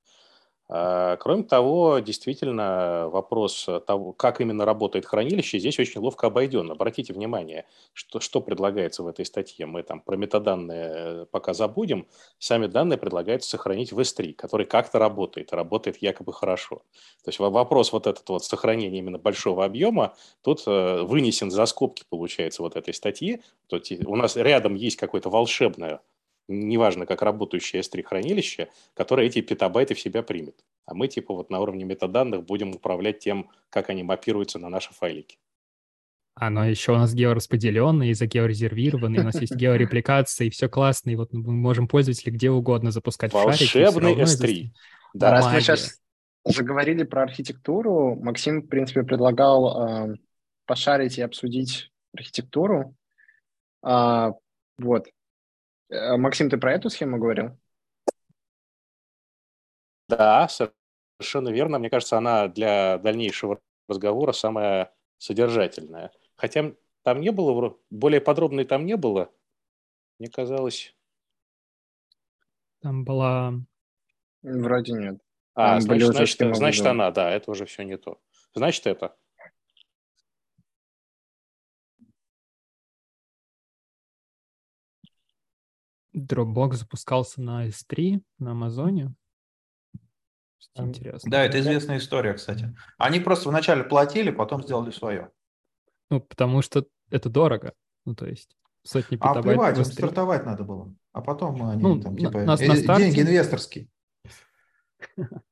А, 0.67 1.17
кроме 1.17 1.43
того, 1.43 1.99
действительно, 1.99 3.07
вопрос 3.09 3.69
того, 3.85 4.13
как 4.13 4.41
именно 4.41 4.65
работает 4.65 5.05
хранилище, 5.05 5.59
здесь 5.59 5.79
очень 5.79 6.01
ловко 6.01 6.27
обойден. 6.27 6.71
Обратите 6.71 7.13
внимание, 7.13 7.65
что, 7.93 8.19
что 8.19 8.41
предлагается 8.41 9.03
в 9.03 9.07
этой 9.07 9.25
статье. 9.25 9.67
Мы 9.67 9.83
там 9.83 10.01
про 10.01 10.15
метаданные 10.15 10.89
э, 10.91 11.25
пока 11.29 11.53
забудем. 11.53 12.07
Сами 12.39 12.65
данные 12.65 12.97
предлагается 12.97 13.49
сохранить 13.49 13.91
в 13.91 13.99
S3, 13.99 14.33
который 14.33 14.65
как-то 14.65 14.97
работает, 14.97 15.53
работает 15.53 15.97
якобы 16.01 16.33
хорошо. 16.33 16.77
То 17.23 17.29
есть 17.29 17.39
вопрос 17.39 17.91
вот 17.91 18.07
этот 18.07 18.27
вот 18.27 18.43
сохранения 18.43 18.97
именно 18.97 19.19
большого 19.19 19.65
объема, 19.65 20.15
тут 20.41 20.63
э, 20.65 21.03
вынесен 21.03 21.51
за 21.51 21.65
скобки, 21.67 22.03
получается, 22.09 22.63
вот 22.63 22.75
этой 22.75 22.93
статьи. 22.93 23.41
Тут 23.67 23.87
у 24.05 24.15
нас 24.15 24.35
рядом 24.35 24.73
есть 24.73 24.97
какое-то 24.97 25.29
волшебное 25.29 26.01
неважно, 26.47 27.05
как 27.05 27.21
работающее 27.21 27.81
S3 27.81 28.03
хранилище, 28.03 28.69
которое 28.93 29.27
эти 29.27 29.41
петабайты 29.41 29.93
в 29.95 29.99
себя 29.99 30.23
примет. 30.23 30.63
А 30.85 30.93
мы 30.93 31.07
типа 31.07 31.33
вот 31.33 31.49
на 31.49 31.59
уровне 31.59 31.85
метаданных 31.85 32.43
будем 32.43 32.71
управлять 32.71 33.19
тем, 33.19 33.49
как 33.69 33.89
они 33.89 34.03
мапируются 34.03 34.59
на 34.59 34.69
наши 34.69 34.93
файлики. 34.93 35.37
Оно 36.35 36.65
еще 36.65 36.91
у 36.91 36.97
нас 36.97 37.13
геораспределенное 37.13 38.07
и 38.07 38.13
загеорезервированное, 38.13 39.21
у 39.21 39.23
нас 39.23 39.39
есть 39.39 39.55
георепликация, 39.55 40.47
и 40.47 40.49
все 40.49 40.67
классно, 40.67 41.11
и 41.11 41.15
вот 41.15 41.31
мы 41.31 41.53
можем 41.53 41.87
пользователей 41.87 42.33
где 42.33 42.51
угодно 42.51 42.91
запускать 42.91 43.31
Волшебный 43.31 44.15
S3. 44.15 44.67
Да, 45.13 45.31
раз 45.31 45.51
мы 45.51 45.61
сейчас 45.61 46.01
заговорили 46.43 47.03
про 47.03 47.23
архитектуру, 47.23 48.15
Максим, 48.21 48.61
в 48.61 48.67
принципе, 48.67 49.03
предлагал 49.03 50.09
э, 50.11 50.15
пошарить 50.65 51.17
и 51.17 51.21
обсудить 51.21 51.89
архитектуру. 52.13 52.95
А, 53.81 54.33
вот. 54.77 55.07
Э, 55.89 56.17
Максим, 56.17 56.49
ты 56.49 56.57
про 56.57 56.73
эту 56.73 56.89
схему 56.89 57.17
говорил? 57.17 57.57
Да, 60.07 60.47
совершенно 60.47 61.49
верно. 61.49 61.79
Мне 61.79 61.89
кажется, 61.89 62.17
она 62.17 62.47
для 62.47 62.97
дальнейшего 62.99 63.59
разговора 63.87 64.31
самая 64.31 64.93
содержательная. 65.17 66.11
Хотя 66.35 66.73
там 67.03 67.21
не 67.21 67.31
было, 67.31 67.77
более 67.89 68.21
подробной 68.21 68.65
там 68.65 68.85
не 68.85 68.97
было. 68.97 69.31
Мне 70.19 70.29
казалось... 70.29 70.95
Там 72.81 73.03
была... 73.03 73.53
Вроде 74.43 74.93
нет. 74.93 75.19
А, 75.55 75.73
там 75.73 75.81
значит, 75.81 76.07
значит, 76.07 76.55
значит 76.55 76.85
она, 76.85 77.09
да, 77.11 77.31
это 77.31 77.49
уже 77.49 77.65
все 77.65 77.83
не 77.83 77.97
то. 77.97 78.19
Значит, 78.53 78.85
это. 78.85 79.15
Dropbox 86.15 86.73
запускался 86.75 87.41
на 87.41 87.67
S3 87.67 88.21
на 88.39 88.51
Амазоне. 88.51 89.13
Интересно. 90.77 91.31
Да, 91.31 91.43
это 91.43 91.59
известная 91.59 91.97
история, 91.97 92.33
кстати. 92.33 92.75
Они 92.97 93.19
просто 93.19 93.49
вначале 93.49 93.83
платили, 93.83 94.29
потом 94.31 94.61
сделали 94.63 94.91
свое. 94.91 95.31
Ну, 96.09 96.19
потому 96.21 96.61
что 96.61 96.85
это 97.09 97.29
дорого. 97.29 97.73
Ну, 98.05 98.13
то 98.15 98.25
есть. 98.27 98.57
сотни 98.83 99.15
А 99.15 99.19
петабайт 99.19 99.43
плевать, 99.45 99.77
им 99.77 99.83
быстрее. 99.83 99.95
стартовать 99.97 100.45
надо 100.45 100.63
было. 100.63 100.93
А 101.13 101.21
потом 101.21 101.63
они 101.65 101.81
Ну, 101.81 101.99
там 102.01 102.17
типа 102.17 102.39
на- 102.39 102.55
э, 102.55 102.67
на 102.67 102.75
старте- 102.75 102.97
деньги 102.97 103.21
инвесторские. 103.21 103.87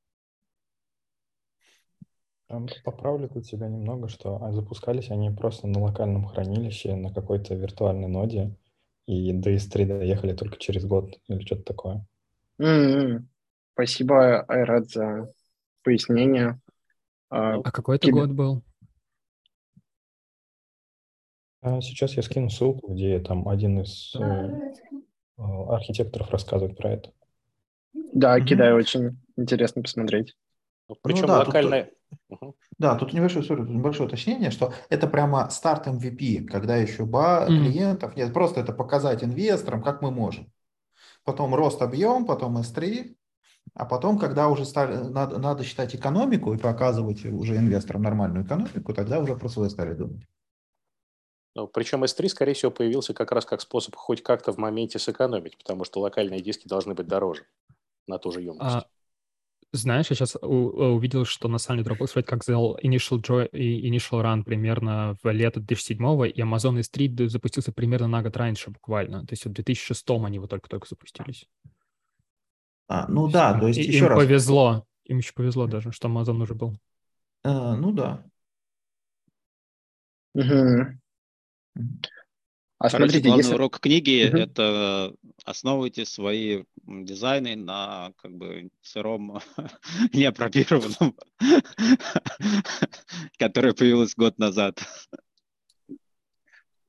Поправлю 2.83 3.29
тут 3.29 3.45
тебя 3.45 3.67
немного, 3.67 4.07
что 4.07 4.43
а, 4.43 4.51
запускались 4.51 5.09
они 5.09 5.31
просто 5.31 5.65
на 5.67 5.79
локальном 5.79 6.25
хранилище 6.25 6.95
на 6.95 7.11
какой-то 7.11 7.55
виртуальной 7.55 8.07
ноде, 8.07 8.55
и 9.05 9.33
до 9.33 9.51
S3 9.51 9.85
доехали 9.85 10.33
только 10.33 10.57
через 10.57 10.85
год 10.85 11.19
или 11.27 11.39
что-то 11.45 11.63
такое. 11.63 12.05
М-м. 12.59 13.27
Спасибо, 13.73 14.41
Айрат, 14.43 14.89
за 14.89 15.29
пояснение. 15.83 16.59
А, 17.29 17.55
А 17.55 17.71
какой 17.71 17.97
это 17.97 18.07
Кибер- 18.07 18.27
год 18.27 18.31
был? 18.31 18.63
А 21.61 21.81
сейчас 21.81 22.13
я 22.15 22.23
скину 22.23 22.49
ссылку, 22.49 22.93
где 22.93 23.19
там 23.19 23.47
один 23.47 23.81
из 23.81 24.13
э, 24.15 24.19
э, 25.37 25.41
архитекторов 25.41 26.29
рассказывает 26.29 26.77
про 26.77 26.91
это. 26.91 27.11
Да, 27.93 28.37
Мгм. 28.37 28.45
кидаю, 28.45 28.75
очень 28.75 29.17
интересно 29.37 29.81
посмотреть. 29.81 30.35
Ну, 30.89 30.97
Причем 31.01 31.27
да, 31.27 31.45
тут- 31.45 31.53
Да, 32.79 32.95
тут 32.95 33.13
небольшое, 33.13 33.45
sorry, 33.45 33.57
тут 33.57 33.69
небольшое 33.69 34.07
уточнение, 34.07 34.51
что 34.51 34.73
это 34.89 35.07
прямо 35.07 35.49
старт 35.49 35.87
MVP, 35.87 36.45
когда 36.45 36.75
еще 36.75 37.05
ба 37.05 37.45
Мгм. 37.47 37.63
клиентов 37.63 38.15
нет, 38.15 38.33
просто 38.33 38.61
это 38.61 38.73
показать 38.73 39.23
инвесторам, 39.23 39.81
как 39.83 40.01
мы 40.01 40.11
можем. 40.11 40.51
Потом 41.23 41.55
рост 41.55 41.81
объем, 41.81 42.25
потом 42.25 42.57
S3, 42.57 43.15
а 43.75 43.85
потом, 43.85 44.19
когда 44.19 44.49
уже 44.49 44.65
стали, 44.65 44.95
надо, 44.95 45.39
надо 45.39 45.63
считать 45.63 45.95
экономику 45.95 46.53
и 46.53 46.57
показывать 46.57 47.25
уже 47.25 47.57
инвесторам 47.57 48.01
нормальную 48.03 48.45
экономику, 48.45 48.93
тогда 48.93 49.19
уже 49.19 49.35
про 49.35 49.49
свой 49.49 49.69
стали 49.69 49.93
думать. 49.93 50.23
Ну, 51.55 51.67
причем 51.67 52.03
S3, 52.03 52.29
скорее 52.29 52.53
всего, 52.53 52.71
появился 52.71 53.13
как 53.13 53.31
раз 53.31 53.45
как 53.45 53.61
способ 53.61 53.95
хоть 53.95 54.23
как-то 54.23 54.51
в 54.51 54.57
моменте 54.57 54.97
сэкономить, 54.99 55.57
потому 55.57 55.83
что 55.83 55.99
локальные 56.01 56.41
диски 56.41 56.67
должны 56.67 56.95
быть 56.95 57.07
дороже 57.07 57.45
на 58.07 58.17
ту 58.19 58.31
же 58.31 58.41
емкость. 58.41 58.65
А, 58.65 58.85
знаешь, 59.73 60.07
я 60.11 60.15
сейчас 60.15 60.37
увидел, 60.41 61.25
что 61.25 61.47
на 61.47 61.57
самом 61.57 61.83
деле 61.83 61.95
Dropbox 61.95 62.11
вроде 62.13 62.27
как 62.27 62.43
сделал 62.43 62.77
Initial 62.83 63.19
Joy 63.21 63.49
и 63.49 63.89
Initial 63.89 64.21
Run 64.23 64.43
примерно 64.43 65.17
в 65.23 65.31
лето 65.31 65.59
2007 65.59 65.97
и 66.29 66.41
Amazon 66.41 66.79
S3 66.79 67.27
запустился 67.27 67.71
примерно 67.71 68.07
на 68.07 68.21
год 68.21 68.37
раньше 68.37 68.69
буквально. 68.69 69.25
То 69.25 69.33
есть 69.33 69.45
в 69.45 69.51
2006 69.51 70.05
они 70.25 70.39
вот 70.39 70.49
только-только 70.51 70.87
запустились. 70.87 71.47
А, 72.87 73.07
ну 73.07 73.27
да, 73.29 73.59
то 73.59 73.67
есть 73.67 73.79
И- 73.79 73.83
еще 73.83 73.99
им 74.05 74.07
раз. 74.07 74.19
повезло. 74.19 74.85
Им 75.05 75.17
еще 75.17 75.33
повезло 75.33 75.67
даже, 75.67 75.91
что 75.91 76.07
Amazon 76.07 76.41
уже 76.41 76.53
был. 76.53 76.77
Э, 77.43 77.73
ну 77.75 77.91
да. 77.91 78.23
Мгм. 80.35 80.99
А 82.83 82.89
Короче, 82.89 83.11
смотрите, 83.11 83.27
главный 83.29 83.43
если... 83.43 83.55
урок 83.55 83.79
книги 83.79 84.27
Мгм. 84.27 84.37
это 84.41 85.15
основывайте 85.45 86.05
свои 86.05 86.65
дизайны 86.85 87.55
на 87.55 88.11
как 88.17 88.35
бы 88.35 88.71
сыром 88.81 89.39
неопробированном, 90.13 91.15
которое 93.37 93.73
появилось 93.73 94.15
год 94.17 94.37
назад. 94.37 94.83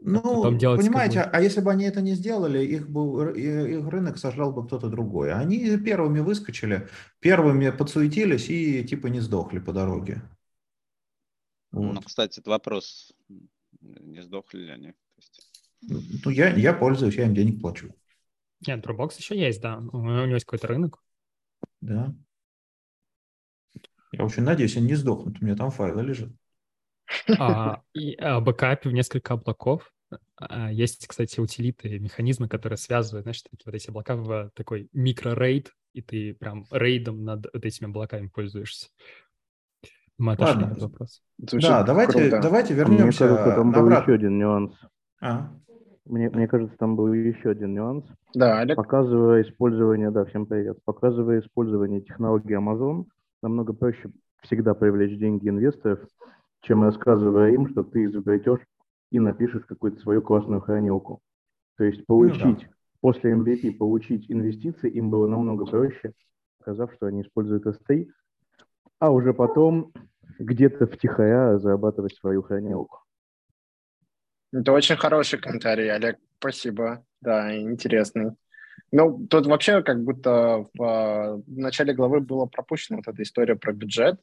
Ну, 0.01 0.43
с 0.59 0.77
понимаете, 0.77 1.21
а 1.21 1.41
если 1.41 1.61
бы 1.61 1.71
они 1.71 1.85
это 1.85 2.01
не 2.01 2.15
сделали, 2.15 2.65
их, 2.65 2.91
бы, 2.91 3.41
их 3.41 3.87
рынок 3.87 4.19
сожрал 4.19 4.53
бы 4.53 4.67
кто-то 4.67 4.89
другой. 4.89 5.33
Они 5.33 5.77
первыми 5.77 6.19
выскочили, 6.19 6.89
первыми 7.21 7.71
подсуетились 7.71 8.51
и 8.51 8.83
типа 8.83 9.07
не 9.07 9.21
сдохли 9.21 9.61
по 9.61 9.73
дороге. 9.73 10.23
Ну, 11.71 11.95
Вот. 11.95 12.05
кстати, 12.05 12.41
это 12.41 12.51
вопрос, 12.51 13.13
не 13.81 14.23
сдохли 14.25 14.59
ли 14.59 14.71
они. 14.71 14.89
То 14.89 15.19
есть, 15.19 15.54
Ну, 15.89 16.31
я, 16.31 16.55
я 16.55 16.73
пользуюсь, 16.73 17.17
я 17.17 17.27
им 17.27 17.35
денег 17.35 17.61
плачу. 17.61 17.95
Нет, 18.67 18.85
Dropbox 18.85 19.19
еще 19.19 19.39
есть, 19.39 19.61
да. 19.61 19.79
У 19.79 19.99
него 19.99 20.35
есть 20.35 20.45
какой-то 20.45 20.67
рынок. 20.69 21.03
Да. 21.81 22.15
Я 24.13 24.25
очень 24.25 24.45
надеюсь, 24.45 24.77
они 24.77 24.87
не 24.87 24.95
сдохнут. 24.95 25.41
У 25.41 25.45
меня 25.45 25.57
там 25.57 25.71
файлы 25.71 26.03
лежат. 26.03 26.31
А, 27.39 27.83
и 27.93 28.15
а, 28.15 28.41
бэкапе 28.41 28.89
в 28.89 28.93
несколько 28.93 29.35
облаков. 29.35 29.93
А, 30.37 30.73
Есть, 30.73 31.07
кстати, 31.07 31.41
утилиты, 31.41 31.99
механизмы, 31.99 32.49
которые 32.49 32.77
связывают, 32.79 33.25
знаешь, 33.25 33.43
такие 33.43 33.63
вот 33.67 33.75
эти 33.75 33.91
облака 33.91 34.17
в 34.17 34.51
такой 34.55 34.89
микро-рейд, 34.93 35.73
и 35.93 36.03
ты 36.03 36.35
прям 36.35 36.67
рейдом 36.71 37.25
над 37.25 37.47
вот 37.53 37.65
этими 37.65 37.89
облаками 37.89 38.29
пользуешься. 38.29 38.89
Мы 40.17 40.37
Ладно. 40.39 40.75
Звучит 41.37 41.69
да, 41.69 41.83
давайте, 41.83 42.13
круто. 42.13 42.41
давайте 42.41 42.75
Мне 42.75 42.85
вернемся 42.85 43.29
кажется, 43.29 43.57
там 43.57 43.71
на 43.73 43.81
был 43.81 43.91
еще 43.91 44.15
один 44.15 44.39
нюанс. 44.39 44.73
А, 45.21 45.53
Мне, 46.07 46.29
мне 46.31 46.47
кажется, 46.47 46.77
там 46.77 46.97
был 46.97 47.13
еще 47.13 47.51
один 47.51 47.75
нюанс. 47.75 48.05
Да, 48.35 48.61
Олег, 48.61 48.77
Показывая 48.77 49.43
использование, 49.43 50.11
да, 50.11 50.25
всем 50.27 50.45
привет. 50.47 50.79
Показывая 50.85 51.41
использование 51.41 52.03
технологии 52.03 52.59
Amazon, 52.59 53.07
намного 53.43 53.73
проще 53.73 54.11
всегда 54.43 54.75
привлечь 54.75 55.19
деньги 55.19 55.49
инвесторов, 55.49 56.01
чем 56.61 56.83
рассказывая 56.83 57.53
им, 57.53 57.69
что 57.69 57.83
ты 57.83 58.05
изобретешь 58.05 58.61
и 59.11 59.19
напишешь 59.19 59.65
какую-то 59.65 60.01
свою 60.01 60.21
классную 60.21 60.61
хранилку. 60.61 61.21
То 61.79 61.85
есть 61.85 62.05
получить, 62.07 62.69
после 63.01 63.33
MVP 63.33 63.73
получить 63.77 64.31
инвестиции 64.31 64.91
им 64.91 65.11
было 65.11 65.27
намного 65.27 65.65
проще, 65.65 66.13
сказав, 66.61 66.93
что 66.93 67.07
они 67.07 67.23
используют 67.23 67.67
S3, 67.67 68.09
а 68.99 69.11
уже 69.11 69.33
потом 69.33 69.93
где-то 70.39 70.87
втихаря 70.87 71.59
зарабатывать 71.59 72.15
свою 72.15 72.43
хранилку. 72.43 73.04
Это 74.55 74.73
очень 74.73 74.97
хороший 74.97 75.39
комментарий, 75.39 75.91
Олег, 75.91 76.19
спасибо. 76.39 77.05
Да, 77.21 77.57
интересный. 77.57 78.33
Ну, 78.93 79.27
тут 79.29 79.47
вообще 79.47 79.83
как 79.83 80.05
будто 80.05 80.69
в, 80.75 81.43
в 81.47 81.59
начале 81.59 81.95
главы 81.95 82.21
была 82.21 82.47
пропущена 82.47 82.99
вот 82.99 83.09
эта 83.09 83.23
история 83.23 83.57
про 83.57 83.73
бюджет, 83.73 84.21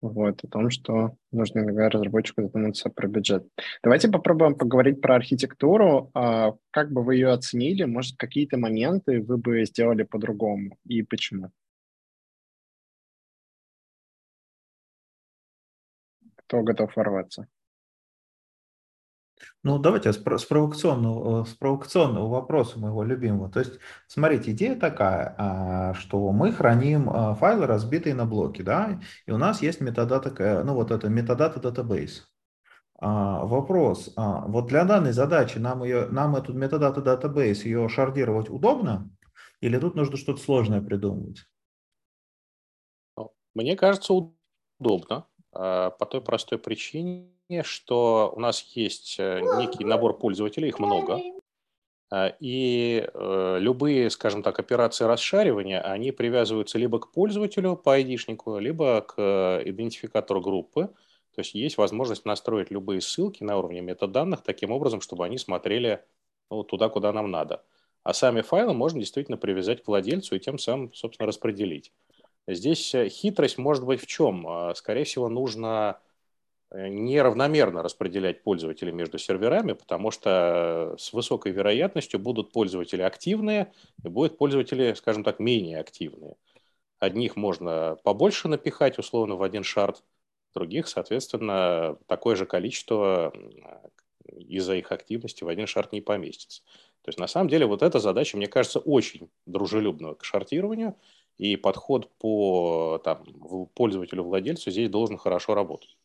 вот, 0.00 0.42
о 0.42 0.48
том, 0.48 0.70
что 0.70 1.16
нужно 1.30 1.60
иногда 1.60 1.88
разработчику 1.88 2.42
задуматься 2.42 2.90
про 2.90 3.06
бюджет. 3.06 3.46
Давайте 3.84 4.08
попробуем 4.08 4.56
поговорить 4.56 5.00
про 5.00 5.14
архитектуру. 5.14 6.10
А, 6.14 6.54
Как 6.72 6.90
бы 6.92 7.04
вы 7.04 7.14
ее 7.14 7.28
оценили? 7.28 7.84
Может, 7.84 8.16
какие-то 8.18 8.58
моменты 8.58 9.22
вы 9.22 9.36
бы 9.38 9.64
сделали 9.64 10.02
по-другому 10.02 10.76
и 10.84 11.02
почему? 11.02 11.52
Кто 16.36 16.62
готов 16.62 16.96
ворваться? 16.96 17.46
Ну, 19.64 19.78
давайте 19.78 20.12
с, 20.12 20.16
про- 20.18 20.38
с 20.38 20.44
провокационного, 20.44 21.42
э, 21.42 21.46
с 21.46 21.54
провокационного 21.54 22.28
вопроса 22.28 22.80
моего 22.80 23.04
любимого. 23.04 23.48
То 23.48 23.60
есть, 23.60 23.78
смотрите, 24.08 24.50
идея 24.50 24.74
такая, 24.74 25.36
а, 25.38 25.94
что 25.94 26.32
мы 26.32 26.52
храним 26.52 27.08
а, 27.08 27.34
файлы, 27.34 27.66
разбитые 27.66 28.16
на 28.16 28.26
блоки, 28.26 28.62
да, 28.62 29.00
и 29.24 29.30
у 29.30 29.38
нас 29.38 29.62
есть 29.62 29.80
метадата, 29.80 30.64
ну, 30.64 30.74
вот 30.74 30.90
это 30.90 31.08
метадата 31.08 31.60
database. 31.60 32.22
А, 32.98 33.44
Вопрос, 33.44 34.12
вот 34.16 34.66
для 34.66 34.84
данной 34.84 35.12
задачи 35.12 35.58
нам, 35.58 35.84
ее, 35.84 36.06
нам 36.08 36.34
эту 36.34 36.54
метадата 36.54 37.00
database, 37.00 37.62
ее 37.64 37.88
шардировать 37.88 38.50
удобно, 38.50 39.10
или 39.60 39.78
тут 39.78 39.94
нужно 39.94 40.16
что-то 40.16 40.40
сложное 40.40 40.82
придумывать? 40.82 41.46
Мне 43.54 43.76
кажется, 43.76 44.12
удобно 44.12 45.26
по 45.52 46.08
той 46.10 46.20
простой 46.22 46.58
причине, 46.58 47.28
что 47.60 48.32
у 48.34 48.40
нас 48.40 48.62
есть 48.74 49.16
э, 49.18 49.40
некий 49.58 49.84
набор 49.84 50.16
пользователей, 50.16 50.68
их 50.68 50.78
много, 50.78 51.20
а, 52.14 52.36
и 52.40 53.08
э, 53.12 53.56
любые, 53.58 54.10
скажем 54.10 54.42
так, 54.42 54.58
операции 54.58 55.06
расшаривания, 55.06 55.80
они 55.80 56.12
привязываются 56.12 56.76
либо 56.76 56.98
к 56.98 57.10
пользователю 57.10 57.74
по 57.74 57.98
ID-шнику, 57.98 58.58
либо 58.58 59.00
к 59.00 59.14
э, 59.16 59.62
идентификатору 59.70 60.42
группы. 60.42 60.88
То 61.34 61.40
есть 61.40 61.54
есть 61.54 61.78
возможность 61.78 62.26
настроить 62.26 62.70
любые 62.70 63.00
ссылки 63.00 63.42
на 63.42 63.56
уровне 63.56 63.80
метаданных 63.80 64.42
таким 64.42 64.72
образом, 64.72 65.00
чтобы 65.00 65.24
они 65.24 65.38
смотрели 65.38 66.04
ну, 66.50 66.64
туда, 66.64 66.90
куда 66.90 67.14
нам 67.14 67.30
надо. 67.30 67.64
А 68.02 68.12
сами 68.12 68.42
файлы 68.42 68.74
можно 68.74 69.00
действительно 69.00 69.38
привязать 69.38 69.82
к 69.82 69.88
владельцу 69.88 70.36
и 70.36 70.40
тем 70.40 70.58
самым, 70.58 70.92
собственно, 70.92 71.26
распределить. 71.26 71.92
Здесь 72.46 72.94
хитрость 73.08 73.56
может 73.56 73.86
быть 73.86 74.02
в 74.02 74.06
чем? 74.06 74.46
А, 74.46 74.74
Скорее 74.74 75.04
всего, 75.04 75.30
нужно 75.30 75.98
неравномерно 76.72 77.82
распределять 77.82 78.42
пользователей 78.42 78.92
между 78.92 79.18
серверами, 79.18 79.72
потому 79.72 80.10
что 80.10 80.94
э, 80.94 80.98
с 80.98 81.12
высокой 81.12 81.52
вероятностью 81.52 82.18
будут 82.18 82.52
пользователи 82.52 83.02
активные 83.02 83.72
и 84.04 84.08
будут 84.08 84.38
пользователи, 84.38 84.94
скажем 84.94 85.24
так, 85.24 85.38
менее 85.38 85.80
активные. 85.80 86.36
Одних 86.98 87.36
можно 87.36 87.98
побольше 88.04 88.48
напихать 88.48 88.98
условно 88.98 89.36
в 89.36 89.42
один 89.42 89.64
шарт, 89.64 90.02
других, 90.54 90.88
соответственно, 90.88 91.98
такое 92.06 92.36
же 92.36 92.46
количество 92.46 93.32
из-за 94.24 94.76
их 94.76 94.92
активности 94.92 95.44
в 95.44 95.48
один 95.48 95.66
шарт 95.66 95.92
не 95.92 96.00
поместится. 96.00 96.62
То 97.02 97.08
есть 97.08 97.18
на 97.18 97.26
самом 97.26 97.48
деле 97.48 97.66
вот 97.66 97.82
эта 97.82 97.98
задача, 97.98 98.36
мне 98.36 98.46
кажется, 98.46 98.78
очень 98.78 99.30
дружелюбна 99.46 100.14
к 100.14 100.24
шартированию, 100.24 100.96
и 101.38 101.56
подход 101.56 102.10
по 102.18 103.00
там, 103.02 103.24
пользователю-владельцу 103.74 104.70
здесь 104.70 104.88
должен 104.88 105.16
хорошо 105.16 105.54
работать. 105.54 105.96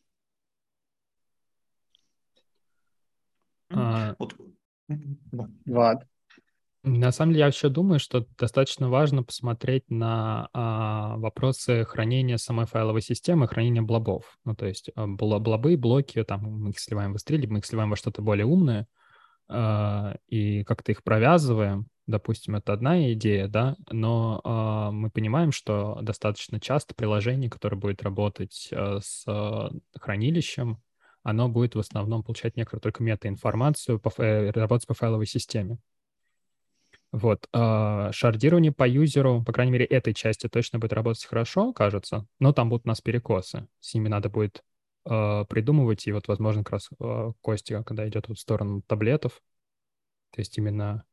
А, 3.70 4.14
Вот 4.18 4.34
Влад. 5.66 6.06
На 6.84 7.10
самом 7.10 7.32
деле, 7.32 7.40
я 7.40 7.46
еще 7.48 7.68
думаю, 7.68 7.98
что 7.98 8.26
достаточно 8.38 8.88
важно 8.88 9.22
посмотреть 9.22 9.90
на 9.90 10.48
а, 10.52 11.16
вопросы 11.16 11.84
хранения 11.84 12.36
самой 12.36 12.66
файловой 12.66 13.02
системы, 13.02 13.48
хранения 13.48 13.82
блобов. 13.82 14.38
Ну, 14.44 14.54
то 14.54 14.66
есть 14.66 14.90
а, 14.94 15.06
блобы, 15.06 15.76
блоки, 15.76 16.22
там 16.24 16.42
мы 16.42 16.70
их 16.70 16.78
сливаем 16.78 17.12
в 17.12 17.16
S3, 17.16 17.46
мы 17.48 17.58
их 17.58 17.66
сливаем 17.66 17.90
во 17.90 17.96
что-то 17.96 18.22
более 18.22 18.46
умное, 18.46 18.86
а, 19.48 20.16
и 20.28 20.62
как-то 20.64 20.92
их 20.92 21.02
провязываем. 21.02 21.88
Допустим, 22.06 22.56
это 22.56 22.72
одна 22.72 23.12
идея, 23.12 23.48
да, 23.48 23.76
но 23.90 24.40
а, 24.44 24.90
мы 24.92 25.10
понимаем, 25.10 25.52
что 25.52 25.98
достаточно 26.00 26.60
часто 26.60 26.94
приложение, 26.94 27.50
которое 27.50 27.76
будет 27.76 28.02
работать 28.02 28.70
а, 28.72 29.00
с 29.02 29.24
а, 29.26 29.70
хранилищем, 29.94 30.78
оно 31.22 31.48
будет 31.48 31.74
в 31.74 31.78
основном 31.78 32.22
получать 32.22 32.56
некоторую 32.56 32.82
только 32.82 33.02
метаинформацию, 33.02 33.98
по, 34.00 34.10
э, 34.20 34.50
работать 34.50 34.86
по 34.86 34.94
файловой 34.94 35.26
системе. 35.26 35.78
Вот. 37.10 37.48
Э, 37.52 38.10
шардирование 38.12 38.72
по 38.72 38.86
юзеру, 38.86 39.42
по 39.42 39.52
крайней 39.52 39.72
мере, 39.72 39.84
этой 39.86 40.12
части 40.14 40.48
точно 40.48 40.78
будет 40.78 40.92
работать 40.92 41.24
хорошо, 41.24 41.72
кажется, 41.72 42.26
но 42.38 42.52
там 42.52 42.68
будут 42.68 42.86
у 42.86 42.88
нас 42.88 43.00
перекосы. 43.00 43.66
С 43.80 43.94
ними 43.94 44.08
надо 44.08 44.28
будет 44.28 44.62
э, 45.06 45.44
придумывать, 45.48 46.06
и 46.06 46.12
вот, 46.12 46.28
возможно, 46.28 46.64
как 46.64 46.72
раз 46.74 46.90
э, 47.00 47.32
Костя, 47.40 47.82
когда 47.82 48.06
идет 48.08 48.28
вот 48.28 48.38
в 48.38 48.40
сторону 48.40 48.82
таблетов, 48.82 49.40
то 50.32 50.40
есть 50.40 50.58
именно 50.58 51.04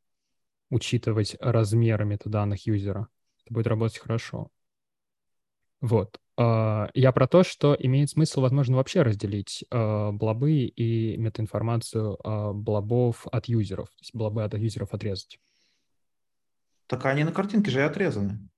учитывать 0.69 1.37
размеры 1.39 2.05
метаданных 2.05 2.65
юзера, 2.65 3.07
это 3.45 3.53
будет 3.53 3.67
работать 3.67 3.97
хорошо. 3.97 4.49
Вот. 5.79 6.19
Uh, 6.37 6.89
я 6.93 7.13
про 7.13 7.27
то, 7.27 7.43
что 7.43 7.77
имеет 7.79 8.09
смысл, 8.09 8.41
возможно, 8.41 8.75
вообще 8.75 9.03
разделить 9.03 9.63
uh, 9.71 10.11
блобы 10.11 10.51
и 10.51 11.15
метаинформацию 11.15 12.17
блобов 12.53 13.25
от 13.31 13.45
юзеров, 13.45 13.87
то 13.87 14.01
есть 14.01 14.13
блобы 14.13 14.43
от 14.43 14.53
юзеров 14.53 14.93
отрезать. 14.93 15.39
Так 16.87 17.05
они 17.05 17.23
на 17.23 17.31
картинке 17.31 17.71
же 17.71 17.79
и 17.79 17.83
отрезаны. 17.83 18.49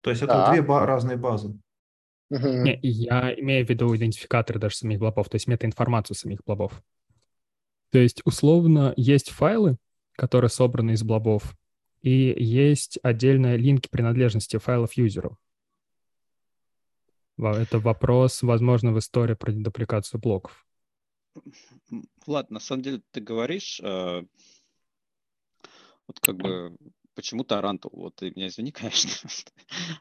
То 0.00 0.10
есть 0.10 0.22
это 0.22 0.34
да. 0.34 0.50
две 0.50 0.60
ба- 0.60 0.84
разные 0.84 1.16
базы. 1.16 1.56
Не, 2.30 2.78
я 2.82 3.32
имею 3.38 3.64
в 3.64 3.68
виду 3.68 3.94
идентификаторы 3.94 4.58
даже 4.58 4.76
самих 4.76 4.98
блобов, 4.98 5.28
то 5.28 5.36
есть 5.36 5.46
метаинформацию 5.46 6.16
самих 6.16 6.42
блобов. 6.44 6.82
То 7.90 7.98
есть, 7.98 8.22
условно, 8.24 8.94
есть 8.96 9.30
файлы, 9.30 9.76
которые 10.16 10.48
собраны 10.48 10.92
из 10.92 11.02
блобов, 11.02 11.54
и 12.00 12.34
есть 12.36 12.98
отдельные 13.02 13.56
линки 13.56 13.88
принадлежности 13.88 14.56
файлов 14.56 14.94
юзеру. 14.94 15.38
Это 17.38 17.78
вопрос, 17.78 18.42
возможно, 18.42 18.92
в 18.92 18.98
истории 18.98 19.34
про 19.34 19.52
дупликацию 19.52 20.20
блоков. 20.20 20.66
Влад, 22.26 22.50
на 22.50 22.60
самом 22.60 22.82
деле 22.82 23.02
ты 23.10 23.20
говоришь, 23.20 23.80
э, 23.80 24.22
вот 26.06 26.20
как 26.20 26.36
бы 26.36 26.76
почему 27.14 27.44
Тарантул? 27.44 27.90
Вот 27.94 28.16
ты 28.16 28.30
меня 28.30 28.48
извини, 28.48 28.70
конечно, 28.72 29.30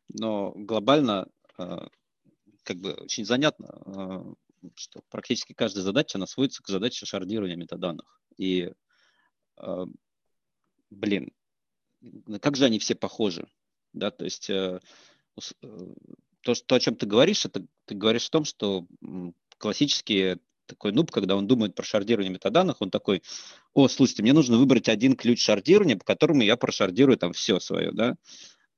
но 0.09 0.51
глобально 0.55 1.27
э, 1.57 1.87
как 2.63 2.77
бы 2.77 2.93
очень 2.93 3.25
занятно, 3.25 3.81
э, 3.85 4.33
что 4.75 5.01
практически 5.09 5.53
каждая 5.53 5.83
задача, 5.83 6.17
она 6.17 6.27
сводится 6.27 6.63
к 6.63 6.67
задаче 6.67 7.05
шардирования 7.05 7.55
метаданных. 7.55 8.21
И, 8.37 8.71
э, 9.57 9.85
блин, 10.89 11.31
как 12.41 12.55
же 12.55 12.65
они 12.65 12.79
все 12.79 12.95
похожи? 12.95 13.47
Да, 13.93 14.11
то 14.11 14.25
есть 14.25 14.49
э, 14.49 14.79
то, 16.41 16.55
что, 16.55 16.65
то, 16.65 16.75
о 16.75 16.79
чем 16.79 16.95
ты 16.95 17.05
говоришь, 17.05 17.45
это 17.45 17.65
ты 17.85 17.95
говоришь 17.95 18.27
о 18.27 18.31
том, 18.31 18.45
что 18.45 18.85
классические 19.57 20.39
такой 20.65 20.91
нуб, 20.91 21.11
когда 21.11 21.35
он 21.35 21.47
думает 21.47 21.75
про 21.75 21.83
шардирование 21.83 22.31
метаданных, 22.31 22.81
он 22.81 22.89
такой, 22.89 23.23
о, 23.73 23.87
слушайте, 23.87 24.23
мне 24.23 24.33
нужно 24.33 24.57
выбрать 24.57 24.89
один 24.89 25.15
ключ 25.15 25.41
шардирования, 25.41 25.97
по 25.97 26.05
которому 26.05 26.41
я 26.41 26.55
прошардирую 26.55 27.17
там 27.17 27.33
все 27.33 27.59
свое, 27.59 27.91
да. 27.91 28.15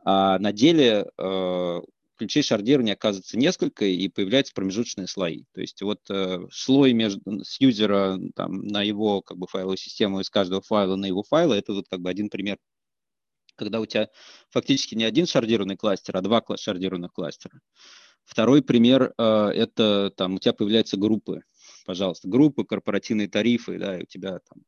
А 0.05 0.39
на 0.39 0.51
деле 0.51 1.05
э, 1.17 1.81
ключей 2.17 2.43
шардирования 2.43 2.93
оказывается 2.93 3.37
несколько, 3.37 3.85
и 3.85 4.07
появляются 4.07 4.53
промежуточные 4.53 5.07
слои. 5.07 5.43
То 5.53 5.61
есть 5.61 5.81
вот 5.81 5.99
э, 6.09 6.47
слой 6.51 6.93
между, 6.93 7.43
с 7.43 7.59
юзера 7.61 8.19
там, 8.35 8.65
на 8.67 8.81
его 8.81 9.21
как 9.21 9.37
бы, 9.37 9.47
файловую 9.47 9.77
систему 9.77 10.19
из 10.19 10.29
каждого 10.29 10.61
файла 10.61 10.95
на 10.95 11.05
его 11.05 11.23
файлы, 11.23 11.55
это 11.55 11.73
вот 11.73 11.87
как 11.89 12.01
бы 12.01 12.09
один 12.09 12.29
пример 12.29 12.57
когда 13.55 13.79
у 13.79 13.85
тебя 13.85 14.09
фактически 14.49 14.95
не 14.95 15.03
один 15.03 15.25
шардированный 15.25 15.77
кластер, 15.77 16.17
а 16.17 16.21
два 16.21 16.43
шардированных 16.57 17.13
кластера. 17.13 17.59
Второй 18.25 18.61
пример 18.61 19.13
э,– 19.17 19.23
это 19.55 20.11
там 20.15 20.35
у 20.35 20.39
тебя 20.39 20.53
появляются 20.53 20.97
группы 20.97 21.41
пожалуйста, 21.85 22.27
группы, 22.27 22.63
корпоративные 22.63 23.27
тарифы, 23.27 23.77
да, 23.77 23.99
и 23.99 24.03
у 24.03 24.05
тебя 24.05 24.39
там 24.39 24.63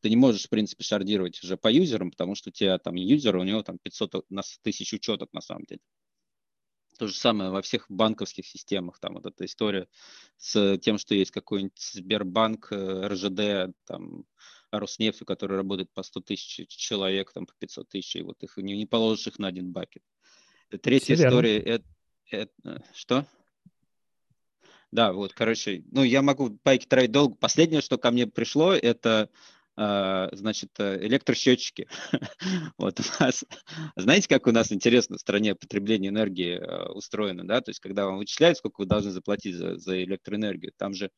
ты 0.00 0.10
не 0.10 0.16
можешь, 0.16 0.44
в 0.44 0.50
принципе, 0.50 0.84
шардировать 0.84 1.42
уже 1.42 1.56
по 1.56 1.72
юзерам, 1.72 2.10
потому 2.10 2.34
что 2.34 2.50
у 2.50 2.52
тебя 2.52 2.78
там 2.78 2.94
юзер, 2.94 3.36
у 3.36 3.42
него 3.42 3.62
там 3.62 3.78
500 3.78 4.30
на 4.30 4.42
тысяч 4.62 4.92
учеток 4.92 5.32
на 5.32 5.40
самом 5.40 5.64
деле. 5.64 5.80
То 6.98 7.06
же 7.06 7.14
самое 7.14 7.50
во 7.50 7.62
всех 7.62 7.86
банковских 7.88 8.46
системах, 8.46 8.98
там 9.00 9.14
вот 9.14 9.24
эта 9.24 9.46
история 9.46 9.88
с 10.36 10.78
тем, 10.78 10.98
что 10.98 11.14
есть 11.14 11.30
какой-нибудь 11.30 11.80
Сбербанк, 11.94 12.68
э, 12.70 13.06
РЖД, 13.06 13.74
там, 13.86 14.26
Роснефть, 14.78 15.24
который 15.26 15.56
работает 15.56 15.90
по 15.92 16.02
100 16.02 16.20
тысяч 16.20 16.68
человек, 16.68 17.32
там, 17.32 17.46
по 17.46 17.54
500 17.58 17.88
тысяч, 17.88 18.16
и 18.16 18.22
вот 18.22 18.42
их 18.42 18.56
не, 18.56 18.76
не 18.76 18.86
положишь 18.86 19.26
их 19.28 19.38
на 19.38 19.48
один 19.48 19.72
бакет. 19.72 20.02
Третья 20.82 21.14
Все 21.14 21.26
история, 21.26 21.58
это, 21.58 21.84
это, 22.30 22.84
что? 22.94 23.26
Да, 24.94 25.12
вот, 25.12 25.32
короче, 25.32 25.82
ну, 25.90 26.04
я 26.04 26.22
могу 26.22 26.56
пайки 26.62 26.86
тратить 26.86 27.10
долго. 27.10 27.34
Последнее, 27.34 27.80
что 27.80 27.98
ко 27.98 28.12
мне 28.12 28.28
пришло, 28.28 28.72
это, 28.72 29.28
э, 29.76 30.28
значит, 30.30 30.70
электросчетчики. 30.78 31.88
вот 32.78 33.00
у 33.00 33.02
нас, 33.18 33.44
знаете, 33.96 34.28
как 34.28 34.46
у 34.46 34.52
нас 34.52 34.70
интересно 34.70 35.16
в 35.16 35.20
стране 35.20 35.56
потребление 35.56 36.10
энергии 36.10 36.60
э, 36.60 36.92
устроено, 36.92 37.44
да? 37.44 37.60
То 37.60 37.70
есть, 37.70 37.80
когда 37.80 38.06
вам 38.06 38.18
вычисляют, 38.18 38.58
сколько 38.58 38.82
вы 38.82 38.86
должны 38.86 39.10
заплатить 39.10 39.56
за, 39.56 39.76
за 39.78 40.00
электроэнергию, 40.00 40.72
там 40.76 40.94
же, 40.94 41.10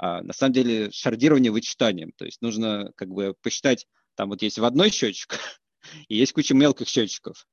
э, 0.00 0.22
на 0.22 0.32
самом 0.32 0.52
деле, 0.52 0.90
шардирование 0.90 1.52
вычитанием. 1.52 2.12
То 2.16 2.24
есть, 2.24 2.40
нужно 2.42 2.92
как 2.96 3.08
бы 3.08 3.34
посчитать, 3.42 3.86
там 4.14 4.30
вот 4.30 4.42
есть 4.42 4.58
в 4.58 4.64
одной 4.64 4.90
счетчик, 4.90 5.38
и 6.08 6.16
есть 6.16 6.32
куча 6.32 6.54
мелких 6.54 6.88
счетчиков. 6.88 7.46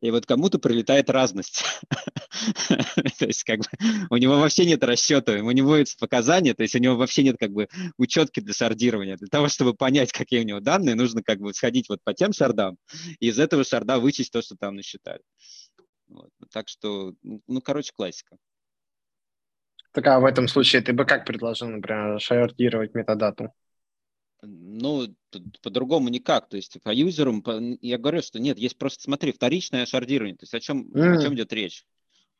И 0.00 0.10
вот 0.10 0.26
кому-то 0.26 0.58
прилетает 0.58 1.10
разность. 1.10 1.64
то 2.68 3.26
есть 3.26 3.44
как 3.44 3.60
бы 3.60 3.66
у 4.10 4.16
него 4.16 4.38
вообще 4.38 4.64
нет 4.66 4.82
расчета, 4.84 5.36
ему 5.36 5.50
не 5.52 5.62
вводятся 5.62 5.96
показания, 5.98 6.54
то 6.54 6.62
есть 6.62 6.74
у 6.74 6.78
него 6.78 6.96
вообще 6.96 7.22
нет 7.22 7.36
как 7.38 7.52
бы 7.52 7.68
учетки 7.98 8.40
для 8.40 8.54
шардирования. 8.54 9.16
Для 9.16 9.28
того, 9.28 9.48
чтобы 9.48 9.74
понять, 9.74 10.12
какие 10.12 10.40
у 10.40 10.44
него 10.44 10.60
данные, 10.60 10.94
нужно 10.94 11.22
как 11.22 11.38
бы 11.38 11.52
сходить 11.54 11.88
вот 11.88 12.00
по 12.02 12.14
тем 12.14 12.32
шардам 12.32 12.76
и 13.18 13.28
из 13.28 13.38
этого 13.38 13.64
шарда 13.64 13.98
вычесть 13.98 14.32
то, 14.32 14.42
что 14.42 14.56
там 14.56 14.76
насчитали. 14.76 15.22
Так 16.50 16.68
что, 16.68 17.14
ну, 17.22 17.40
ну, 17.46 17.60
короче, 17.60 17.92
классика. 17.94 18.36
Так 19.92 20.06
а 20.06 20.20
в 20.20 20.24
этом 20.24 20.46
случае 20.46 20.82
ты 20.82 20.92
бы 20.92 21.04
как 21.04 21.26
предложил, 21.26 21.68
например, 21.68 22.20
шардировать 22.20 22.94
метадату? 22.94 23.52
Ну, 24.42 25.06
по-другому 25.62 26.08
никак. 26.08 26.48
То 26.48 26.56
есть 26.56 26.80
по 26.82 26.94
юзерам, 26.94 27.42
по, 27.42 27.60
я 27.80 27.98
говорю, 27.98 28.22
что 28.22 28.38
нет, 28.38 28.58
есть 28.58 28.78
просто, 28.78 29.02
смотри, 29.02 29.32
вторичное 29.32 29.86
шардирование. 29.86 30.36
То 30.36 30.44
есть 30.44 30.54
о 30.54 30.60
чем, 30.60 30.88
mm. 30.92 31.18
о 31.18 31.22
чем 31.22 31.34
идет 31.34 31.52
речь? 31.52 31.84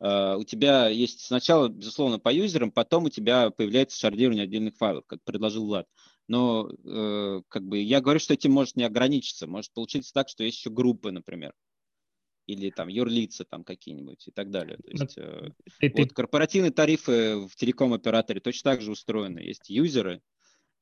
Uh, 0.02 0.38
у 0.38 0.44
тебя 0.44 0.88
есть 0.88 1.26
сначала, 1.26 1.68
безусловно, 1.68 2.18
по 2.18 2.32
юзерам, 2.32 2.70
потом 2.70 3.04
у 3.04 3.10
тебя 3.10 3.50
появляется 3.50 3.98
шардирование 3.98 4.44
отдельных 4.44 4.76
файлов, 4.76 5.04
как 5.06 5.22
предложил 5.24 5.66
Влад. 5.66 5.86
Но 6.26 6.70
uh, 6.70 7.42
как 7.48 7.64
бы 7.64 7.80
я 7.80 8.00
говорю, 8.00 8.18
что 8.18 8.32
этим 8.32 8.52
может 8.52 8.76
не 8.76 8.84
ограничиться. 8.84 9.46
Может 9.46 9.72
получиться 9.74 10.14
так, 10.14 10.30
что 10.30 10.42
есть 10.42 10.58
еще 10.58 10.70
группы, 10.70 11.10
например. 11.10 11.52
Или 12.52 12.70
там 12.70 12.88
юрлица 12.88 13.44
там 13.44 13.64
какие-нибудь 13.64 14.28
и 14.28 14.30
так 14.30 14.50
далее. 14.50 14.76
То 14.78 14.90
есть, 14.90 15.18
uh, 15.18 15.52
вот 15.94 16.12
корпоративные 16.12 16.72
тарифы 16.72 17.46
в 17.46 17.54
телеком-операторе 17.56 18.40
точно 18.40 18.72
так 18.72 18.82
же 18.82 18.90
устроены. 18.90 19.40
Есть 19.40 19.70
юзеры, 19.70 20.20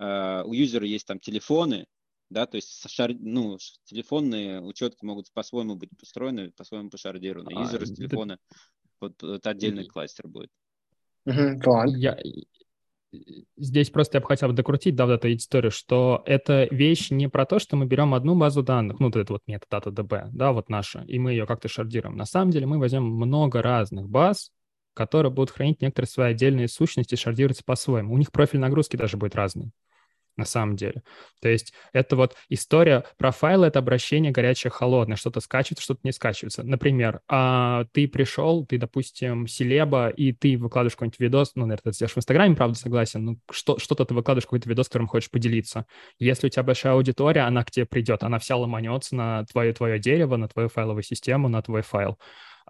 Uh, 0.01 0.45
у 0.45 0.53
юзера 0.53 0.87
есть 0.87 1.09
там 1.09 1.19
телефоны, 1.19 1.89
да, 2.31 2.47
то 2.47 2.57
есть 2.57 2.89
шар, 2.89 3.13
ну, 3.19 3.59
телефонные 3.85 4.61
учетки 4.61 5.05
могут 5.05 5.33
по-своему 5.33 5.75
быть 5.77 5.91
построены, 5.99 6.53
по-своему 6.53 6.91
пошардированы. 6.91 7.51
А, 7.55 7.63
Юзеры 7.63 7.87
с 7.87 7.93
телефона, 7.93 8.39
вот 9.01 9.23
это 9.23 9.51
отдельный 9.51 9.87
кластер 9.87 10.29
будет. 10.29 10.51
Угу, 11.25 11.97
я, 11.97 12.17
здесь 13.57 13.91
просто 13.91 14.19
я 14.19 14.21
бы 14.21 14.27
хотел 14.27 14.53
докрутить, 14.53 14.95
да, 14.95 15.07
вот 15.07 15.13
эту 15.13 15.35
историю, 15.35 15.71
что 15.71 16.23
это 16.27 16.69
вещь 16.71 17.11
не 17.11 17.29
про 17.29 17.47
то, 17.47 17.59
что 17.59 17.77
мы 17.77 17.87
берем 17.87 18.15
одну 18.15 18.37
базу 18.37 18.63
данных, 18.63 19.01
ну, 19.01 19.07
вот 19.07 19.17
это 19.17 19.33
вот 19.33 19.43
метод 19.47 19.69
DataDB, 19.71 20.29
да, 20.33 20.53
вот 20.53 20.69
наша, 20.69 21.05
и 21.09 21.19
мы 21.19 21.33
ее 21.33 21.47
как-то 21.47 21.69
шардируем. 21.69 22.17
На 22.17 22.27
самом 22.27 22.51
деле 22.51 22.67
мы 22.67 22.79
возьмем 22.79 23.05
много 23.05 23.63
разных 23.63 24.09
баз, 24.09 24.51
которые 24.95 25.33
будут 25.33 25.51
хранить 25.51 25.81
некоторые 25.81 26.09
свои 26.09 26.33
отдельные 26.33 26.69
сущности, 26.69 27.15
шардируются 27.15 27.63
по-своему. 27.65 28.15
У 28.15 28.19
них 28.19 28.33
профиль 28.33 28.59
нагрузки 28.59 28.97
даже 28.97 29.17
будет 29.17 29.37
разный. 29.37 29.71
На 30.39 30.45
самом 30.45 30.77
деле. 30.77 31.03
То 31.43 31.49
есть 31.49 31.73
это 31.93 32.17
вот 32.17 32.35
история 32.49 33.05
про 33.19 33.31
файлы, 33.31 33.67
это 33.67 33.81
обращение 33.81 34.33
горячее, 34.33 34.71
холодное, 34.71 35.17
что-то 35.17 35.41
скачивается, 35.41 35.85
что-то 35.85 36.01
не 36.05 36.13
скачивается. 36.13 36.63
Например, 36.63 37.21
а, 37.29 37.85
ты 37.93 38.09
пришел, 38.09 38.65
ты, 38.65 38.79
допустим, 38.79 39.47
селеба, 39.47 40.09
и 40.09 40.33
ты 40.33 40.57
выкладываешь 40.57 40.95
какой-нибудь 40.95 41.21
видос, 41.21 41.53
ну, 41.55 41.67
наверное, 41.67 41.93
ты 41.93 41.97
сделаешь 41.97 42.15
в 42.15 42.19
Инстаграме, 42.19 42.57
правда, 42.57 42.79
согласен, 42.79 43.25
ну, 43.25 43.39
что, 43.51 43.79
что-то 43.79 44.05
ты 44.05 44.15
выкладываешь 44.15 44.47
какой-то 44.47 44.69
видос, 44.69 44.89
которым 44.89 45.09
хочешь 45.09 45.31
поделиться. 45.31 45.87
Если 46.19 46.47
у 46.47 46.51
тебя 46.51 46.63
большая 46.63 46.95
аудитория, 46.95 47.43
она 47.43 47.65
к 47.65 47.71
тебе 47.71 47.87
придет, 47.87 48.23
она 48.23 48.39
вся 48.39 48.57
ломанется 48.57 49.15
на 49.15 49.45
твое, 49.47 49.73
твое 49.73 49.99
дерево, 49.99 50.37
на 50.37 50.49
твою 50.49 50.69
файловую 50.69 51.03
систему, 51.03 51.49
на 51.49 51.63
твой 51.63 51.83
файл. 51.83 52.19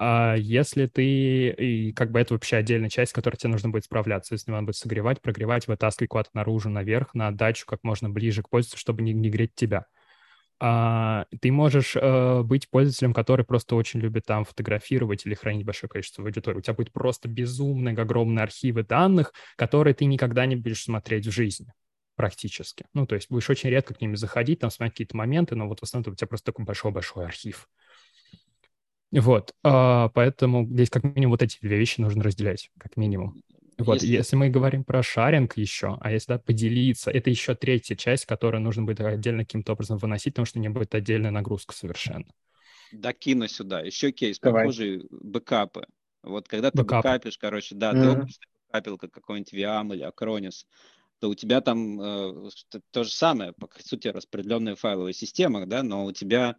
А 0.01 0.37
если 0.37 0.87
ты, 0.87 1.49
и 1.51 1.93
как 1.93 2.13
бы 2.13 2.21
это 2.21 2.35
вообще 2.35 2.57
отдельная 2.57 2.89
часть, 2.89 3.11
с 3.11 3.15
которой 3.15 3.35
тебе 3.35 3.51
нужно 3.51 3.71
будет 3.71 3.85
справляться, 3.85 4.35
если 4.35 4.53
надо 4.53 4.67
будет 4.67 4.77
согревать, 4.77 5.21
прогревать, 5.21 5.67
вытаскивать 5.67 6.09
куда-то 6.09 6.31
наружу, 6.35 6.71
наверх, 6.71 7.15
на 7.15 7.29
отдачу 7.29 7.67
как 7.67 7.81
можно 7.83 8.09
ближе 8.09 8.45
к 8.45 8.49
пользователю, 8.49 8.79
чтобы 8.79 9.03
не, 9.03 9.13
не 9.13 9.29
греть 9.29 9.57
тебя. 9.57 9.87
А, 10.61 11.27
ты 11.41 11.51
можешь 11.51 11.97
э, 11.97 12.43
быть 12.45 12.71
пользователем, 12.71 13.13
который 13.13 13.45
просто 13.45 13.75
очень 13.75 13.99
любит 13.99 14.25
там 14.25 14.45
фотографировать 14.45 15.27
или 15.27 15.35
хранить 15.35 15.67
большое 15.67 15.91
количество 15.91 16.25
аудитории. 16.25 16.59
У 16.59 16.61
тебя 16.61 16.75
будет 16.75 16.93
просто 16.93 17.29
безумные 17.29 17.97
огромные 17.97 18.45
архивы 18.45 18.85
данных, 18.85 19.33
которые 19.57 19.95
ты 19.95 20.05
никогда 20.05 20.47
не 20.47 20.55
будешь 20.55 20.85
смотреть 20.85 21.27
в 21.27 21.33
жизни 21.33 21.73
практически. 22.15 22.85
Ну, 22.95 23.05
то 23.05 23.17
есть 23.17 23.31
будешь 23.31 23.51
очень 23.51 23.71
редко 23.71 23.95
к 23.95 24.01
ними 24.01 24.15
заходить, 24.15 24.61
там 24.61 24.71
смотреть 24.71 24.95
какие-то 24.95 25.17
моменты, 25.17 25.57
но 25.57 25.67
вот 25.67 25.81
в 25.81 25.83
основном 25.83 26.13
у 26.13 26.17
тебя 26.17 26.29
просто 26.29 26.47
такой 26.47 26.65
большой-большой 26.65 27.25
архив. 27.25 27.69
Вот, 29.11 29.55
а, 29.65 30.11
поэтому 30.11 30.67
здесь 30.67 30.91
как 30.91 31.03
минимум 31.03 31.33
вот 31.33 31.43
эти 31.43 31.59
две 31.61 31.79
вещи 31.79 32.01
нужно 32.01 32.23
разделять, 32.23 32.71
как 32.79 32.97
минимум. 32.97 33.43
Вот, 33.79 33.95
если... 33.95 34.09
если 34.09 34.37
мы 34.37 34.51
говорим 34.51 34.85
про 34.85 35.03
шаринг 35.03 35.57
еще, 35.57 35.97
а 36.01 36.11
если 36.11 36.33
да, 36.33 36.39
поделиться, 36.39 37.11
это 37.11 37.31
еще 37.31 37.55
третья 37.55 37.95
часть, 37.95 38.27
которую 38.27 38.61
нужно 38.61 38.83
будет 38.83 39.01
отдельно 39.01 39.45
каким-то 39.45 39.73
образом 39.73 39.99
выносить, 39.99 40.35
потому 40.35 40.47
что 40.47 40.59
не 40.59 40.69
будет 40.69 40.95
отдельная 40.95 41.31
нагрузка 41.31 41.75
совершенно. 41.75 42.27
Докину 42.93 43.49
сюда. 43.49 43.81
Еще 43.81 44.13
кейс, 44.13 44.39
Давай. 44.41 44.65
похожий, 44.65 45.07
бэкапы. 45.11 45.87
Вот 46.23 46.49
когда 46.49 46.71
ты 46.71 46.79
Бэкап. 46.79 47.05
бэкапишь, 47.05 47.39
короче, 47.39 47.75
да, 47.75 47.93
mm-hmm. 47.93 48.27
ты 48.27 48.33
бэкапил 48.67 48.99
как 48.99 49.13
какой-нибудь 49.13 49.55
VM 49.55 49.95
или 49.95 50.09
Acronis, 50.09 50.65
то 51.21 51.29
у 51.29 51.35
тебя 51.35 51.61
там 51.61 52.01
э, 52.01 52.51
то 52.91 53.05
же 53.05 53.11
самое, 53.11 53.53
по 53.53 53.69
сути, 53.79 54.09
распределенная 54.09 54.77
файловая 54.77 55.13
система, 55.13 55.67
да, 55.67 55.83
но 55.83 56.05
у 56.05 56.13
тебя 56.13 56.57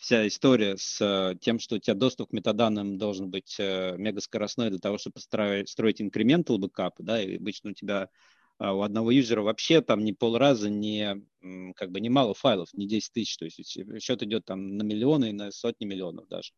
вся 0.00 0.26
история 0.26 0.76
с 0.78 0.98
э, 1.00 1.36
тем, 1.40 1.58
что 1.58 1.76
у 1.76 1.78
тебя 1.78 1.94
доступ 1.94 2.30
к 2.30 2.32
метаданным 2.32 2.96
должен 2.96 3.30
быть 3.30 3.56
э, 3.58 3.96
мегаскоростной 3.98 4.70
для 4.70 4.78
того, 4.78 4.96
чтобы 4.96 5.20
строить 5.20 6.00
incremental 6.00 6.58
backup, 6.58 6.92
да, 6.98 7.22
и 7.22 7.36
обычно 7.36 7.70
у 7.70 7.74
тебя 7.74 8.08
а, 8.58 8.72
у 8.74 8.80
одного 8.80 9.10
юзера 9.10 9.42
вообще 9.42 9.82
там 9.82 10.02
не 10.02 10.14
полраза, 10.14 10.70
не 10.70 11.22
как 11.76 11.90
бы 11.90 12.00
не 12.00 12.08
мало 12.08 12.32
файлов, 12.32 12.68
не 12.72 12.86
10 12.86 13.12
тысяч, 13.12 13.36
то 13.36 13.44
есть 13.44 13.78
счет 14.02 14.22
идет 14.22 14.46
там 14.46 14.76
на 14.76 14.82
миллионы 14.82 15.30
и 15.30 15.32
на 15.32 15.50
сотни 15.50 15.84
миллионов 15.84 16.28
даже. 16.28 16.52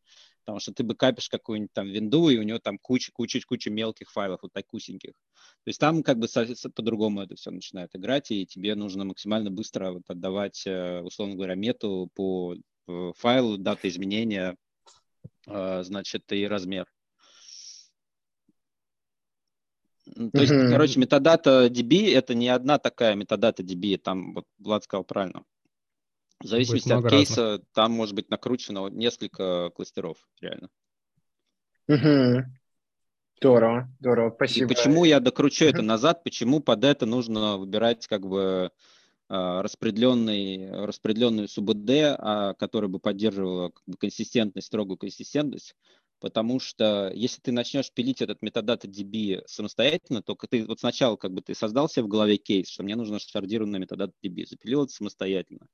Потому 0.45 0.61
что 0.61 0.73
ты 0.73 0.85
бэкапишь 0.85 1.29
какую-нибудь 1.29 1.73
там 1.73 1.89
винду, 1.89 2.29
и 2.29 2.39
у 2.39 2.43
него 2.43 2.61
там 2.61 2.79
куча-куча-куча 2.79 3.71
мелких 3.71 4.11
файлов, 4.11 4.41
вот 4.43 4.53
такусеньких. 4.53 5.13
То 5.13 5.69
есть 5.69 5.81
там 5.81 6.03
как 6.03 6.19
бы 6.19 6.27
по-другому 6.75 7.23
это 7.23 7.35
все 7.35 7.51
начинает 7.51 7.91
играть, 7.95 8.31
и 8.31 8.47
тебе 8.47 8.75
нужно 8.77 9.05
максимально 9.05 9.51
быстро 9.53 9.93
вот 9.93 10.03
отдавать, 10.09 10.65
э, 10.67 11.01
условно 11.03 11.37
говоря, 11.37 11.55
мету 11.55 12.11
по 12.15 12.57
файл, 12.87 13.57
дата 13.59 13.89
изменения, 13.89 14.57
э, 15.47 15.83
значит, 15.83 16.31
и 16.33 16.47
размер. 16.47 16.87
То 20.05 20.41
есть, 20.41 20.53
mm-hmm. 20.53 20.71
короче, 20.71 20.99
метадата 21.01 21.67
DB 21.67 22.13
это 22.13 22.35
не 22.35 22.49
одна 22.49 22.79
такая 22.79 23.15
метадата 23.15 23.63
DB, 23.63 23.99
там 23.99 24.35
вот 24.35 24.45
Влад 24.59 24.85
сказал 24.85 25.05
правильно. 25.05 25.45
В 26.41 26.47
зависимости 26.47 26.93
от 26.93 27.09
кейса, 27.09 27.43
разных. 27.43 27.67
там 27.73 27.93
может 27.93 28.15
быть 28.17 28.29
накручено 28.29 28.89
несколько 28.89 29.71
кластеров, 29.71 30.19
реально. 30.41 30.69
Угу. 31.87 32.45
Здорово, 33.37 33.89
здорово, 34.01 34.33
спасибо. 34.35 34.67
И 34.67 34.75
почему 34.75 35.05
я 35.05 35.21
докручу 35.21 35.65
это 35.65 35.83
назад, 35.83 36.25
почему 36.25 36.61
под 36.61 36.85
это 36.85 37.07
нужно 37.07 37.59
выбирать 37.59 38.07
как 38.07 38.27
бы 38.27 38.41
а, 38.41 38.71
распределенный, 39.33 40.71
распределенную 40.71 41.49
СУБД, 41.49 41.91
а, 42.19 42.55
которая 42.55 42.89
бы 42.89 42.99
поддерживала 42.99 43.71
как 43.71 43.83
бы, 43.87 43.97
консистентность, 43.97 44.67
строгую 44.67 44.99
консистентность, 44.99 45.75
потому 46.21 46.61
что 46.61 47.11
если 47.15 47.41
ты 47.41 47.51
начнешь 47.51 47.91
пилить 47.93 48.21
этот 48.21 48.43
метадата 48.43 48.87
DB 48.87 49.43
самостоятельно, 49.47 50.23
то 50.23 50.35
ты 50.35 50.67
вот 50.67 50.81
сначала 50.81 51.17
как 51.17 51.33
бы 51.33 51.41
ты 51.41 51.55
создал 51.55 51.89
себе 51.89 52.05
в 52.05 52.09
голове 52.09 52.37
кейс, 52.37 52.69
что 52.69 52.83
мне 52.83 52.95
нужно 52.95 53.19
шардированная 53.19 53.81
метадата 53.81 54.13
DB, 54.23 54.45
запилил 54.47 54.85
это 54.85 54.93
самостоятельно. 54.93 55.67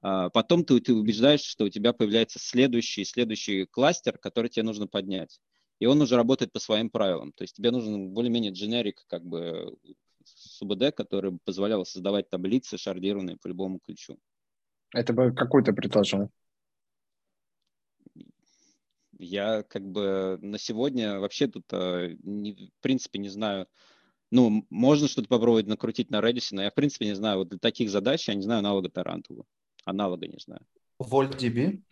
А 0.00 0.30
потом 0.30 0.64
ты, 0.64 0.78
ты 0.80 0.94
убеждаешь, 0.94 1.42
что 1.42 1.64
у 1.64 1.70
тебя 1.70 1.92
появляется 1.92 2.38
следующий, 2.38 3.04
следующий 3.04 3.64
кластер, 3.64 4.18
который 4.18 4.50
тебе 4.50 4.62
нужно 4.62 4.86
поднять. 4.86 5.40
И 5.80 5.86
он 5.86 6.00
уже 6.00 6.14
работает 6.14 6.52
по 6.52 6.60
своим 6.60 6.90
правилам. 6.90 7.32
То 7.32 7.42
есть 7.42 7.56
тебе 7.56 7.70
нужен 7.72 8.10
более-менее 8.10 8.52
дженерик 8.52 9.04
как 9.08 9.24
бы 9.24 9.74
СУБД, 10.54 10.94
который 10.94 11.38
позволял 11.44 11.84
создавать 11.84 12.28
таблицы, 12.30 12.78
шардированные 12.78 13.36
по 13.36 13.48
любому 13.48 13.78
ключу. 13.78 14.18
Ты 14.92 15.12
бы 15.12 15.32
какой 15.32 15.64
то 15.64 15.72
предложил? 15.72 16.30
Я 19.18 19.62
как 19.62 19.82
бы 19.82 20.38
на 20.42 20.58
сегодня 20.58 21.20
вообще 21.20 21.46
тут 21.46 21.64
э, 21.72 22.16
не, 22.22 22.52
в 22.52 22.82
принципе 22.82 23.18
не 23.18 23.28
знаю. 23.28 23.68
Ну, 24.30 24.66
можно 24.70 25.06
что-то 25.08 25.28
попробовать 25.28 25.66
накрутить 25.66 26.10
на 26.10 26.20
Redis, 26.20 26.48
но 26.50 26.62
я 26.62 26.70
в 26.70 26.74
принципе 26.74 27.06
не 27.06 27.14
знаю. 27.14 27.38
Вот 27.38 27.48
для 27.48 27.58
таких 27.58 27.90
задач 27.90 28.28
я 28.28 28.34
не 28.34 28.42
знаю 28.42 28.58
аналога 28.58 28.90
Тарантула. 28.90 29.44
Аналога 29.84 30.26
не 30.26 30.38
знаю. 30.38 30.62
VoltDB? 31.00 31.82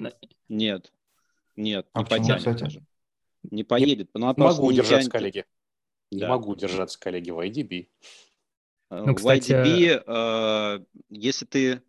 Нет. 0.48 0.92
Нет, 1.56 1.86
а 1.92 2.00
не 2.00 2.06
потянет 2.06 2.58
даже. 2.58 2.84
Не 3.42 3.64
поедет. 3.64 4.10
Не, 4.14 4.20
ну, 4.20 4.34
могу 4.36 4.72
держаться, 4.72 5.10
тянет. 5.10 5.12
коллеги. 5.12 5.44
Да. 6.10 6.26
Не 6.26 6.26
могу 6.26 6.54
держаться, 6.54 6.98
коллеги, 6.98 7.30
в 7.30 7.38
IDB. 7.40 7.88
Ну, 8.92 9.14
кстати... 9.14 9.52
В 9.52 9.54
IDB, 9.54 10.02
э, 10.06 10.84
если 11.08 11.46
ты 11.46 11.82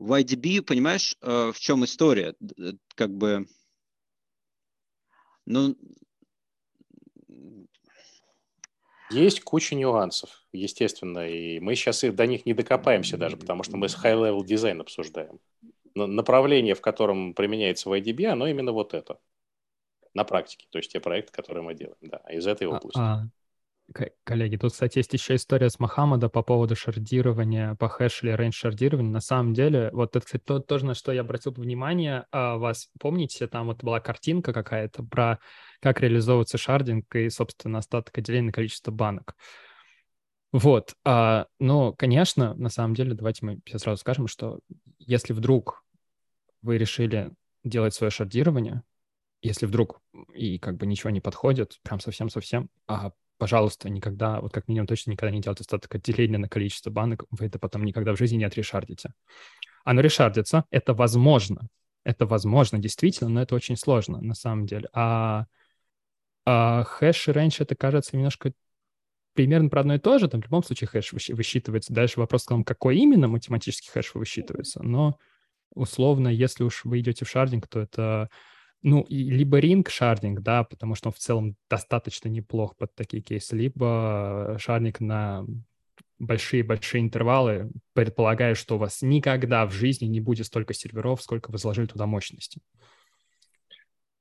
в 0.00 0.12
IDB, 0.18 0.62
понимаешь, 0.62 1.14
э, 1.20 1.52
в 1.54 1.60
чем 1.60 1.84
история? 1.84 2.34
Как 2.94 3.10
бы, 3.10 3.46
ну... 5.46 5.76
Есть 9.10 9.42
куча 9.42 9.74
нюансов, 9.74 10.44
естественно, 10.52 11.28
и 11.28 11.58
мы 11.58 11.74
сейчас 11.74 12.04
их, 12.04 12.14
до 12.14 12.26
них 12.26 12.46
не 12.46 12.54
докопаемся 12.54 13.16
даже, 13.16 13.36
потому 13.36 13.64
что 13.64 13.76
мы 13.76 13.88
с 13.88 13.96
high-level 13.96 14.44
дизайн 14.44 14.80
обсуждаем. 14.80 15.40
Но 15.96 16.06
направление, 16.06 16.76
в 16.76 16.80
котором 16.80 17.34
применяется 17.34 17.88
VoltDB, 17.88 18.26
оно 18.26 18.46
именно 18.46 18.70
вот 18.70 18.94
это. 18.94 19.18
На 20.14 20.24
практике, 20.24 20.66
то 20.70 20.78
есть 20.78 20.92
те 20.92 21.00
проекты, 21.00 21.32
которые 21.32 21.62
мы 21.64 21.74
делаем, 21.74 21.96
да, 22.00 22.18
из 22.30 22.46
этой 22.46 22.68
а, 22.68 22.70
области. 22.70 22.98
А, 23.00 23.26
Коллеги, 24.24 24.56
тут, 24.56 24.72
кстати, 24.72 24.98
есть 24.98 25.12
еще 25.12 25.34
история 25.34 25.68
с 25.68 25.80
Мохаммада 25.80 26.28
по 26.28 26.42
поводу 26.42 26.76
шардирования 26.76 27.74
по 27.74 27.88
хэш 27.88 28.22
или 28.22 28.30
range 28.30 28.54
шардирования. 28.54 29.10
На 29.10 29.20
самом 29.20 29.52
деле, 29.52 29.90
вот 29.92 30.14
это, 30.14 30.24
кстати, 30.24 30.42
то, 30.44 30.60
тоже, 30.60 30.86
на 30.86 30.94
что 30.94 31.10
я 31.12 31.22
обратил 31.22 31.52
внимание, 31.52 32.26
а, 32.30 32.56
вас 32.56 32.88
помните, 33.00 33.48
там 33.48 33.66
вот 33.66 33.82
была 33.82 33.98
картинка 33.98 34.52
какая-то 34.52 35.02
про 35.02 35.40
как 35.80 36.00
реализовывается 36.00 36.56
шардинг 36.56 37.12
и, 37.16 37.28
собственно, 37.30 37.78
остаток 37.78 38.16
отделения 38.16 38.46
на 38.46 38.52
количество 38.52 38.92
банок. 38.92 39.34
Вот, 40.52 40.94
а, 41.04 41.46
ну, 41.58 41.94
конечно, 41.94 42.54
на 42.54 42.68
самом 42.68 42.94
деле, 42.94 43.14
давайте 43.14 43.44
мы 43.44 43.60
сразу 43.76 44.00
скажем, 44.00 44.28
что 44.28 44.60
если 44.98 45.32
вдруг 45.32 45.84
вы 46.62 46.78
решили 46.78 47.32
делать 47.64 47.94
свое 47.94 48.10
шардирование, 48.10 48.82
если 49.42 49.66
вдруг 49.66 50.00
и 50.34 50.58
как 50.58 50.76
бы 50.76 50.86
ничего 50.86 51.10
не 51.10 51.20
подходит, 51.20 51.78
прям 51.82 51.98
совсем-совсем, 51.98 52.68
а 52.86 53.12
пожалуйста, 53.40 53.88
никогда, 53.88 54.40
вот 54.40 54.52
как 54.52 54.68
минимум 54.68 54.86
точно 54.86 55.12
никогда 55.12 55.34
не 55.34 55.40
делайте 55.40 55.62
остаток 55.62 55.92
отделения 55.94 56.38
на 56.38 56.48
количество 56.48 56.90
банок, 56.90 57.24
вы 57.30 57.46
это 57.46 57.58
потом 57.58 57.84
никогда 57.84 58.12
в 58.12 58.18
жизни 58.18 58.36
не 58.36 58.44
отрешардите. 58.44 59.12
Оно 59.82 60.02
решардится, 60.02 60.66
это 60.70 60.92
возможно, 60.92 61.68
это 62.04 62.26
возможно 62.26 62.78
действительно, 62.78 63.30
но 63.30 63.42
это 63.42 63.54
очень 63.54 63.76
сложно 63.76 64.20
на 64.20 64.34
самом 64.34 64.66
деле. 64.66 64.88
А, 64.92 65.46
а 66.44 66.84
хэш 66.84 67.28
и 67.28 67.32
range, 67.32 67.56
это 67.60 67.74
кажется 67.74 68.14
немножко 68.14 68.52
примерно 69.32 69.70
про 69.70 69.80
одно 69.80 69.94
и 69.94 69.98
то 69.98 70.18
же, 70.18 70.28
там 70.28 70.42
в 70.42 70.44
любом 70.44 70.62
случае 70.62 70.88
хэш 70.88 71.12
высчитывается. 71.12 71.94
Дальше 71.94 72.20
вопрос 72.20 72.44
в 72.44 72.48
том, 72.48 72.62
какой 72.62 72.98
именно 72.98 73.26
математический 73.26 73.90
хэш 73.90 74.14
высчитывается, 74.14 74.82
но 74.82 75.18
условно, 75.74 76.28
если 76.28 76.62
уж 76.62 76.84
вы 76.84 77.00
идете 77.00 77.24
в 77.24 77.30
шардинг, 77.30 77.66
то 77.68 77.80
это 77.80 78.28
ну, 78.82 79.06
либо 79.08 79.58
ринг 79.58 79.90
шардинг, 79.90 80.40
да, 80.40 80.64
потому 80.64 80.94
что 80.94 81.08
он 81.08 81.12
в 81.12 81.18
целом 81.18 81.56
достаточно 81.68 82.28
неплох 82.28 82.76
под 82.76 82.94
такие 82.94 83.22
кейсы, 83.22 83.56
либо 83.56 84.56
шардинг 84.58 85.00
на 85.00 85.46
большие-большие 86.18 87.02
интервалы, 87.02 87.70
предполагая, 87.94 88.54
что 88.54 88.76
у 88.76 88.78
вас 88.78 89.02
никогда 89.02 89.66
в 89.66 89.72
жизни 89.72 90.06
не 90.06 90.20
будет 90.20 90.46
столько 90.46 90.74
серверов, 90.74 91.22
сколько 91.22 91.50
вы 91.50 91.58
заложили 91.58 91.86
туда 91.86 92.06
мощности. 92.06 92.60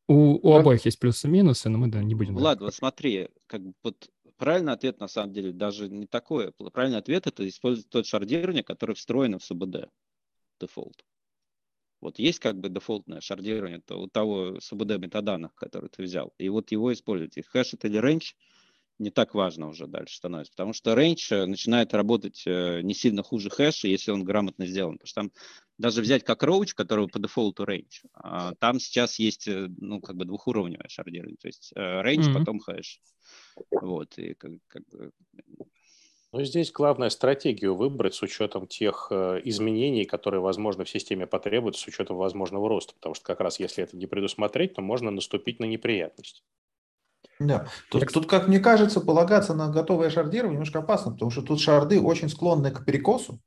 У, 0.07 0.35
у 0.49 0.55
обоих 0.55 0.85
есть 0.85 0.97
плюсы 0.97 1.27
и 1.27 1.29
минусы, 1.29 1.69
но 1.69 1.77
мы 1.77 1.87
да, 1.87 2.01
не 2.01 2.15
будем... 2.15 2.35
Влад, 2.35 2.61
вот 2.61 2.73
смотри, 2.73 3.29
как 3.45 3.61
бы 3.61 3.73
вот 3.83 4.09
правильный 4.37 4.73
ответ 4.73 4.99
на 4.99 5.07
самом 5.07 5.33
деле 5.33 5.51
даже 5.51 5.87
не 5.87 6.07
такой. 6.07 6.51
Правильный 6.73 6.97
ответ 6.97 7.27
это 7.27 7.47
использовать 7.47 7.89
тот 7.89 8.07
шардирование, 8.07 8.63
который 8.63 8.95
встроен 8.95 9.37
в 9.37 9.43
СУБД 9.43 9.89
дефолт. 10.59 11.05
Вот 12.01 12.19
есть 12.19 12.39
как 12.39 12.57
бы 12.57 12.69
дефолтное 12.69 13.21
шардирование 13.21 13.81
то, 13.81 13.99
у 14.01 14.07
того 14.07 14.59
СУБД 14.59 14.97
метаданных, 14.97 15.53
который 15.55 15.89
ты 15.89 16.03
взял. 16.03 16.33
И 16.37 16.47
вот 16.49 16.71
его 16.71 16.93
использовать. 16.93 17.37
И 17.37 17.41
хэш 17.41 17.73
это 17.73 17.87
или 17.87 17.99
range 17.99 18.35
не 18.99 19.11
так 19.11 19.33
важно 19.33 19.69
уже 19.69 19.87
дальше 19.87 20.17
становится, 20.17 20.51
потому 20.51 20.73
что 20.73 20.93
range 20.93 21.31
э, 21.31 21.45
начинает 21.45 21.93
работать 21.93 22.43
э, 22.45 22.81
не 22.81 22.93
сильно 22.93 23.23
хуже 23.23 23.49
хэша, 23.49 23.87
если 23.87 24.11
он 24.11 24.25
грамотно 24.25 24.65
сделан. 24.65 24.97
Потому 24.97 25.07
что 25.07 25.21
там 25.21 25.31
даже 25.77 26.01
взять 26.01 26.25
Cockroach, 26.25 26.73
которого 26.73 27.07
по 27.07 27.17
дефолту 27.17 27.63
range, 27.63 28.03
а, 28.13 28.53
там 28.55 28.79
сейчас 28.79 29.17
есть 29.17 29.47
э, 29.47 29.69
ну, 29.77 30.01
как 30.01 30.17
бы 30.17 30.25
двухуровневое 30.25 30.89
шардирование, 30.89 31.37
то 31.37 31.47
есть 31.47 31.71
range, 31.75 32.27
mm-hmm. 32.27 32.33
потом 32.33 32.59
хэш. 32.59 32.99
Вот, 33.71 34.17
и 34.17 34.33
как, 34.33 34.51
как 34.67 34.83
бы... 34.89 35.11
Ну, 36.31 36.43
здесь 36.43 36.71
главное 36.71 37.09
стратегию 37.09 37.75
выбрать 37.75 38.13
с 38.13 38.21
учетом 38.21 38.67
тех 38.67 39.07
э, 39.09 39.41
изменений, 39.45 40.05
которые, 40.05 40.41
возможно, 40.41 40.83
в 40.83 40.89
системе 40.89 41.25
потребуются, 41.25 41.81
с 41.81 41.87
учетом 41.87 42.17
возможного 42.17 42.69
роста. 42.69 42.93
Потому 42.93 43.15
что 43.15 43.25
как 43.25 43.39
раз 43.39 43.59
если 43.59 43.83
это 43.83 43.97
не 43.97 44.05
предусмотреть, 44.05 44.75
то 44.75 44.81
можно 44.81 45.09
наступить 45.09 45.59
на 45.59 45.65
неприятность. 45.65 46.43
Да, 47.39 47.67
тут, 47.89 48.11
тут, 48.13 48.27
как 48.27 48.47
мне 48.47 48.59
кажется, 48.59 49.01
полагаться 49.01 49.55
на 49.55 49.69
готовое 49.69 50.09
шардирование 50.09 50.53
немножко 50.53 50.79
опасно, 50.79 51.13
потому 51.13 51.31
что 51.31 51.41
тут 51.41 51.59
шарды 51.59 51.99
очень 51.99 52.29
склонны 52.29 52.69
к 52.69 52.85
перекосу, 52.85 53.41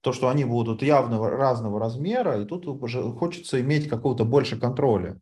то, 0.00 0.12
что 0.12 0.28
они 0.28 0.44
будут 0.44 0.82
явного 0.82 1.30
разного 1.30 1.78
размера, 1.80 2.40
и 2.40 2.46
тут 2.46 2.66
уже 2.66 3.02
хочется 3.12 3.60
иметь 3.60 3.88
какого-то 3.88 4.24
больше 4.24 4.58
контроля. 4.58 5.20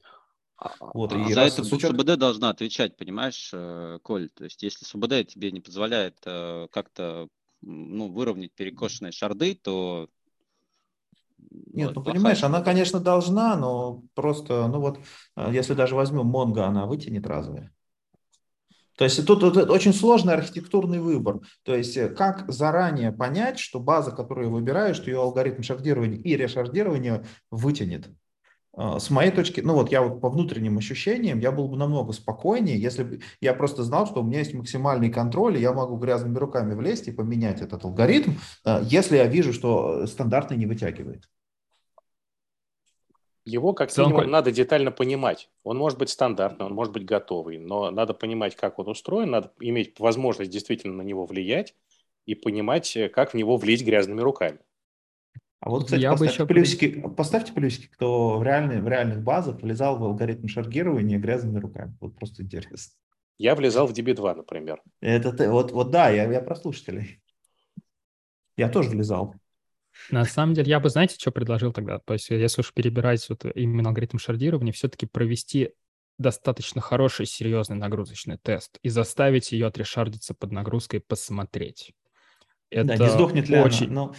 А, 0.61 0.73
вот, 0.93 1.13
а 1.13 1.17
и 1.17 1.33
за 1.33 1.41
это 1.41 1.63
учет... 1.63 1.91
СУБД 1.91 2.19
должна 2.19 2.51
отвечать, 2.51 2.97
понимаешь, 2.97 3.51
э, 3.55 3.99
Коль? 4.03 4.29
То 4.29 4.45
есть 4.45 4.63
если 4.63 4.85
СУБД 4.85 5.27
тебе 5.27 5.53
не 5.53 5.61
позволяет 5.61 6.19
э, 6.27 6.69
как-то 6.71 7.29
ну, 7.63 8.09
выровнять 8.09 8.53
перекошенные 8.53 9.11
шарды, 9.11 9.55
то 9.55 10.11
нет, 11.73 11.89
вот, 11.89 11.97
ну 11.97 12.13
понимаешь, 12.13 12.43
она, 12.43 12.61
конечно, 12.61 13.01
должна, 13.01 13.57
но 13.57 14.03
просто, 14.15 14.69
ну 14.69 14.81
вот, 14.81 14.99
э, 15.37 15.49
если 15.51 15.73
даже 15.73 15.95
возьмем 15.95 16.27
Монго, 16.27 16.67
она 16.67 16.85
вытянет 16.85 17.27
разве? 17.27 17.73
То 18.99 19.05
есть 19.05 19.25
тут, 19.27 19.41
тут 19.41 19.57
очень 19.71 19.95
сложный 19.95 20.35
архитектурный 20.35 21.01
выбор. 21.01 21.41
То 21.63 21.75
есть 21.75 21.99
как 22.17 22.53
заранее 22.53 23.13
понять, 23.13 23.59
что 23.59 23.81
база, 23.81 24.11
которую 24.11 24.51
выбираешь, 24.51 24.97
что 24.97 25.09
ее 25.09 25.23
алгоритм 25.23 25.63
шардирования 25.63 26.19
и 26.19 26.37
решардирования 26.37 27.25
вытянет? 27.51 28.11
А, 28.83 28.99
с 28.99 29.11
моей 29.11 29.31
точки, 29.31 29.61
ну 29.61 29.75
вот 29.75 29.93
я 29.93 30.01
вот 30.01 30.23
по 30.23 30.31
внутренним 30.31 30.79
ощущениям, 30.79 31.39
я 31.39 31.53
был 31.53 31.69
бы 31.69 31.77
намного 31.77 32.15
спокойнее, 32.15 32.81
если 32.81 33.03
бы 33.03 33.21
я 33.43 33.53
просто 33.53 33.83
знал, 33.83 34.07
что 34.07 34.21
у 34.21 34.23
меня 34.23 34.39
есть 34.39 34.55
максимальный 34.55 35.11
контроль, 35.11 35.59
и 35.59 35.61
я 35.61 35.75
могу 35.75 35.97
грязными 35.97 36.39
руками 36.39 36.73
влезть 36.73 37.07
и 37.07 37.13
поменять 37.13 37.61
этот 37.61 37.85
алгоритм, 37.85 38.33
а, 38.65 38.81
если 38.83 39.19
я 39.19 39.27
вижу, 39.27 39.53
что 39.53 40.07
стандартный 40.07 40.57
не 40.57 40.65
вытягивает. 40.65 41.29
Его 43.45 43.75
как 43.75 43.95
минимум 43.99 44.31
надо 44.31 44.51
детально 44.51 44.93
понимать. 44.93 45.51
Он 45.63 45.77
может 45.77 45.99
быть 45.99 46.09
стандартный, 46.09 46.65
он 46.65 46.73
может 46.73 46.95
быть 46.95 47.05
готовый, 47.05 47.59
но 47.59 47.91
надо 47.91 48.15
понимать, 48.15 48.57
как 48.57 48.79
он 48.79 48.89
устроен, 48.89 49.31
надо 49.31 49.53
иметь 49.61 50.01
возможность 50.01 50.51
действительно 50.51 50.95
на 50.95 51.03
него 51.03 51.27
влиять 51.27 51.75
и 52.25 52.35
понимать, 52.35 52.97
как 53.13 53.33
в 53.33 53.35
него 53.35 53.59
влезть 53.59 53.85
грязными 53.85 54.23
руками. 54.23 54.59
А 55.61 55.69
вот, 55.69 55.85
кстати, 55.85 56.01
я 56.01 56.13
поставьте, 56.13 56.45
бы 56.45 56.45
еще... 56.45 56.47
плюсики, 56.47 57.01
поставьте 57.17 57.53
плюсики, 57.53 57.87
кто 57.87 58.39
в, 58.39 58.43
реальной, 58.43 58.81
в 58.81 58.89
реальных 58.89 59.23
базах 59.23 59.61
влезал 59.61 59.99
в 59.99 60.05
алгоритм 60.05 60.47
шаргирования 60.47 61.19
грязными 61.19 61.59
руками. 61.59 61.95
Вот 62.01 62.17
просто 62.17 62.43
интересно. 62.43 62.79
Я 63.37 63.55
влезал 63.55 63.87
в 63.87 63.93
DB2, 63.93 64.37
например. 64.37 64.83
Это 65.01 65.51
вот, 65.51 65.73
вот 65.73 65.91
да, 65.91 66.09
я, 66.09 66.31
я 66.31 66.41
про 66.41 66.57
слушателей. 66.57 67.23
Я 68.57 68.69
тоже 68.69 68.91
влезал. 68.91 69.35
На 70.11 70.25
самом 70.25 70.55
деле, 70.55 70.71
я 70.71 70.81
бы, 70.81 70.89
знаете, 70.89 71.17
что 71.19 71.31
предложил 71.31 71.73
тогда? 71.73 71.99
То 71.99 72.15
есть, 72.15 72.31
если 72.31 72.63
уж 72.63 72.73
перебирать 72.73 73.29
вот 73.29 73.45
именно 73.55 73.91
алгоритм 73.91 74.19
шардирования, 74.19 74.73
все-таки 74.73 75.07
провести 75.07 75.73
достаточно 76.19 76.81
хороший, 76.81 77.27
серьезный 77.27 77.77
нагрузочный 77.77 78.39
тест 78.39 78.79
и 78.83 78.89
заставить 78.89 79.53
ее 79.53 79.67
отрешардиться 79.67 80.35
под 80.35 80.53
нагрузкой 80.53 81.01
посмотреть. 81.01 81.93
Это 82.71 82.97
да, 82.97 83.05
не 83.05 83.11
сдохнет 83.11 83.49
ли 83.49 83.59
очень... 83.59 83.87
она? 83.87 83.95
Но 83.95 84.15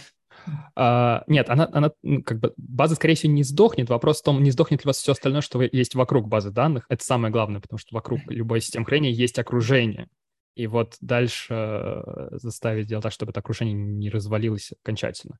а, 0.74 1.24
нет, 1.26 1.48
она, 1.48 1.68
она 1.72 1.90
как 2.24 2.40
бы 2.40 2.52
база, 2.56 2.94
скорее 2.94 3.14
всего, 3.14 3.32
не 3.32 3.42
сдохнет. 3.42 3.88
Вопрос 3.88 4.20
в 4.20 4.24
том, 4.24 4.42
не 4.42 4.50
сдохнет 4.50 4.80
ли 4.80 4.88
у 4.88 4.90
вас 4.90 4.98
все 4.98 5.12
остальное, 5.12 5.40
что 5.40 5.60
есть 5.62 5.94
вокруг 5.94 6.28
базы 6.28 6.50
данных. 6.50 6.86
Это 6.88 7.04
самое 7.04 7.32
главное, 7.32 7.60
потому 7.60 7.78
что 7.78 7.94
вокруг 7.94 8.20
любой 8.26 8.60
системы 8.60 8.86
хранения 8.86 9.12
есть 9.12 9.38
окружение. 9.38 10.08
И 10.54 10.66
вот 10.66 10.96
дальше 11.00 11.54
э, 11.54 12.28
заставить 12.32 12.86
делать 12.86 13.02
так, 13.02 13.12
чтобы 13.12 13.30
это 13.30 13.40
окружение 13.40 13.74
не 13.74 14.10
развалилось 14.10 14.72
окончательно. 14.82 15.38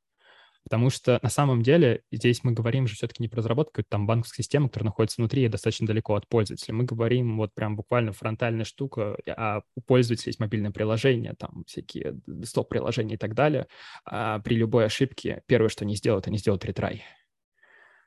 Потому 0.64 0.90
что 0.90 1.18
на 1.22 1.28
самом 1.28 1.62
деле 1.62 2.02
здесь 2.12 2.44
мы 2.44 2.52
говорим 2.52 2.86
же 2.86 2.94
все-таки 2.94 3.22
не 3.22 3.28
про 3.28 3.38
разработку 3.38 3.82
там 3.82 4.06
банковской 4.06 4.44
системы, 4.44 4.68
которая 4.68 4.86
находится 4.86 5.20
внутри 5.20 5.44
и 5.44 5.48
достаточно 5.48 5.86
далеко 5.86 6.14
от 6.14 6.28
пользователя. 6.28 6.74
Мы 6.74 6.84
говорим 6.84 7.36
вот 7.36 7.52
прям 7.52 7.76
буквально 7.76 8.12
фронтальная 8.12 8.64
штука, 8.64 9.16
а 9.26 9.62
у 9.74 9.80
пользователя 9.80 10.30
есть 10.30 10.40
мобильное 10.40 10.70
приложение, 10.70 11.34
там 11.34 11.64
всякие 11.66 12.20
стоп-приложения 12.44 13.14
и 13.14 13.18
так 13.18 13.34
далее. 13.34 13.66
А 14.04 14.38
при 14.38 14.54
любой 14.54 14.86
ошибке 14.86 15.42
первое, 15.46 15.68
что 15.68 15.84
они 15.84 15.96
сделают, 15.96 16.26
они 16.28 16.38
сделают 16.38 16.64
ретрай. 16.64 17.02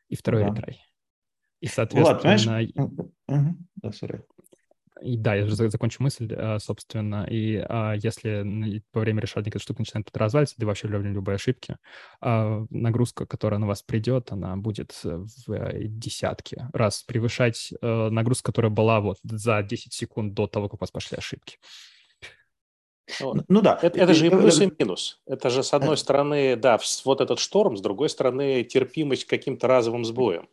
И 0.07 0.15
второй 0.15 0.43
да. 0.43 0.49
ретрай. 0.49 0.81
И, 1.61 1.67
соответственно... 1.67 2.19
Влад, 2.19 2.21
знаешь... 2.21 2.71
Да, 3.27 3.89
sorry. 3.89 4.23
И 5.01 5.17
да, 5.17 5.35
я 5.35 5.45
уже 5.45 5.55
закончу 5.55 6.01
мысль, 6.01 6.33
а, 6.33 6.57
собственно. 6.59 7.25
И 7.29 7.57
а, 7.57 7.93
если 7.93 8.81
во 8.93 9.01
время 9.01 9.21
решения 9.21 9.49
эта 9.49 9.59
штука 9.59 9.81
начинает 9.81 10.09
разваливаться, 10.15 10.55
да 10.57 10.65
вообще 10.65 10.87
любые 10.87 11.35
ошибки, 11.35 11.77
а, 12.21 12.65
нагрузка, 12.69 13.25
которая 13.25 13.59
на 13.59 13.67
вас 13.67 13.83
придет, 13.83 14.31
она 14.31 14.55
будет 14.55 14.93
в 15.03 15.51
э, 15.51 15.87
десятки 15.87 16.67
раз 16.73 17.03
превышать 17.03 17.73
э, 17.81 18.09
нагрузку, 18.09 18.45
которая 18.45 18.71
была 18.71 19.01
вот 19.01 19.17
за 19.23 19.61
10 19.61 19.93
секунд 19.93 20.33
до 20.33 20.47
того, 20.47 20.69
как 20.69 20.79
у 20.79 20.83
вас 20.83 20.91
пошли 20.91 21.17
ошибки. 21.17 21.57
Ну, 23.19 23.35
ну 23.47 23.61
да. 23.61 23.77
Это, 23.81 23.99
это 23.99 24.13
же 24.13 24.27
и 24.27 24.29
плюс, 24.29 24.59
и 24.61 24.71
минус. 24.79 25.21
Это 25.25 25.49
же, 25.49 25.63
с 25.63 25.73
одной 25.73 25.97
стороны, 25.97 26.55
да, 26.55 26.79
вот 27.03 27.21
этот 27.21 27.39
шторм, 27.39 27.77
с 27.77 27.81
другой 27.81 28.09
стороны, 28.09 28.63
терпимость 28.63 29.25
к 29.25 29.29
каким-то 29.29 29.67
разовым 29.67 30.05
сбоям. 30.05 30.47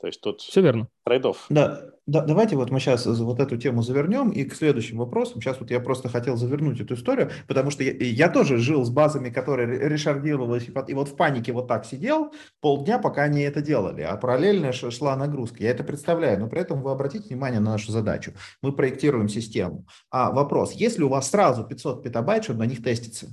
То 0.00 0.06
есть 0.06 0.20
тут 0.22 0.40
Все 0.40 0.62
верно. 0.62 0.88
трейдов. 1.04 1.44
Да, 1.50 1.82
да, 2.06 2.22
давайте 2.22 2.56
вот 2.56 2.70
мы 2.70 2.80
сейчас 2.80 3.04
вот 3.04 3.38
эту 3.38 3.58
тему 3.58 3.82
завернем 3.82 4.30
и 4.30 4.44
к 4.44 4.54
следующим 4.54 4.96
вопросам. 4.96 5.42
Сейчас 5.42 5.60
вот 5.60 5.70
я 5.70 5.78
просто 5.78 6.08
хотел 6.08 6.36
завернуть 6.36 6.80
эту 6.80 6.94
историю, 6.94 7.30
потому 7.46 7.70
что 7.70 7.84
я, 7.84 7.92
я 7.92 8.30
тоже 8.30 8.56
жил 8.56 8.82
с 8.82 8.90
базами, 8.90 9.28
которые 9.28 9.88
решардировались, 9.88 10.68
и 10.88 10.94
вот 10.94 11.08
в 11.08 11.16
панике 11.16 11.52
вот 11.52 11.68
так 11.68 11.84
сидел 11.84 12.32
полдня, 12.60 12.98
пока 12.98 13.24
они 13.24 13.42
это 13.42 13.60
делали, 13.60 14.00
а 14.00 14.16
параллельно 14.16 14.72
шла 14.72 15.14
нагрузка. 15.16 15.62
Я 15.62 15.70
это 15.70 15.84
представляю, 15.84 16.40
но 16.40 16.48
при 16.48 16.62
этом 16.62 16.82
вы 16.82 16.90
обратите 16.90 17.28
внимание 17.28 17.60
на 17.60 17.72
нашу 17.72 17.92
задачу. 17.92 18.32
Мы 18.62 18.72
проектируем 18.72 19.28
систему. 19.28 19.86
А 20.10 20.30
вопрос, 20.32 20.72
если 20.72 21.02
у 21.02 21.10
вас 21.10 21.30
сразу 21.30 21.64
500 21.64 22.02
петабайт, 22.02 22.44
чтобы 22.44 22.60
на 22.60 22.66
них 22.66 22.82
теститься? 22.82 23.28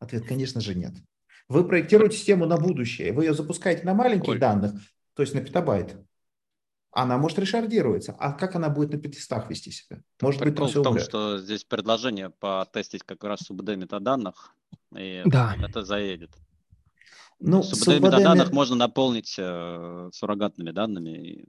Ответ, 0.00 0.26
конечно 0.26 0.62
же, 0.62 0.74
нет. 0.74 0.92
Вы 1.48 1.64
проектируете 1.64 2.16
систему 2.16 2.46
на 2.46 2.56
будущее, 2.56 3.12
вы 3.12 3.24
ее 3.24 3.34
запускаете 3.34 3.84
на 3.84 3.94
маленьких 3.94 4.30
Ой. 4.30 4.38
данных, 4.38 4.72
то 5.14 5.22
есть 5.22 5.34
на 5.34 5.40
петабайт. 5.40 5.96
Она 6.98 7.18
может 7.18 7.38
решардироваться. 7.38 8.16
А 8.18 8.32
как 8.32 8.56
она 8.56 8.70
будет 8.70 8.92
на 8.92 8.98
500 8.98 9.50
вести 9.50 9.70
себя? 9.70 10.00
Может 10.22 10.40
Прикол 10.40 10.66
быть, 10.66 10.76
в 10.76 10.82
том, 10.82 10.98
что 10.98 11.36
здесь 11.36 11.62
предложение 11.62 12.30
потестить 12.30 13.02
как 13.02 13.22
раз 13.22 13.40
СУБД 13.40 13.76
метаданных, 13.76 14.54
и 14.96 15.20
да. 15.26 15.54
это 15.62 15.84
заедет. 15.84 16.30
Ну, 17.38 17.62
СУБД, 17.62 17.84
СУБД 17.84 18.02
метаданных 18.02 18.50
можно 18.50 18.76
наполнить 18.76 19.34
э, 19.38 20.08
суррогатными 20.14 20.70
данными. 20.70 21.44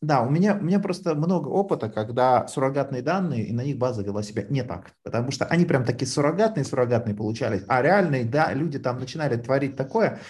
Да, 0.00 0.22
у 0.22 0.30
меня, 0.30 0.56
у 0.56 0.62
меня 0.62 0.80
просто 0.80 1.14
много 1.14 1.48
опыта, 1.48 1.90
когда 1.90 2.48
суррогатные 2.48 3.02
данные, 3.02 3.44
и 3.44 3.52
на 3.52 3.62
них 3.62 3.76
база 3.76 4.02
вела 4.02 4.22
себя 4.22 4.46
не 4.48 4.62
так. 4.62 4.92
Потому 5.02 5.30
что 5.30 5.44
они 5.44 5.66
прям 5.66 5.84
такие 5.84 6.06
суррогатные, 6.06 6.64
суррогатные 6.64 7.14
получались, 7.14 7.64
а 7.68 7.82
реальные, 7.82 8.24
да, 8.24 8.50
люди 8.54 8.78
там 8.78 8.98
начинали 8.98 9.36
творить 9.36 9.76
такое, 9.76 10.20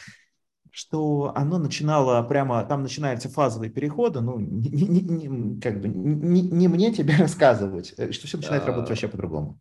что 0.72 1.32
оно 1.34 1.58
начинало 1.58 2.22
прямо, 2.22 2.64
там 2.64 2.82
начинаются 2.82 3.28
фазовые 3.28 3.70
переходы, 3.70 4.20
ну, 4.20 4.38
не, 4.38 4.68
не, 4.68 5.00
не, 5.00 5.60
как 5.60 5.80
бы, 5.80 5.88
не, 5.88 6.42
не 6.42 6.68
мне 6.68 6.92
тебе 6.92 7.16
рассказывать, 7.18 7.94
э, 7.96 8.12
что 8.12 8.26
все 8.26 8.36
начинает 8.36 8.64
работать 8.64 8.90
вообще 8.90 9.08
по-другому. 9.08 9.60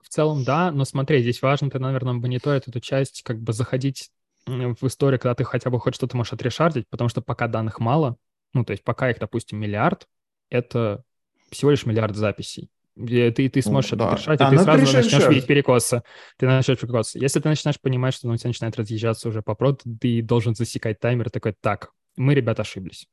В 0.00 0.08
целом, 0.08 0.44
да, 0.44 0.70
но 0.70 0.84
смотри, 0.84 1.20
здесь 1.20 1.42
важно, 1.42 1.70
ты, 1.70 1.78
наверное, 1.78 2.12
мониторить 2.12 2.68
эту 2.68 2.80
часть, 2.80 3.22
как 3.22 3.40
бы 3.40 3.52
заходить 3.52 4.10
в 4.46 4.86
историю, 4.86 5.18
когда 5.18 5.34
ты 5.34 5.44
хотя 5.44 5.70
бы 5.70 5.80
хоть 5.80 5.96
что-то 5.96 6.16
можешь 6.16 6.32
отрешардить, 6.32 6.88
потому 6.88 7.08
что 7.08 7.20
пока 7.20 7.48
данных 7.48 7.80
мало, 7.80 8.16
ну, 8.52 8.64
то 8.64 8.70
есть 8.70 8.84
пока 8.84 9.10
их, 9.10 9.18
допустим, 9.18 9.58
миллиард, 9.58 10.06
это 10.50 11.02
всего 11.50 11.72
лишь 11.72 11.84
миллиард 11.84 12.14
записей 12.14 12.70
ты, 12.96 13.48
ты 13.48 13.62
сможешь 13.62 13.90
ну, 13.90 13.96
это 13.96 14.10
да. 14.10 14.16
решать, 14.16 14.40
и 14.40 14.44
а, 14.44 14.50
ты 14.50 14.58
сразу 14.58 14.96
начнешь 14.96 15.28
видеть 15.28 15.46
перекосы. 15.46 16.02
Ты 16.38 16.46
начнешь 16.46 16.78
перекосы. 16.78 17.18
Если 17.18 17.40
ты 17.40 17.48
начинаешь 17.48 17.80
понимать, 17.80 18.14
что 18.14 18.28
у 18.28 18.36
тебя 18.36 18.48
начинает 18.48 18.76
разъезжаться 18.76 19.28
уже 19.28 19.42
по 19.42 19.54
проду, 19.54 19.80
ты 20.00 20.22
должен 20.22 20.54
засекать 20.54 20.98
таймер 20.98 21.30
такой, 21.30 21.54
так, 21.60 21.90
мы, 22.16 22.34
ребята, 22.34 22.62
ошиблись. 22.62 23.06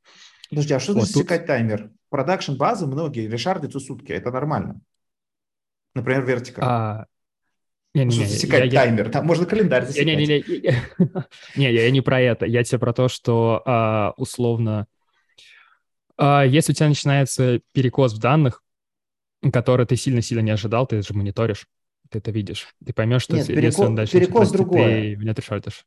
Подожди, 0.48 0.74
а 0.74 0.80
что 0.80 0.94
вот 0.94 1.06
засекать 1.06 1.40
тут... 1.40 1.48
таймер? 1.48 1.90
Продакшн 2.08 2.54
базы 2.54 2.86
многие 2.86 3.28
решардятся 3.28 3.80
сутки, 3.80 4.12
это 4.12 4.30
нормально. 4.30 4.80
Например, 5.94 6.24
вертикально. 6.24 6.70
А, 6.70 7.06
не, 7.94 8.04
не, 8.04 8.18
не, 8.18 8.24
засекать 8.26 8.60
я- 8.60 8.64
я- 8.64 8.80
таймер, 8.84 9.10
там 9.10 9.26
можно 9.26 9.46
календарь 9.46 9.82
Не, 9.82 9.88
засекать. 9.88 10.06
не, 10.06 10.26
не, 10.26 10.44
не, 11.56 11.72
не, 11.72 11.72
я 11.74 11.90
не 11.90 12.00
про 12.00 12.20
это. 12.20 12.46
Я 12.46 12.64
тебе 12.64 12.78
про 12.78 12.92
то, 12.92 13.08
что 13.08 13.62
а, 13.64 14.14
условно, 14.16 14.86
а, 16.16 16.44
если 16.44 16.72
у 16.72 16.74
тебя 16.74 16.88
начинается 16.88 17.60
перекос 17.72 18.14
в 18.14 18.18
данных, 18.18 18.63
который 19.50 19.86
ты 19.86 19.96
сильно-сильно 19.96 20.40
не 20.42 20.50
ожидал, 20.50 20.86
ты 20.86 21.02
же 21.02 21.14
мониторишь, 21.14 21.66
ты 22.10 22.18
это 22.18 22.30
видишь. 22.30 22.68
Ты 22.84 22.92
поймешь, 22.92 23.22
что 23.22 23.36
Нет, 23.36 23.48
если, 23.48 23.64
если 23.64 23.82
он 23.82 23.94
дальше 23.94 24.12
перекос 24.12 24.50
другое. 24.50 25.16
ты 25.16 25.24
не 25.24 25.30
отрешартишь. 25.30 25.86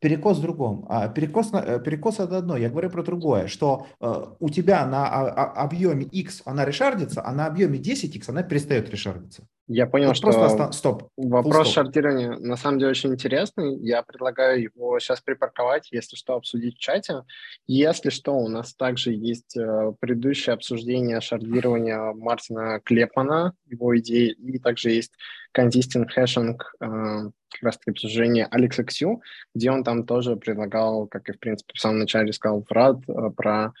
Перекос 0.00 0.38
в 0.38 0.42
другом. 0.42 0.86
А 0.88 1.08
перекос, 1.08 1.50
э, 1.52 1.80
перекос 1.84 2.20
это 2.20 2.38
одно. 2.38 2.56
Я 2.56 2.70
говорю 2.70 2.88
про 2.88 3.02
другое, 3.02 3.48
что 3.48 3.86
э, 4.00 4.26
у 4.38 4.48
тебя 4.48 4.86
на 4.86 5.08
а- 5.08 5.28
а- 5.28 5.64
объеме 5.64 6.04
x 6.04 6.42
она 6.44 6.64
решардится, 6.64 7.26
а 7.26 7.32
на 7.32 7.46
объеме 7.46 7.78
10x 7.78 8.28
она 8.28 8.44
перестает 8.44 8.88
решардиться. 8.90 9.48
Я 9.70 9.86
понял, 9.86 10.08
Вот 10.08 10.16
что 10.16 10.30
просто 10.30 10.72
стоп. 10.72 11.10
вопрос 11.18 11.68
шардирования 11.68 12.32
на 12.38 12.56
самом 12.56 12.78
деле 12.78 12.92
очень 12.92 13.12
интересный. 13.12 13.76
Я 13.76 14.02
предлагаю 14.02 14.62
его 14.62 14.98
сейчас 14.98 15.20
припарковать, 15.20 15.88
если 15.92 16.16
что, 16.16 16.36
обсудить 16.36 16.76
в 16.76 16.78
чате. 16.78 17.24
Если 17.66 18.08
что, 18.08 18.32
у 18.32 18.48
нас 18.48 18.74
также 18.74 19.12
есть 19.12 19.58
э, 19.58 19.92
предыдущее 20.00 20.54
обсуждение 20.54 21.20
шардирования 21.20 22.14
Мартина 22.14 22.80
Клепмана, 22.82 23.52
его 23.66 23.96
идеи, 23.98 24.32
и 24.32 24.58
также 24.58 24.90
есть 24.90 25.12
consistent 25.54 26.06
hashing, 26.16 26.56
э, 26.80 27.30
как 27.50 27.62
раз-таки 27.62 27.90
обсуждение 27.90 28.46
Алекса 28.46 28.84
Ксю, 28.84 29.20
где 29.54 29.70
он 29.70 29.84
там 29.84 30.06
тоже 30.06 30.36
предлагал, 30.36 31.06
как 31.08 31.28
и, 31.28 31.32
в 31.32 31.38
принципе, 31.38 31.74
в 31.74 31.80
самом 31.80 31.98
начале 31.98 32.32
сказал 32.32 32.64
Врад, 32.70 33.00
э, 33.06 33.30
про 33.36 33.74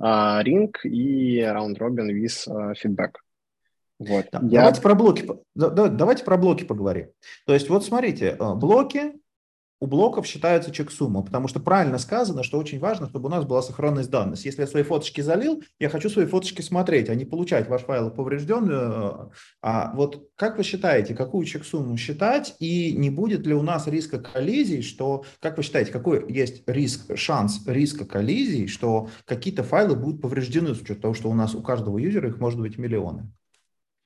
э, 0.00 0.42
ринг 0.44 0.84
и 0.84 1.42
раунд-робин 1.42 2.10
э, 2.10 2.74
feedback. 2.80 3.14
Вот. 4.08 4.26
Я- 4.32 4.60
Давайте 4.60 4.80
про 4.80 4.94
блоки, 4.94 5.28
да- 5.54 5.70
давайте 5.88 6.24
про 6.24 6.36
блоки 6.36 6.64
поговорим. 6.64 7.08
То 7.46 7.54
есть 7.54 7.68
вот 7.68 7.84
смотрите, 7.84 8.36
э, 8.38 8.54
блоки 8.54 9.12
у 9.80 9.86
блоков 9.86 10.28
считаются 10.28 10.70
чек-сумма, 10.70 11.22
потому 11.22 11.48
что 11.48 11.58
правильно 11.58 11.98
сказано, 11.98 12.44
что 12.44 12.56
очень 12.56 12.78
важно, 12.78 13.08
чтобы 13.08 13.26
у 13.26 13.30
нас 13.32 13.44
была 13.44 13.62
сохранность 13.62 14.10
данных. 14.10 14.38
Если 14.44 14.60
я 14.60 14.68
свои 14.68 14.84
фоточки 14.84 15.20
залил, 15.22 15.60
я 15.80 15.88
хочу 15.88 16.08
свои 16.08 16.24
фоточки 16.24 16.62
смотреть, 16.62 17.08
а 17.08 17.16
не 17.16 17.24
получать 17.24 17.68
ваш 17.68 17.82
файл 17.82 18.12
поврежден. 18.12 18.68
э, 18.70 19.12
А 19.60 19.92
вот 19.96 20.28
как 20.36 20.56
вы 20.56 20.62
считаете, 20.62 21.16
какую 21.16 21.44
чек-сумму 21.46 21.96
считать 21.96 22.54
и 22.60 22.92
не 22.92 23.10
будет 23.10 23.44
ли 23.44 23.54
у 23.54 23.62
нас 23.62 23.88
риска 23.88 24.20
коллизий, 24.20 24.82
что, 24.82 25.24
как 25.40 25.56
вы 25.56 25.64
считаете, 25.64 25.90
какой 25.90 26.32
есть 26.32 26.62
риск, 26.68 27.16
шанс 27.16 27.66
риска 27.66 28.04
коллизий, 28.04 28.68
что 28.68 29.08
какие-то 29.24 29.64
файлы 29.64 29.96
будут 29.96 30.22
повреждены 30.22 30.76
с 30.76 30.80
учетом 30.80 31.02
того, 31.02 31.14
что 31.14 31.28
у 31.28 31.34
нас 31.34 31.56
у 31.56 31.60
каждого 31.60 31.98
юзера 31.98 32.28
их 32.28 32.38
может 32.38 32.60
быть 32.60 32.78
миллионы? 32.78 33.32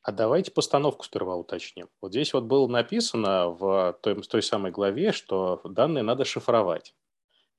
А 0.07 0.13
давайте 0.13 0.53
постановку 0.53 1.05
сперва 1.05 1.35
уточним. 1.35 1.89
Вот 2.01 2.13
здесь 2.13 2.33
вот 2.33 2.45
было 2.45 2.69
написано 2.69 3.49
в 3.49 3.99
той, 4.01 4.15
той 4.23 4.41
самой 4.41 4.71
главе, 4.71 5.11
что 5.11 5.61
данные 5.65 6.05
надо 6.05 6.25
шифровать. 6.25 6.95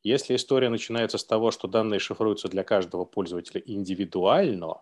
Если 0.01 0.33
история 0.33 0.69
начинается 0.69 1.17
с 1.17 1.25
того, 1.25 1.51
что 1.51 1.67
данные 1.67 1.99
шифруются 1.99 2.47
для 2.47 2.63
каждого 2.63 3.03
пользователя 3.03 3.61
индивидуально, 3.65 4.79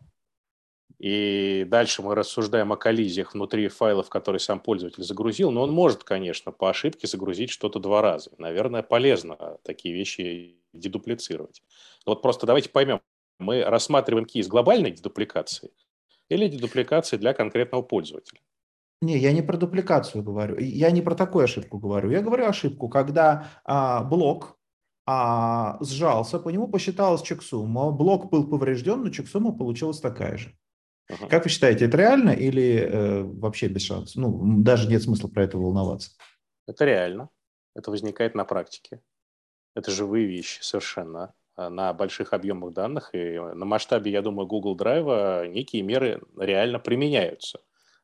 и 1.00 1.66
дальше 1.68 2.04
мы 2.04 2.14
рассуждаем 2.14 2.72
о 2.72 2.78
коллизиях 2.78 3.34
внутри 3.34 3.68
файлов, 3.68 4.10
которые 4.10 4.40
сам 4.40 4.60
пользователь 4.60 5.04
загрузил, 5.04 5.50
но 5.50 5.64
он 5.64 5.72
может, 5.72 6.04
конечно, 6.04 6.52
по 6.52 6.70
ошибке 6.70 7.08
загрузить 7.08 7.50
что-то 7.50 7.80
два 7.80 8.04
раза. 8.04 8.30
Наверное, 8.38 8.84
полезно 8.84 9.58
такие 9.64 9.96
вещи 9.96 10.62
дедуплицировать. 10.72 11.64
Вот 12.06 12.22
просто 12.22 12.46
давайте 12.46 12.70
поймем, 12.70 13.02
мы 13.40 13.64
рассматриваем 13.64 14.28
кейс 14.28 14.48
глобальной 14.48 14.92
дедупликации 14.92 15.72
или 16.30 16.48
дедупликации 16.48 17.18
для 17.18 17.34
конкретного 17.34 17.82
пользователя. 17.82 18.40
Не, 19.02 19.18
я 19.18 19.32
не 19.34 19.42
про 19.42 19.58
дупликацию 19.58 20.24
говорю. 20.24 20.58
Я 20.58 20.92
не 20.92 21.02
про 21.02 21.16
такую 21.16 21.44
ошибку 21.44 21.78
говорю. 21.78 22.10
Я 22.10 22.22
говорю 22.22 22.46
ошибку, 22.46 22.90
когда 22.90 23.50
а, 23.64 24.04
блок 24.04 24.58
а, 25.06 25.78
сжался, 25.82 26.40
по 26.40 26.50
нему 26.50 26.68
посчиталась 26.68 27.22
чек-сумма, 27.22 27.92
блок 27.92 28.32
был 28.32 28.50
поврежден, 28.50 29.04
но 29.04 29.10
чек-сумма 29.10 29.52
получилась 29.52 30.00
такая 30.00 30.38
же. 30.38 30.58
Ага. 31.08 31.28
Как 31.28 31.44
вы 31.44 31.50
считаете, 31.52 31.86
это 31.86 31.98
реально 31.98 32.32
или 32.32 32.80
э, 32.80 33.24
вообще 33.24 33.68
без 33.68 33.84
шансов? 33.84 34.16
Ну, 34.16 34.64
даже 34.64 34.90
нет 34.90 35.04
смысла 35.04 35.28
про 35.28 35.44
это 35.44 35.58
волноваться. 35.58 36.12
Это 36.68 36.84
реально. 36.86 37.30
Это 37.76 37.92
возникает 37.92 38.34
на 38.34 38.44
практике. 38.44 39.02
Это 39.76 39.92
живые 39.92 40.26
вещи 40.26 40.62
совершенно 40.64 41.36
на 41.58 41.94
больших 41.94 42.34
объемах 42.34 42.74
данных. 42.74 43.10
И 43.14 43.40
на 43.40 43.66
масштабе, 43.66 44.12
я 44.12 44.22
думаю, 44.22 44.48
Google 44.48 44.76
Drive 44.78 45.48
некие 45.50 45.82
меры 45.82 46.22
реально 46.38 46.80
применяются. 46.80 47.60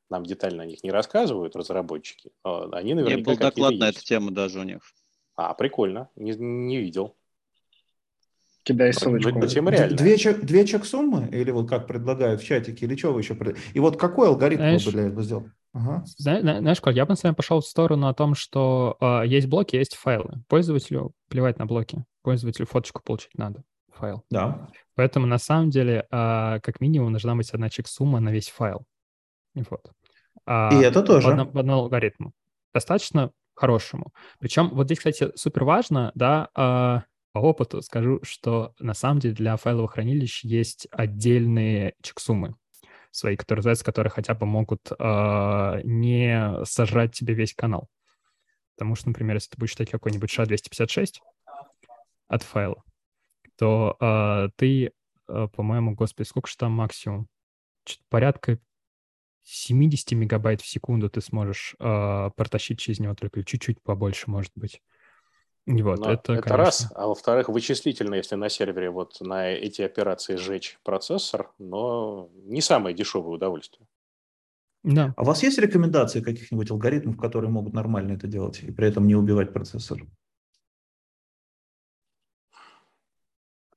Нам 0.09 0.23
детально 0.23 0.63
о 0.63 0.65
них 0.65 0.83
не 0.83 0.91
рассказывают 0.91 1.55
разработчики, 1.55 2.31
но 2.43 2.69
они 2.73 2.89
Не 2.89 2.95
наверняка 2.95 3.31
был 3.31 3.37
какие-то 3.37 3.55
доклад 3.55 3.73
на 3.79 3.89
эту 3.89 4.01
тему 4.03 4.31
даже 4.31 4.59
у 4.59 4.63
них. 4.63 4.81
А, 5.35 5.53
прикольно. 5.53 6.09
Не, 6.15 6.33
не 6.35 6.77
видел. 6.77 7.15
Кидай 8.63 8.93
ссылочку. 8.93 9.31
Д- 9.31 9.47
реальная. 9.47 9.97
Две, 9.97 10.17
чек, 10.17 10.41
две 10.41 10.65
чек-суммы, 10.67 11.27
или 11.31 11.49
вот 11.51 11.67
как 11.67 11.87
предлагают 11.87 12.41
в 12.41 12.45
чатике, 12.45 12.85
или 12.85 12.95
что 12.95 13.11
вы 13.13 13.21
еще 13.21 13.33
пред- 13.33 13.57
И 13.73 13.79
вот 13.79 13.97
какой 13.97 14.27
алгоритм 14.27 14.61
Знаешь- 14.61 14.85
вы 14.85 14.91
для 14.91 15.03
этого 15.07 15.23
сделали? 15.23 15.51
Ага. 15.73 16.03
Зна- 16.17 16.41
зна- 16.41 16.59
Знаешь, 16.59 16.81
Коль, 16.81 16.95
я 16.95 17.05
бы, 17.05 17.15
с 17.15 17.23
вами 17.23 17.33
пошел 17.33 17.61
в 17.61 17.65
сторону 17.65 18.07
о 18.07 18.13
том, 18.13 18.35
что 18.35 18.97
а, 18.99 19.23
есть 19.23 19.47
блоки, 19.47 19.77
есть 19.77 19.95
файлы. 19.95 20.43
Пользователю 20.47 21.13
плевать 21.29 21.57
на 21.57 21.65
блоки. 21.65 22.03
Пользователю 22.21 22.65
фоточку 22.67 23.01
получить 23.01 23.37
надо, 23.37 23.63
файл. 23.93 24.23
Да. 24.29 24.67
Поэтому 24.95 25.25
на 25.25 25.37
самом 25.37 25.69
деле, 25.69 26.05
а, 26.11 26.59
как 26.59 26.81
минимум, 26.81 27.11
должна 27.13 27.35
быть 27.35 27.49
одна 27.51 27.69
чек-сумма 27.69 28.19
на 28.19 28.29
весь 28.29 28.49
файл. 28.49 28.85
И 29.55 29.63
Вот. 29.69 29.91
А, 30.45 30.69
И 30.73 30.83
это 30.83 31.01
по 31.01 31.07
тоже. 31.07 31.29
одному, 31.29 31.51
по 31.51 31.59
одному 31.59 31.81
алгоритму. 31.81 32.33
Достаточно 32.73 33.31
хорошему. 33.53 34.13
Причем 34.39 34.69
вот 34.69 34.85
здесь, 34.85 34.99
кстати, 34.99 35.31
супер 35.35 35.63
важно, 35.65 36.11
да, 36.15 36.49
а, 36.55 37.03
по 37.33 37.39
опыту 37.39 37.81
скажу, 37.81 38.19
что 38.23 38.73
на 38.79 38.93
самом 38.93 39.19
деле 39.19 39.33
для 39.35 39.55
файловых 39.57 39.93
хранилищ 39.93 40.43
есть 40.43 40.87
отдельные 40.91 41.93
чек-суммы 42.01 42.55
свои, 43.11 43.35
которые 43.35 43.59
называются, 43.59 43.85
которые 43.85 44.11
хотя 44.11 44.33
бы 44.33 44.45
могут 44.45 44.91
а, 44.99 45.79
не 45.83 46.63
сожрать 46.65 47.13
тебе 47.13 47.33
весь 47.33 47.53
канал. 47.53 47.89
Потому 48.75 48.95
что, 48.95 49.09
например, 49.09 49.35
если 49.35 49.49
ты 49.51 49.57
будешь 49.57 49.71
читать 49.71 49.89
какой-нибудь 49.91 50.29
SHA-256 50.29 51.15
от 52.31 52.43
файла, 52.43 52.81
то 53.57 53.97
а, 53.99 54.49
ты, 54.55 54.93
а, 55.27 55.47
по-моему, 55.47 55.93
господи, 55.95 56.27
сколько 56.27 56.49
же 56.49 56.55
там 56.57 56.71
максимум? 56.71 57.27
Чё-то 57.83 58.03
порядка 58.09 58.57
70 59.43 60.13
мегабайт 60.13 60.61
в 60.61 60.67
секунду 60.67 61.09
ты 61.09 61.19
сможешь 61.19 61.75
а, 61.79 62.29
протащить 62.31 62.79
через 62.79 62.99
него, 62.99 63.15
только 63.15 63.43
чуть-чуть 63.43 63.81
побольше, 63.83 64.29
может 64.31 64.51
быть. 64.55 64.81
И 65.67 65.81
Вот, 65.81 65.99
Но 65.99 66.13
это, 66.13 66.33
это 66.33 66.41
конечно. 66.41 66.57
раз. 66.57 66.91
А 66.95 67.07
во-вторых, 67.07 67.49
вычислительно, 67.49 68.15
если 68.15 68.35
на 68.35 68.49
сервере 68.49 68.89
вот 68.89 69.19
на 69.19 69.49
эти 69.51 69.81
операции 69.81 70.37
сжечь 70.37 70.79
процессор, 70.83 71.51
но 71.59 72.29
не 72.45 72.61
самое 72.61 72.95
дешевое 72.95 73.35
удовольствие. 73.35 73.87
Да. 74.83 75.13
А 75.17 75.21
у 75.21 75.25
вас 75.25 75.43
есть 75.43 75.59
рекомендации 75.59 76.21
каких-нибудь 76.21 76.71
алгоритмов, 76.71 77.17
которые 77.17 77.51
могут 77.51 77.73
нормально 77.73 78.13
это 78.13 78.25
делать 78.25 78.63
и 78.63 78.71
при 78.71 78.87
этом 78.87 79.05
не 79.05 79.15
убивать 79.15 79.53
процессор? 79.53 80.01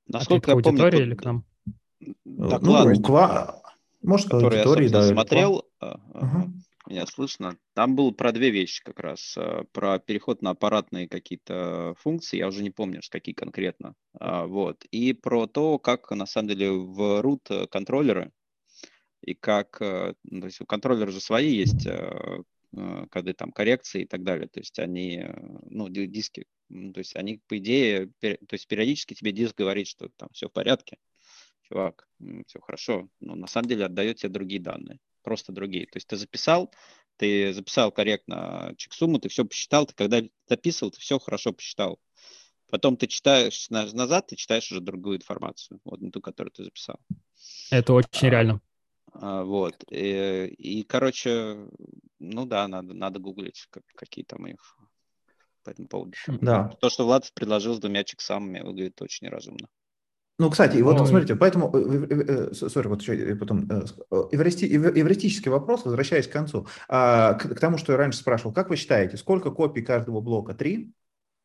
Насколько 0.07 0.51
Ответка 0.51 0.51
я 0.51 0.63
помню, 0.63 0.83
аудитории 0.83 1.01
или 1.07 1.15
к 1.15 1.23
нам? 1.23 1.45
доклад, 2.25 2.85
Ну, 2.85 3.01
ква- 3.01 3.61
Может, 4.01 4.27
который 4.29 4.57
я, 4.57 4.63
аудитории, 4.63 4.87
собственно, 4.87 5.07
да. 5.07 5.13
смотрел, 5.13 5.65
а, 5.79 5.99
Ага. 6.13 6.51
а, 6.85 6.89
меня 6.89 7.05
слышно, 7.07 7.57
там 7.73 7.95
было 7.95 8.11
про 8.11 8.31
две 8.31 8.51
вещи 8.51 8.83
как 8.83 8.99
раз. 8.99 9.35
а, 9.37 9.63
Про 9.71 9.97
переход 9.99 10.41
на 10.41 10.51
аппаратные 10.51 11.07
какие-то 11.09 11.95
функции, 11.97 12.37
я 12.37 12.47
уже 12.47 12.61
не 12.61 12.69
помню, 12.69 13.01
что 13.01 13.13
какие 13.17 13.33
конкретно. 13.33 13.95
а, 14.19 14.45
Вот. 14.45 14.85
И 14.85 15.13
про 15.13 15.47
то, 15.47 15.79
как 15.79 16.11
на 16.11 16.25
самом 16.27 16.49
деле 16.49 16.71
в 16.71 17.21
root 17.21 17.67
контроллеры 17.67 18.31
и 19.21 19.33
как, 19.33 19.77
э, 19.81 20.13
ну, 20.23 20.41
то 20.41 20.45
есть 20.45 20.61
у 20.61 20.65
контроллера 20.67 21.09
же 21.09 21.19
свои 21.19 21.51
есть 21.51 21.87
э, 21.87 21.91
э, 21.91 22.43
коды 23.09 23.33
там 23.33 23.51
коррекции 23.51 24.03
и 24.03 24.05
так 24.05 24.23
далее. 24.23 24.47
То 24.47 24.59
есть 24.59 24.79
они, 24.79 25.17
э, 25.17 25.33
ну, 25.69 25.89
ди- 25.89 26.07
диски, 26.07 26.45
то 26.69 26.99
есть 26.99 27.15
они, 27.15 27.39
по 27.47 27.57
идее, 27.57 28.11
пер- 28.21 28.37
то 28.45 28.53
есть 28.53 28.67
периодически 28.67 29.13
тебе 29.13 29.31
диск 29.31 29.57
говорит, 29.57 29.87
что 29.87 30.09
там 30.17 30.29
все 30.33 30.47
в 30.49 30.51
порядке, 30.51 30.97
чувак, 31.63 32.07
все 32.47 32.59
хорошо, 32.61 33.09
но 33.19 33.35
на 33.35 33.47
самом 33.47 33.69
деле 33.69 33.85
отдает 33.85 34.17
тебе 34.17 34.29
другие 34.29 34.61
данные, 34.61 34.99
просто 35.23 35.51
другие. 35.51 35.85
То 35.85 35.97
есть 35.97 36.07
ты 36.07 36.17
записал, 36.17 36.73
ты 37.17 37.53
записал 37.53 37.91
корректно 37.91 38.73
чек-сумму, 38.77 39.19
ты 39.19 39.29
все 39.29 39.45
посчитал, 39.45 39.85
ты 39.85 39.93
когда 39.93 40.21
записывал, 40.47 40.91
ты 40.91 40.99
все 40.99 41.19
хорошо 41.19 41.53
посчитал. 41.53 41.99
Потом 42.69 42.97
ты 42.97 43.07
читаешь 43.07 43.69
на- 43.69 43.91
назад, 43.93 44.27
ты 44.27 44.35
читаешь 44.35 44.71
уже 44.71 44.81
другую 44.81 45.17
информацию, 45.17 45.79
вот 45.85 46.01
не 46.01 46.11
ту, 46.11 46.19
которую 46.19 46.51
ты 46.51 46.63
записал. 46.63 46.99
Это 47.71 47.93
очень 47.93 48.27
А, 48.27 48.31
реально. 48.31 48.61
А, 49.21 49.43
Вот. 49.43 49.83
И, 49.89 50.45
и, 50.57 50.83
короче, 50.83 51.67
ну 52.19 52.45
да, 52.45 52.67
надо, 52.67 52.93
надо 52.93 53.19
гуглить, 53.19 53.67
как, 53.69 53.83
какие 53.95 54.25
там 54.25 54.43
у 54.43 54.47
них 54.47 54.77
по 55.63 55.71
этому 55.71 55.87
поводу. 55.87 56.13
Да. 56.27 56.69
То, 56.79 56.89
что 56.89 57.05
Влад 57.05 57.31
предложил 57.33 57.75
с 57.75 57.79
двумя 57.79 58.03
чексамами, 58.03 58.61
выглядит 58.61 59.01
очень 59.01 59.27
разумно. 59.29 59.67
Ну, 60.37 60.49
кстати, 60.49 60.81
вот 60.81 60.97
ну, 60.97 61.05
смотрите, 61.05 61.37
поэтому, 61.37 61.71
сори, 62.53 62.87
вот 62.87 63.01
еще 63.01 63.35
потом, 63.37 63.63
эвристический 63.69 65.49
вопрос, 65.49 65.85
возвращаясь 65.85 66.27
к 66.27 66.31
концу, 66.31 66.67
а, 66.89 67.35
к, 67.35 67.55
к 67.55 67.59
тому, 67.59 67.77
что 67.77 67.93
я 67.93 67.97
раньше 67.97 68.19
спрашивал, 68.19 68.53
как 68.53 68.69
вы 68.69 68.75
считаете, 68.75 69.15
сколько 69.15 69.51
копий 69.51 69.81
каждого 69.81 70.19
блока? 70.19 70.53
Три 70.53 70.91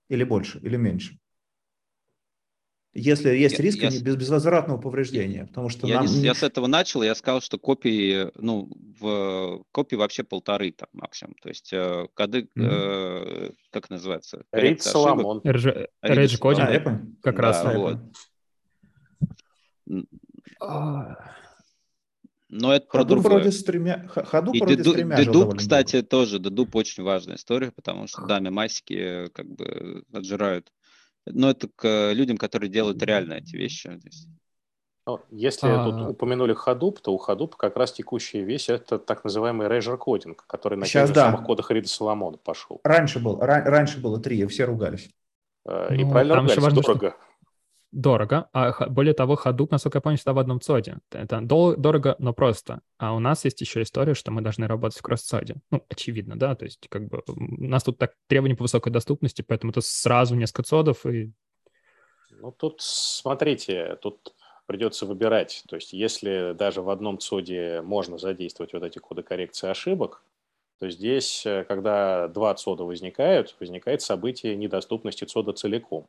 или 0.08 0.24
больше, 0.24 0.58
или 0.58 0.76
меньше? 0.76 1.20
Если 2.92 3.28
есть 3.36 3.58
я, 3.58 3.64
риск 3.64 3.78
я, 3.82 3.88
без, 3.88 4.16
безвозвратного 4.16 4.78
повреждения, 4.78 5.46
потому 5.46 5.68
что 5.68 5.86
я, 5.86 6.02
нам... 6.02 6.06
не, 6.06 6.22
я 6.22 6.34
с 6.34 6.42
этого 6.42 6.66
начал, 6.66 7.02
я 7.02 7.14
сказал, 7.14 7.40
что 7.40 7.56
копии, 7.56 8.28
ну, 8.36 8.68
в 8.98 9.64
копии 9.70 9.94
вообще 9.94 10.24
полторы 10.24 10.72
там 10.72 10.88
максимум, 10.92 11.34
то 11.40 11.48
есть 11.48 11.72
э, 11.72 12.08
коды, 12.14 12.48
mm-hmm. 12.56 13.48
э, 13.48 13.50
как 13.70 13.90
называется? 13.90 14.42
Рейд 14.50 14.82
Соломон. 14.82 15.40
Рейдж 15.44 16.36
кодинг, 16.38 16.68
а, 16.68 17.00
как 17.22 17.36
да, 17.36 17.42
раз. 17.42 17.64
Вот. 17.76 17.98
Но 22.50 22.74
это 22.74 22.86
про 22.88 23.04
другое. 23.04 23.34
Вроде 23.34 23.52
с 23.52 23.62
тремя, 23.62 24.08
ходу 24.08 24.52
и 24.52 24.58
вроде 24.58 24.76
деду, 24.76 24.94
дедуп, 24.96 25.56
кстати, 25.56 25.96
много. 25.96 26.08
тоже. 26.08 26.38
Дедуп 26.40 26.74
очень 26.74 27.04
важная 27.04 27.36
история, 27.36 27.70
потому 27.70 28.08
что 28.08 28.26
да, 28.26 28.40
мемасики 28.40 29.28
как 29.32 29.46
бы 29.46 30.02
отжирают 30.12 30.72
но 31.32 31.50
это 31.50 31.68
к 31.74 32.12
людям, 32.12 32.36
которые 32.36 32.70
делают 32.70 33.02
реально 33.02 33.34
эти 33.34 33.56
вещи. 33.56 33.98
Ну, 35.06 35.20
если 35.30 35.68
а... 35.68 35.84
тут 35.84 36.10
упомянули 36.10 36.54
Hadoop, 36.54 36.98
то 37.02 37.14
у 37.14 37.18
Hadoop 37.18 37.52
как 37.56 37.76
раз 37.76 37.92
текущая 37.92 38.42
вещь 38.42 38.68
это 38.68 38.98
так 38.98 39.24
называемый 39.24 39.66
Razor 39.66 39.96
кодинг, 39.96 40.44
который 40.46 40.78
на 40.78 40.86
Сейчас, 40.86 41.08
тех 41.08 41.16
да. 41.16 41.30
самых 41.30 41.44
кодах 41.44 41.70
Рида 41.70 41.88
Соломона 41.88 42.36
пошел. 42.36 42.80
Раньше, 42.84 43.18
был, 43.18 43.38
раньше 43.40 44.00
было 44.00 44.20
три, 44.20 44.44
все 44.46 44.64
ругались. 44.64 45.10
Э, 45.66 45.94
и 45.94 46.04
ну, 46.04 46.10
правильно 46.10 46.36
ругались, 46.36 46.58
важно, 46.58 46.82
дорого. 46.82 47.16
Что 47.18 47.29
дорого. 47.92 48.48
А 48.52 48.88
более 48.88 49.14
того, 49.14 49.34
Hadoop, 49.34 49.68
насколько 49.70 49.98
я 49.98 50.02
помню, 50.02 50.16
всегда 50.16 50.32
в 50.32 50.38
одном 50.38 50.60
цоде. 50.60 50.98
Это 51.10 51.40
дорого, 51.40 52.16
но 52.18 52.32
просто. 52.32 52.80
А 52.98 53.14
у 53.14 53.18
нас 53.18 53.44
есть 53.44 53.60
еще 53.60 53.82
история, 53.82 54.14
что 54.14 54.30
мы 54.30 54.42
должны 54.42 54.66
работать 54.66 54.98
в 54.98 55.02
кросс-цоде. 55.02 55.56
Ну, 55.70 55.84
очевидно, 55.88 56.38
да, 56.38 56.54
то 56.54 56.64
есть 56.64 56.86
как 56.88 57.08
бы 57.08 57.22
у 57.26 57.64
нас 57.64 57.84
тут 57.84 57.98
так 57.98 58.14
требования 58.26 58.56
по 58.56 58.64
высокой 58.64 58.92
доступности, 58.92 59.42
поэтому 59.42 59.72
это 59.72 59.80
сразу 59.80 60.34
несколько 60.34 60.62
цодов 60.62 61.04
и... 61.06 61.32
Ну, 62.30 62.52
тут 62.52 62.80
смотрите, 62.80 63.98
тут 64.00 64.34
придется 64.66 65.04
выбирать. 65.04 65.64
То 65.68 65.76
есть 65.76 65.92
если 65.92 66.54
даже 66.56 66.80
в 66.80 66.90
одном 66.90 67.18
цоде 67.18 67.82
можно 67.82 68.18
задействовать 68.18 68.72
вот 68.72 68.84
эти 68.84 68.98
коды 68.98 69.22
коррекции 69.22 69.68
ошибок, 69.68 70.22
то 70.78 70.88
здесь, 70.88 71.44
э, 71.44 71.64
когда 71.68 72.28
два 72.28 72.54
цода 72.54 72.84
возникают, 72.84 73.54
возникает 73.60 74.00
событие 74.00 74.56
недоступности 74.56 75.24
цода 75.24 75.52
целиком. 75.52 76.08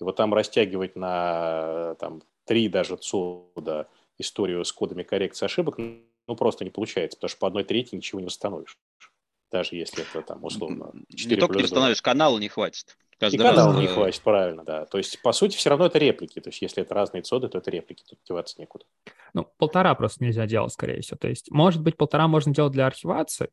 И 0.00 0.04
вот 0.04 0.16
там 0.16 0.32
растягивать 0.32 0.96
на 0.96 1.94
там, 1.96 2.22
три 2.44 2.68
даже 2.68 2.96
цода 2.96 3.88
историю 4.18 4.64
с 4.64 4.72
кодами 4.72 5.02
коррекции 5.02 5.44
ошибок, 5.44 5.78
ну, 5.78 6.36
просто 6.36 6.64
не 6.64 6.70
получается, 6.70 7.16
потому 7.16 7.28
что 7.28 7.38
по 7.38 7.46
одной 7.48 7.64
трети 7.64 7.94
ничего 7.94 8.20
не 8.20 8.26
восстановишь. 8.26 8.78
Даже 9.50 9.76
если 9.76 10.04
это 10.08 10.22
там 10.22 10.44
условно 10.44 10.92
4 11.08 11.34
Не 11.34 11.40
только 11.40 11.56
не 11.56 11.62
восстановишь, 11.62 12.02
канала 12.02 12.38
не 12.38 12.48
хватит. 12.48 12.96
Каждый 13.18 13.36
и 13.36 13.38
канала 13.38 13.78
не 13.78 13.88
хватит, 13.88 14.22
правильно, 14.22 14.64
да. 14.64 14.86
То 14.86 14.96
есть, 14.96 15.20
по 15.20 15.32
сути, 15.32 15.56
все 15.56 15.68
равно 15.68 15.86
это 15.86 15.98
реплики. 15.98 16.40
То 16.40 16.48
есть, 16.48 16.62
если 16.62 16.82
это 16.82 16.94
разные 16.94 17.22
цоды, 17.22 17.48
то 17.48 17.58
это 17.58 17.70
реплики, 17.70 18.04
тут 18.08 18.18
деваться 18.26 18.54
некуда. 18.58 18.86
Ну, 19.34 19.46
полтора 19.58 19.94
просто 19.94 20.24
нельзя 20.24 20.46
делать, 20.46 20.72
скорее 20.72 21.02
всего. 21.02 21.18
То 21.18 21.28
есть, 21.28 21.50
может 21.50 21.82
быть, 21.82 21.96
полтора 21.96 22.28
можно 22.28 22.54
делать 22.54 22.72
для 22.72 22.86
архивации 22.86 23.50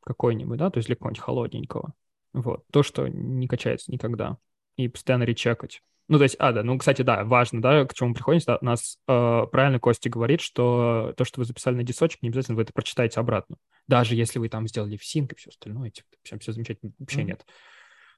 какой-нибудь, 0.00 0.58
да, 0.58 0.70
то 0.70 0.78
есть 0.78 0.86
для 0.86 0.96
какого-нибудь 0.96 1.22
холодненького. 1.22 1.92
Вот. 2.32 2.64
То, 2.72 2.82
что 2.82 3.08
не 3.08 3.46
качается 3.48 3.92
никогда 3.92 4.38
и 4.76 4.88
постоянно 4.88 5.24
речекать. 5.24 5.82
Ну, 6.08 6.18
то 6.18 6.24
есть, 6.24 6.36
а, 6.38 6.52
да, 6.52 6.62
ну, 6.62 6.76
кстати, 6.76 7.02
да, 7.02 7.24
важно, 7.24 7.62
да, 7.62 7.84
к 7.86 7.94
чему 7.94 8.12
приходим. 8.12 8.40
Да, 8.46 8.58
у 8.60 8.64
нас 8.64 8.98
э, 9.08 9.42
правильно 9.50 9.78
Костя 9.78 10.10
говорит, 10.10 10.40
что 10.40 11.14
то, 11.16 11.24
что 11.24 11.40
вы 11.40 11.44
записали 11.44 11.76
на 11.76 11.84
дисочек, 11.84 12.22
не 12.22 12.28
обязательно 12.28 12.56
вы 12.56 12.62
это 12.62 12.72
прочитаете 12.72 13.20
обратно. 13.20 13.56
Даже 13.86 14.14
если 14.14 14.38
вы 14.38 14.48
там 14.48 14.66
сделали 14.66 14.96
в 14.96 15.04
синк 15.04 15.32
и 15.32 15.36
все 15.36 15.50
остальное, 15.50 15.90
типа, 15.90 16.08
все, 16.22 16.38
все 16.38 16.52
замечательно, 16.52 16.92
вообще 16.98 17.20
mm-hmm. 17.20 17.24
нет. 17.24 17.46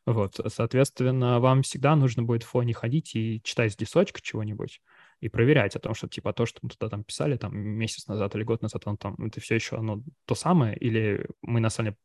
Вот, 0.07 0.39
соответственно, 0.49 1.41
вам 1.41 1.63
всегда 1.63 1.97
нужно 1.97 2.23
будет 2.23 2.43
в 2.43 2.49
фоне 2.49 2.75
ходить 2.75 3.15
и 3.15 3.41
читать 3.43 3.73
с 3.73 3.77
дисочка 3.77 4.21
чего-нибудь 4.21 4.83
и 5.21 5.29
проверять 5.29 5.77
о 5.77 5.79
том, 5.79 5.95
что, 5.95 6.09
типа, 6.09 6.33
то, 6.35 6.45
что 6.45 6.59
мы 6.63 6.71
туда 6.71 6.91
там 6.91 7.05
писали 7.05 7.37
там 7.37 7.57
месяц 7.57 8.07
назад 8.07 8.35
или 8.35 8.43
год 8.43 8.61
назад, 8.61 8.83
он 8.87 8.99
там, 8.99 9.15
это 9.25 9.41
все 9.41 9.55
еще 9.55 9.77
оно 9.77 10.03
то 10.27 10.35
самое, 10.35 10.77
или 10.77 11.27
мы 11.41 11.61
на 11.61 11.71
самом 11.71 11.91
деле 11.91 11.99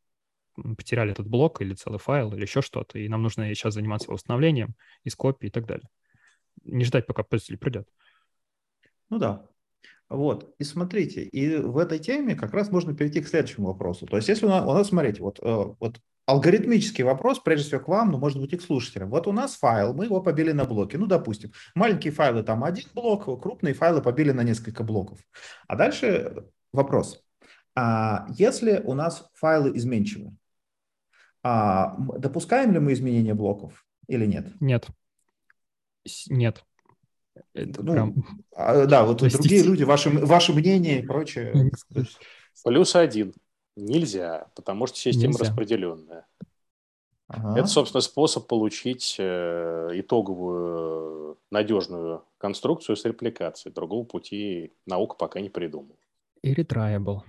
потеряли 0.54 1.12
этот 1.12 1.26
блок 1.26 1.62
или 1.62 1.74
целый 1.74 1.98
файл 1.98 2.32
или 2.34 2.42
еще 2.42 2.62
что-то, 2.62 2.98
и 2.98 3.08
нам 3.08 3.22
нужно 3.22 3.52
сейчас 3.54 3.74
заниматься 3.74 4.06
его 4.06 4.14
восстановлением 4.14 4.74
из 5.04 5.14
копии 5.14 5.46
и 5.46 5.50
так 5.50 5.66
далее. 5.66 5.88
Не 6.64 6.84
ждать, 6.84 7.06
пока 7.06 7.22
пользователь 7.22 7.58
придет. 7.58 7.88
Ну 9.08 9.18
да. 9.18 9.46
Вот, 10.08 10.52
и 10.58 10.64
смотрите, 10.64 11.22
и 11.22 11.56
в 11.56 11.78
этой 11.78 12.00
теме 12.00 12.34
как 12.34 12.52
раз 12.52 12.70
можно 12.70 12.96
перейти 12.96 13.20
к 13.20 13.28
следующему 13.28 13.68
вопросу. 13.68 14.06
То 14.06 14.16
есть 14.16 14.28
если 14.28 14.44
у 14.44 14.48
нас, 14.48 14.66
у 14.66 14.72
нас 14.72 14.88
смотрите, 14.88 15.22
вот, 15.22 15.38
э, 15.40 15.44
вот 15.78 16.00
алгоритмический 16.26 17.04
вопрос, 17.04 17.38
прежде 17.38 17.66
всего 17.66 17.80
к 17.80 17.88
вам, 17.88 18.10
но 18.10 18.18
может 18.18 18.40
быть 18.40 18.52
и 18.52 18.56
к 18.56 18.62
слушателям. 18.62 19.10
Вот 19.10 19.28
у 19.28 19.32
нас 19.32 19.54
файл, 19.54 19.94
мы 19.94 20.06
его 20.06 20.20
побили 20.20 20.50
на 20.52 20.64
блоки. 20.64 20.96
Ну, 20.96 21.06
допустим, 21.06 21.52
маленькие 21.76 22.12
файлы 22.12 22.42
там 22.42 22.64
один 22.64 22.86
блок, 22.94 23.24
крупные 23.40 23.74
файлы 23.74 24.02
побили 24.02 24.32
на 24.32 24.42
несколько 24.42 24.82
блоков. 24.82 25.18
А 25.68 25.76
дальше 25.76 26.44
вопрос. 26.72 27.22
А 27.76 28.26
если 28.36 28.82
у 28.84 28.94
нас 28.94 29.28
файлы 29.34 29.76
изменчивы, 29.76 30.36
а 31.42 31.96
допускаем 32.18 32.72
ли 32.72 32.78
мы 32.78 32.92
изменения 32.92 33.34
блоков 33.34 33.86
или 34.06 34.26
нет? 34.26 34.46
Нет. 34.60 34.86
Нет. 36.28 36.64
Это 37.54 37.82
ну, 37.82 37.92
прям... 37.92 38.24
а, 38.54 38.86
да, 38.86 39.04
вот 39.04 39.20
Простите. 39.20 39.42
другие 39.42 39.62
люди, 39.62 39.82
ваше, 39.84 40.10
ваше 40.10 40.52
мнение 40.52 41.00
и 41.00 41.06
прочее. 41.06 41.72
Плюс 42.64 42.96
один. 42.96 43.32
Нельзя, 43.76 44.48
потому 44.54 44.86
что 44.86 44.98
система 44.98 45.32
Нельзя. 45.32 45.44
распределенная. 45.44 46.26
Ага. 47.28 47.60
Это, 47.60 47.68
собственно, 47.68 48.00
способ 48.00 48.48
получить 48.48 49.16
э, 49.18 49.90
итоговую 49.94 51.38
надежную 51.50 52.24
конструкцию 52.38 52.96
с 52.96 53.04
репликацией. 53.04 53.72
Другого 53.72 54.04
пути 54.04 54.72
наука 54.84 55.14
пока 55.16 55.40
не 55.40 55.48
придумала. 55.48 55.96
Irretriable 56.44 57.20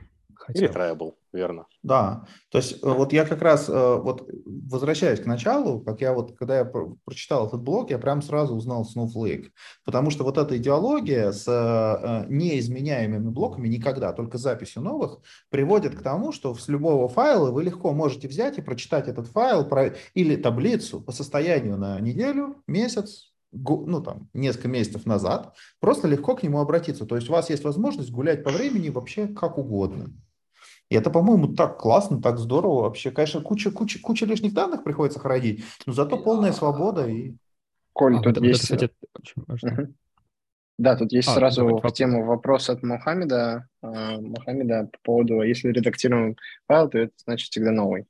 хотел. 0.42 0.64
Или 0.64 0.74
Tribal, 0.74 1.14
верно. 1.32 1.66
Да, 1.84 2.26
то 2.50 2.58
есть 2.58 2.84
э, 2.84 2.89
вот 2.89 3.14
я 3.14 3.26
как 3.26 3.42
раз, 3.42 3.70
э, 3.70 3.74
вот 3.74 4.30
возвращаясь 4.46 5.20
к 5.20 5.26
началу, 5.26 5.82
как 5.82 6.02
я 6.02 6.14
вот, 6.14 6.38
когда 6.38 6.60
я 6.60 6.66
прочитал 6.66 7.48
этот 7.48 7.62
блог, 7.62 7.89
я 7.89 7.98
прям 7.98 8.22
сразу 8.22 8.56
узнал 8.56 8.86
Snowflake, 8.86 9.50
потому 9.86 10.10
что 10.10 10.24
вот 10.24 10.38
эта 10.38 10.58
идеология 10.58 11.32
с 11.32 11.48
э, 11.48 12.26
неизменяемыми 12.30 13.30
блоками 13.30 13.68
никогда, 13.68 14.14
только 14.14 14.38
записью 14.38 14.82
новых, 14.82 15.20
приводит 15.50 15.96
к 15.96 16.02
тому, 16.02 16.32
что 16.32 16.54
с 16.56 16.68
любого 16.68 17.08
файла 17.08 17.52
вы 17.52 17.64
легко 17.64 17.92
можете 17.94 18.28
взять 18.28 18.58
и 18.58 18.62
прочитать 18.62 19.08
этот 19.08 19.28
файл 19.28 19.68
или 20.14 20.36
таблицу 20.36 21.02
по 21.02 21.12
состоянию 21.12 21.78
на 21.78 22.00
неделю, 22.00 22.62
месяц, 22.68 23.32
ну, 23.52 24.02
там, 24.02 24.30
несколько 24.34 24.68
месяцев 24.68 25.06
назад, 25.06 25.56
просто 25.80 26.08
легко 26.08 26.36
к 26.36 26.44
нему 26.44 26.60
обратиться. 26.60 27.06
То 27.06 27.16
есть 27.16 27.30
у 27.30 27.34
вас 27.34 27.50
есть 27.50 27.64
возможность 27.64 28.12
гулять 28.12 28.44
по 28.44 28.50
времени 28.50 28.89
вообще 28.89 29.28
как 29.28 29.58
угодно. 29.58 30.12
И 30.92 30.96
это, 30.96 31.10
по-моему, 31.10 31.48
так 31.48 31.78
классно, 31.78 32.22
так 32.22 32.38
здорово. 32.38 32.82
Вообще, 32.82 33.12
конечно, 33.12 33.39
куча, 33.39 33.72
куча, 33.72 33.98
куча 34.02 34.26
лишних 34.26 34.54
данных 34.54 34.84
приходится 34.84 35.22
хранить, 35.22 35.64
но 35.86 35.94
зато 35.94 36.18
полная 36.18 36.52
свобода. 36.52 37.08
И... 37.08 37.36
Коль, 37.94 38.18
а, 38.18 38.22
тут 38.22 38.39
вот 38.39 38.46
есть... 38.46 38.64
Кстати, 38.64 38.89
очень 39.18 39.44
важно. 39.48 39.94
Да, 40.78 40.98
тут 40.98 41.14
есть 41.14 41.30
а, 41.30 41.34
сразу 41.34 41.66
в 41.66 41.92
тему 41.92 42.26
вопрос 42.26 42.70
от 42.70 42.84
Мухаммеда, 42.84 43.68
э, 43.82 44.18
Мухаммеда 44.20 44.89
по 44.92 45.00
поводу, 45.04 45.44
если 45.44 45.70
редактируем 45.70 46.36
файл, 46.68 46.89
то 46.89 46.98
это 46.98 47.14
значит 47.24 47.52
всегда 47.52 47.72
новый. 47.72 48.06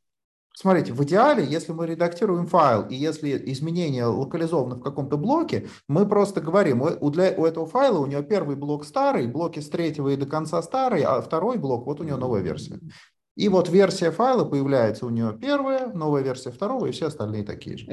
Смотрите, 0.53 0.93
в 0.93 1.03
идеале, 1.03 1.45
если 1.45 1.71
мы 1.71 1.87
редактируем 1.87 2.45
файл, 2.45 2.83
и 2.87 2.95
если 2.95 3.41
изменения 3.51 4.05
локализованы 4.05 4.75
в 4.75 4.81
каком-то 4.81 5.17
блоке, 5.17 5.67
мы 5.87 6.05
просто 6.05 6.41
говорим, 6.41 6.81
у, 6.81 7.09
для, 7.09 7.33
у 7.37 7.45
этого 7.45 7.65
файла 7.65 7.99
у 7.99 8.05
него 8.05 8.21
первый 8.21 8.55
блок 8.55 8.85
старый, 8.85 9.27
блоки 9.27 9.59
с 9.59 9.69
третьего 9.69 10.09
и 10.09 10.17
до 10.17 10.25
конца 10.25 10.61
старый, 10.61 11.03
а 11.03 11.21
второй 11.21 11.57
блок, 11.57 11.85
вот 11.85 12.01
у 12.01 12.03
него 12.03 12.17
новая 12.17 12.41
версия. 12.41 12.79
И 13.37 13.47
вот 13.47 13.69
версия 13.69 14.11
файла 14.11 14.43
появляется 14.43 15.05
у 15.05 15.09
него 15.09 15.31
первая, 15.31 15.87
новая 15.93 16.21
версия 16.21 16.51
второго, 16.51 16.87
и 16.87 16.91
все 16.91 17.07
остальные 17.07 17.43
такие 17.43 17.77
же. 17.77 17.87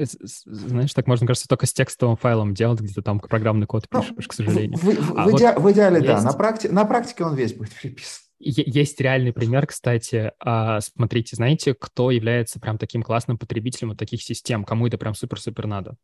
Знаешь, 0.45 0.93
так 0.93 1.07
можно, 1.07 1.25
кажется, 1.25 1.47
только 1.47 1.65
с 1.65 1.73
текстовым 1.73 2.17
файлом 2.17 2.53
делать, 2.53 2.81
где 2.81 2.93
то 2.93 3.01
там 3.01 3.21
программный 3.21 3.65
код 3.65 3.85
ну, 3.89 4.01
пишешь, 4.01 4.27
к 4.27 4.33
сожалению. 4.33 4.77
В, 4.77 4.83
в, 4.83 5.17
а 5.17 5.27
в, 5.27 5.31
вот 5.31 5.41
в 5.41 5.71
идеале, 5.71 5.95
есть... 5.95 6.07
да. 6.07 6.21
На, 6.21 6.33
практи... 6.33 6.67
на 6.67 6.83
практике 6.83 7.23
он 7.23 7.35
весь 7.35 7.53
будет 7.53 7.71
переписан. 7.81 8.28
Есть 8.39 9.01
реальный 9.01 9.33
пример, 9.33 9.67
кстати. 9.67 10.31
А, 10.39 10.79
смотрите, 10.79 11.35
знаете, 11.35 11.73
кто 11.73 12.09
является 12.09 12.59
прям 12.59 12.77
таким 12.77 13.03
классным 13.03 13.37
потребителем 13.37 13.89
вот 13.89 13.99
таких 13.99 14.21
систем? 14.21 14.63
Кому 14.63 14.87
это 14.87 14.97
прям 14.97 15.13
супер-супер 15.13 15.67
надо? 15.67 15.97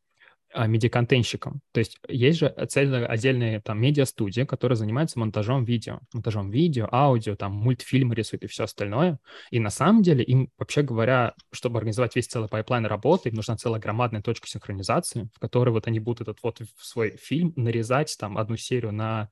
а, 0.55 0.67
медиаконтентщиком. 0.67 1.59
То 1.73 1.79
есть 1.79 1.97
есть 2.07 2.39
же 2.39 2.55
цельная 2.69 3.05
отдельная 3.05 3.61
там 3.61 3.79
медиа-студия, 3.79 4.45
которая 4.45 4.77
занимается 4.77 5.19
монтажом 5.19 5.65
видео. 5.65 5.99
Монтажом 6.13 6.49
видео, 6.49 6.87
аудио, 6.91 7.35
там 7.35 7.51
мультфильмы 7.51 8.15
рисуют 8.15 8.43
и 8.43 8.47
все 8.47 8.63
остальное. 8.63 9.19
И 9.51 9.59
на 9.59 9.69
самом 9.69 10.01
деле 10.01 10.23
им, 10.23 10.49
вообще 10.57 10.81
говоря, 10.81 11.33
чтобы 11.51 11.77
организовать 11.77 12.15
весь 12.15 12.27
целый 12.27 12.47
пайплайн 12.47 12.85
работы, 12.85 13.29
им 13.29 13.35
нужна 13.35 13.57
целая 13.57 13.81
громадная 13.81 14.21
точка 14.21 14.47
синхронизации, 14.47 15.29
в 15.35 15.39
которой 15.39 15.71
вот 15.71 15.87
они 15.87 15.99
будут 15.99 16.21
этот 16.21 16.39
вот 16.41 16.61
свой 16.79 17.17
фильм 17.17 17.51
нарезать, 17.57 18.15
там, 18.17 18.37
одну 18.37 18.55
серию 18.55 18.93
на 18.93 19.29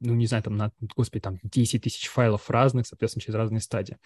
ну, 0.00 0.14
не 0.14 0.26
знаю, 0.26 0.42
там, 0.42 0.56
на, 0.56 0.72
господи, 0.96 1.22
там, 1.22 1.38
10 1.42 1.82
тысяч 1.82 2.08
файлов 2.08 2.50
разных, 2.50 2.86
соответственно, 2.86 3.22
через 3.22 3.34
разные 3.36 3.60
стадии. 3.60 3.98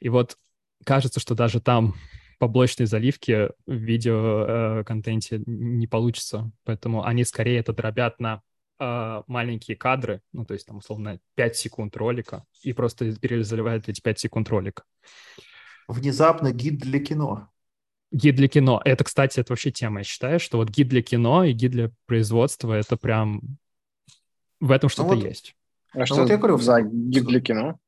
И 0.00 0.08
вот 0.08 0.36
кажется, 0.84 1.20
что 1.20 1.34
даже 1.34 1.60
там 1.60 1.94
поблочной 2.38 2.86
заливки 2.86 3.48
в 3.66 3.72
видеоконтенте 3.72 5.36
э, 5.36 5.42
не 5.46 5.86
получится. 5.86 6.50
Поэтому 6.64 7.04
они 7.04 7.24
скорее 7.24 7.58
это 7.58 7.72
дробят 7.72 8.20
на 8.20 8.42
э, 8.78 9.22
маленькие 9.26 9.76
кадры, 9.76 10.20
ну, 10.32 10.44
то 10.44 10.54
есть 10.54 10.66
там, 10.66 10.78
условно, 10.78 11.18
5 11.34 11.56
секунд 11.56 11.96
ролика, 11.96 12.44
и 12.62 12.72
просто 12.72 13.14
перезаливают 13.16 13.88
эти 13.88 14.00
5 14.00 14.18
секунд 14.18 14.48
ролика. 14.48 14.84
Внезапно 15.88 16.52
гид 16.52 16.78
для 16.78 17.00
кино. 17.00 17.48
Гид 18.12 18.36
для 18.36 18.48
кино. 18.48 18.80
Это, 18.84 19.04
кстати, 19.04 19.40
это 19.40 19.52
вообще 19.52 19.70
тема. 19.70 20.00
Я 20.00 20.04
считаю, 20.04 20.40
что 20.40 20.58
вот 20.58 20.70
гид 20.70 20.88
для 20.88 21.02
кино 21.02 21.44
и 21.44 21.52
гид 21.52 21.72
для 21.72 21.90
производства— 22.06 22.72
это 22.74 22.96
прям... 22.96 23.40
В 24.60 24.70
этом 24.70 24.88
что-то 24.88 25.10
ну 25.10 25.16
вот, 25.16 25.24
есть. 25.24 25.54
А 25.92 26.00
ну 26.00 26.06
что 26.06 26.16
вот 26.16 26.30
я 26.30 26.36
говорю, 26.36 26.58
за 26.58 26.80
гид 26.82 27.26
для 27.26 27.40
кино? 27.40 27.78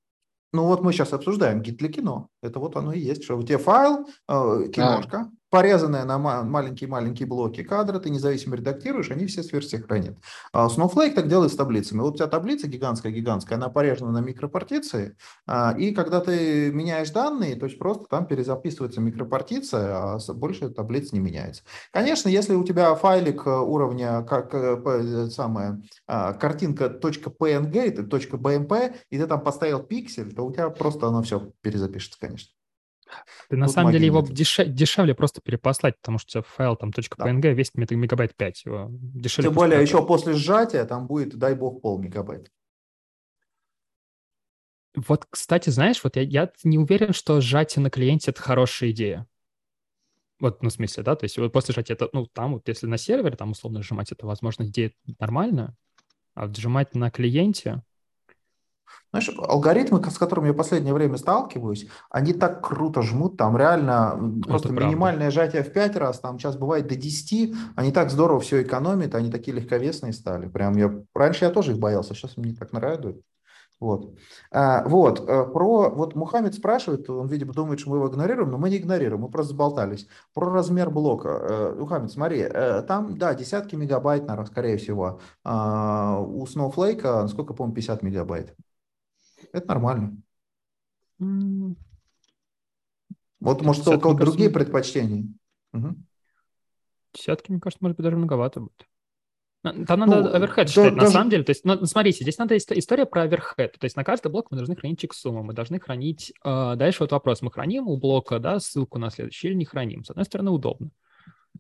Ну 0.53 0.65
вот 0.65 0.83
мы 0.83 0.93
сейчас 0.93 1.13
обсуждаем 1.13 1.61
гид 1.61 1.77
для 1.77 1.89
кино. 1.89 2.29
Это 2.43 2.59
вот 2.59 2.77
оно 2.77 2.93
и 2.93 3.01
есть, 3.01 3.25
что 3.25 3.37
у 3.37 3.43
тебя 3.43 3.59
файл, 3.59 4.07
э, 4.29 4.69
киношка, 4.73 5.19
а 5.19 5.31
порезанная 5.51 6.05
на 6.05 6.19
маленькие-маленькие 6.19 7.27
блоки 7.27 7.63
кадра, 7.63 7.99
ты 7.99 8.11
независимо 8.11 8.57
редактируешь, 8.57 9.11
они 9.11 9.27
все 9.27 9.43
сверху 9.43 9.59
хранят. 9.87 10.17
А 10.53 10.69
Snowflake 10.69 11.15
так 11.15 11.29
делает 11.29 11.53
с 11.53 11.57
таблицами. 11.57 12.01
Вот 12.01 12.15
у 12.15 12.17
тебя 12.19 12.27
таблица 12.29 12.69
гигантская-гигантская, 12.69 13.57
она 13.57 13.69
порезана 13.69 14.13
на 14.13 14.19
микропартиции, 14.19 15.17
а, 15.47 15.75
и 15.77 15.93
когда 15.93 16.21
ты 16.21 16.71
меняешь 16.71 17.11
данные, 17.11 17.57
то 17.57 17.67
есть 17.67 17.79
просто 17.79 18.05
там 18.09 18.27
перезаписывается 18.27 19.01
микропартиция, 19.01 19.97
а 19.97 20.19
больше 20.35 20.71
таблиц 20.71 21.13
не 21.13 21.19
меняется. 21.19 21.63
Конечно, 21.93 22.29
если 22.29 22.55
у 22.55 22.65
тебя 22.65 22.95
файлик 22.95 23.47
уровня 23.47 24.23
как 24.23 24.55
э, 24.55 25.29
самая 25.31 25.83
картинка 26.07 26.85
.png, 26.87 28.09
.bmp, 28.09 28.95
и 29.11 29.19
ты 29.19 29.27
там 29.27 29.41
поставил 29.41 29.81
пиксель, 29.81 30.33
то 30.33 30.47
у 30.47 30.53
тебя 30.53 30.71
просто 30.71 31.09
оно 31.09 31.23
все 31.23 31.53
перезапишется, 31.63 32.19
конечно. 32.21 32.38
Ты 33.49 33.57
на 33.57 33.69
самом 33.69 33.93
деле 33.93 34.07
его 34.07 34.23
дешев, 34.23 34.69
дешевле 34.69 35.15
просто 35.15 35.41
перепослать, 35.41 35.97
потому 35.99 36.19
что 36.19 36.43
файл 36.43 36.77
там 36.77 36.91
.png 36.91 37.41
да. 37.41 37.49
весит 37.51 37.75
мегабайт 37.75 38.35
5. 38.37 38.65
Его 38.65 38.89
дешевле 38.91 39.49
Тем 39.49 39.55
более 39.55 39.83
еще 39.83 40.05
после 40.05 40.35
сжатия 40.35 40.85
там 40.85 41.07
будет, 41.07 41.37
дай 41.37 41.55
бог, 41.55 41.81
пол 41.81 41.99
мегабайт. 41.99 42.51
Вот, 44.95 45.27
кстати, 45.31 45.71
знаешь, 45.71 46.03
вот 46.03 46.17
я, 46.17 46.23
я 46.23 46.53
не 46.65 46.79
уверен, 46.79 47.13
что 47.13 47.41
сжатие 47.41 47.83
на 47.83 47.91
клиенте— 47.91 48.31
это 48.33 48.43
хорошая 48.43 48.91
идея. 48.91 49.27
Вот, 50.41 50.63
ну, 50.63 50.71
в 50.71 50.73
смысле, 50.73 51.03
да, 51.03 51.17
то 51.17 51.25
есть 51.25 51.37
вот 51.39 51.53
после 51.53 51.75
сжатия, 51.75 51.95
это, 51.95 52.09
ну, 52.13 52.27
там 52.27 52.55
вот 52.55 52.69
если 52.69 52.87
на 52.87 52.97
сервере, 52.97 53.37
там 53.37 53.51
условно 53.51 53.83
сжимать, 53.83 54.13
это, 54.13 54.27
возможно, 54.27 54.65
идея 54.65 54.93
нормальная, 55.19 55.75
а 56.35 56.49
сжимать 56.49 56.95
на 56.95 57.11
клиенте, 57.11 57.83
знаешь, 59.11 59.31
алгоритмы, 59.39 60.03
с 60.11 60.19
которыми 60.19 60.49
я 60.49 60.53
в 60.53 60.57
последнее 60.57 60.93
время 60.93 61.17
сталкиваюсь, 61.17 61.89
они 62.11 62.33
так 62.33 62.67
круто 62.67 63.03
жмут, 63.03 63.37
там 63.37 63.57
реально 63.57 64.41
просто 64.47 64.69
Это 64.69 64.85
минимальное 64.85 65.31
правда. 65.31 65.31
сжатие 65.31 65.63
в 65.63 65.73
5 65.73 65.97
раз, 65.97 66.21
там 66.21 66.39
сейчас 66.39 66.57
бывает 66.57 66.89
до 66.89 66.97
10, 66.97 67.55
они 67.77 67.93
так 67.93 68.11
здорово 68.11 68.41
все 68.41 68.63
экономят, 68.63 69.15
они 69.15 69.31
такие 69.31 69.57
легковесные 69.57 70.13
стали. 70.13 70.49
Прям 70.49 70.77
я, 70.77 71.03
раньше 71.15 71.45
я 71.45 71.51
тоже 71.51 71.73
их 71.73 71.79
боялся, 71.79 72.15
сейчас 72.15 72.37
мне 72.37 72.55
так 72.55 72.73
нравится. 72.73 73.15
Вот. 73.81 74.13
А, 74.51 74.83
вот, 74.89 75.21
э, 75.21 75.45
про, 75.45 75.91
вот 75.91 76.17
Мухаммед 76.17 76.55
спрашивает, 76.55 77.09
он, 77.09 77.29
видимо, 77.29 77.53
думает, 77.53 77.79
что 77.79 77.91
мы 77.91 77.99
его 77.99 78.09
игнорируем, 78.09 78.51
но 78.51 78.59
мы 78.59 78.71
не 78.71 78.79
игнорируем, 78.79 79.23
мы 79.23 79.29
просто 79.31 79.53
заболтались. 79.53 80.09
Про 80.35 80.51
размер 80.51 80.91
блока. 80.91 81.29
Э, 81.29 81.75
Мухаммед, 81.79 82.11
смотри, 82.11 82.41
э, 82.41 82.83
там, 82.83 83.17
да, 83.17 83.35
десятки 83.35 83.77
мегабайт, 83.77 84.27
наверное, 84.27 84.51
скорее 84.51 84.79
всего. 84.79 85.21
А, 85.45 86.19
у 86.21 86.45
Snowflake, 86.45 87.03
насколько 87.23 87.55
помню, 87.55 87.75
50 87.75 88.03
мегабайт. 88.03 88.57
Это 89.53 89.69
нормально. 89.69 90.17
Mm. 91.21 91.75
Вот, 93.41 93.63
может, 93.63 93.87
у 93.87 94.01
кого-то 94.01 94.25
другие 94.25 94.51
предпочтения. 94.51 95.27
Угу. 95.73 95.97
Десятки, 97.15 97.51
мне 97.51 97.61
кажется, 97.61 97.83
может 97.83 97.97
быть, 97.97 98.05
даже 98.05 98.17
многовато 98.17 98.61
будет. 98.61 98.87
Там 99.63 100.01
надо 100.01 100.23
ну, 100.23 100.35
оверхед 100.35 100.69
считать, 100.69 100.95
да, 100.95 101.03
на 101.03 101.11
самом 101.11 101.31
деле. 101.31 101.43
То 101.43 101.51
есть, 101.51 101.65
ну, 101.65 101.85
смотрите, 101.85 102.23
здесь 102.23 102.39
надо 102.39 102.57
история 102.57 103.07
про 103.07 103.23
оверхед. 103.23 103.73
То 103.79 103.85
есть 103.85 103.97
на 103.97 104.05
каждый 104.05 104.31
блок 104.31 104.51
мы 104.51 104.57
должны 104.57 104.77
хранить 104.77 105.01
чек-сумму, 105.01 105.43
мы 105.43 105.53
должны 105.53 105.81
хранить... 105.81 106.33
Э, 106.45 106.75
дальше 106.77 106.99
вот 107.01 107.13
вопрос, 107.13 107.43
мы 107.43 107.51
храним 107.51 107.89
у 107.89 107.97
блока 107.97 108.39
да, 108.39 108.61
ссылку 108.61 108.99
на 108.99 109.11
следующий 109.11 109.49
или 109.49 109.55
не 109.55 109.65
храним. 109.65 110.05
С 110.05 110.11
одной 110.11 110.25
стороны, 110.25 110.51
удобно. 110.51 110.91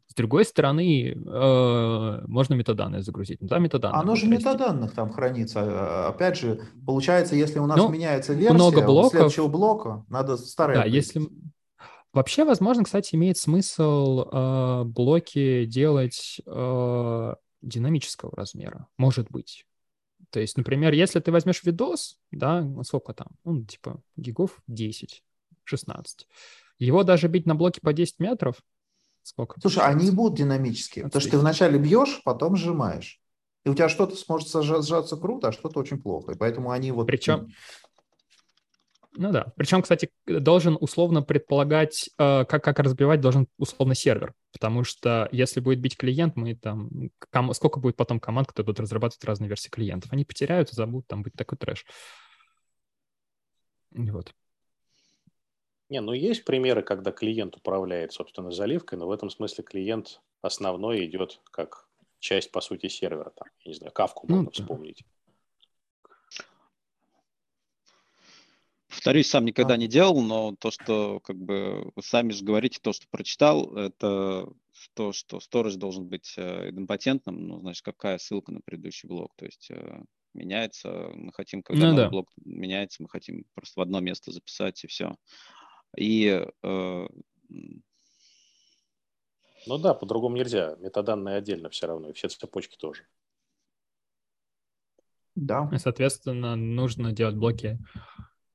С 0.09 0.14
другой 0.14 0.44
стороны, 0.46 1.12
э, 1.12 2.22
можно 2.26 2.54
метаданные 2.54 3.02
загрузить. 3.02 3.38
Да, 3.40 3.59
метаданные. 3.59 4.00
Оно 4.00 4.16
же 4.16 4.26
метаданных 4.26 4.92
там 4.92 5.12
хранится. 5.12 5.61
А, 5.62 6.09
опять 6.09 6.38
же, 6.38 6.62
получается, 6.86 7.36
если 7.36 7.59
у 7.59 7.66
нас 7.66 7.76
ну, 7.76 7.90
меняется 7.90 8.32
версия 8.32 8.54
много 8.54 8.80
блоков, 8.80 9.12
следующего 9.12 9.48
блока, 9.48 10.04
надо 10.09 10.36
старое. 10.38 10.78
Да, 10.78 10.84
если... 10.84 11.22
Вообще, 12.14 12.44
возможно, 12.44 12.84
кстати, 12.84 13.14
имеет 13.16 13.36
смысл 13.36 14.24
э, 14.32 14.84
блоки 14.84 15.66
делать 15.66 16.40
э, 16.46 17.34
динамического 17.61 18.34
размера. 18.34 18.88
Может 18.96 19.30
быть. 19.30 19.66
То 20.30 20.40
есть, 20.40 20.56
например, 20.56 20.94
если 20.94 21.20
ты 21.20 21.30
возьмешь 21.30 21.62
видос, 21.64 22.18
да, 22.30 22.66
сколько 22.82 23.12
там? 23.12 23.28
Ну, 23.44 23.62
типа 23.62 24.00
гигов 24.16 24.62
10, 24.68 25.22
16. 25.64 26.26
Его 26.78 27.02
даже 27.02 27.28
бить 27.28 27.46
на 27.46 27.54
блоке 27.54 27.80
по 27.82 27.92
10 27.92 28.20
метров, 28.20 28.62
Сколько? 29.29 29.61
Слушай, 29.61 29.81
получается? 29.81 30.07
они 30.07 30.11
будут 30.11 30.39
динамические, 30.39 31.05
потому 31.05 31.20
что 31.20 31.31
ты 31.33 31.39
вначале 31.39 31.79
бьешь, 31.79 32.22
потом 32.24 32.57
сжимаешь. 32.57 33.20
И 33.64 33.68
у 33.68 33.74
тебя 33.74 33.91
что-то 33.91 34.16
сможет 34.16 34.49
сжаться 34.49 35.16
круто, 35.18 35.49
а 35.49 35.53
что-то 35.53 35.81
очень 35.81 36.01
плохо. 36.01 36.33
И 36.33 36.35
поэтому 36.35 36.70
они 36.70 36.93
вот... 36.93 37.07
Причем, 37.07 37.53
ну 39.12 39.31
да. 39.31 39.53
Причем, 39.57 39.83
кстати, 39.83 40.11
должен 40.26 40.79
условно 40.81 41.20
предполагать, 41.20 42.09
э, 42.18 42.47
как, 42.47 42.64
как 42.64 42.79
разбивать 42.79 43.20
должен 43.20 43.49
условно 43.59 43.95
сервер. 43.95 44.33
Потому 44.51 44.83
что 44.83 45.29
если 45.31 45.61
будет 45.61 45.81
бить 45.81 45.99
клиент, 45.99 46.37
мы 46.37 46.55
там... 46.55 46.89
Ком, 47.31 47.53
сколько 47.53 47.81
будет 47.81 47.97
потом 47.97 48.20
команд, 48.20 48.49
которые 48.49 48.66
будут 48.66 48.81
разрабатывать 48.81 49.24
разные 49.24 49.49
версии 49.49 49.68
клиентов? 49.68 50.11
Они 50.11 50.24
потеряют 50.24 50.72
и 50.72 50.74
забудут, 50.74 51.07
там 51.07 51.22
быть 51.22 51.35
такой 51.35 51.59
трэш. 51.59 51.85
Вот. 53.91 54.33
Не, 55.89 56.01
ну 56.01 56.12
есть 56.12 56.45
примеры, 56.45 56.82
когда 56.82 57.12
клиент 57.12 57.57
управляет, 57.57 58.12
собственно, 58.12 58.51
заливкой, 58.51 58.99
но 58.99 59.07
в 59.07 59.11
этом 59.11 59.30
смысле 59.30 59.64
клиент 59.64 60.20
основной 60.43 61.07
идет 61.07 61.41
как 61.51 61.89
часть, 62.18 62.51
по 62.53 62.61
сути, 62.61 62.89
сервера. 62.89 63.30
Там, 63.30 63.49
я 63.64 63.70
не 63.70 63.74
знаю, 63.74 63.93
кавку 63.93 64.26
ну, 64.28 64.36
можно 64.36 64.51
да. 64.51 64.62
вспомнить. 64.62 65.05
Повторюсь, 68.89 69.28
сам 69.28 69.45
никогда 69.45 69.74
а. 69.74 69.76
не 69.76 69.86
делал, 69.86 70.20
но 70.20 70.57
то, 70.59 70.70
что 70.70 71.20
как 71.20 71.36
бы 71.36 71.93
вы 71.95 72.03
сами 72.03 72.32
же 72.32 72.45
говорите, 72.45 72.80
то, 72.82 72.93
что 72.93 73.07
прочитал, 73.09 73.74
это 73.76 74.49
то, 74.95 75.12
что 75.12 75.41
сторож 75.41 75.74
должен 75.76 76.09
быть 76.09 76.34
э, 76.36 76.70
идемпотентным, 76.70 77.47
ну, 77.47 77.61
значит, 77.61 77.84
какая 77.84 78.18
ссылка 78.18 78.53
на 78.53 78.61
предыдущий 78.61 79.09
блок, 79.09 79.32
то 79.36 79.45
есть 79.45 79.70
э, 79.70 80.03
меняется, 80.34 81.11
мы 81.14 81.32
хотим, 81.32 81.62
когда 81.62 81.91
ну, 81.91 81.97
да. 81.97 82.09
блок 82.09 82.28
меняется, 82.45 83.03
мы 83.03 83.09
хотим 83.09 83.45
просто 83.55 83.80
в 83.80 83.82
одно 83.82 84.01
место 84.01 84.32
записать 84.32 84.82
и 84.84 84.86
все. 84.86 85.16
И 85.97 86.47
э, 86.62 87.07
ну 89.66 89.78
да, 89.78 89.95
по-другому 89.95 90.36
нельзя. 90.36 90.76
Метаданные 90.78 91.36
отдельно 91.36 91.68
все 91.68 91.86
равно, 91.86 92.09
и 92.09 92.12
все 92.12 92.28
цепочки 92.28 92.76
тоже. 92.76 93.03
Да. 95.34 95.68
И, 95.72 95.78
соответственно, 95.78 96.57
нужно 96.57 97.12
делать 97.12 97.36
блоки 97.36 97.78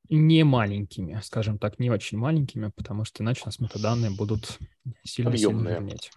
не 0.10 0.44
маленькими, 0.44 1.20
скажем 1.24 1.58
так, 1.58 1.80
не 1.80 1.90
очень 1.90 2.18
маленькими, 2.18 2.72
потому 2.76 3.06
что 3.06 3.24
иначе 3.24 3.44
у 3.44 3.48
нас 3.48 3.60
метаданные 3.60 4.12
будут 4.12 4.60
сильно-сильно 5.04 5.80
менять. 5.80 6.12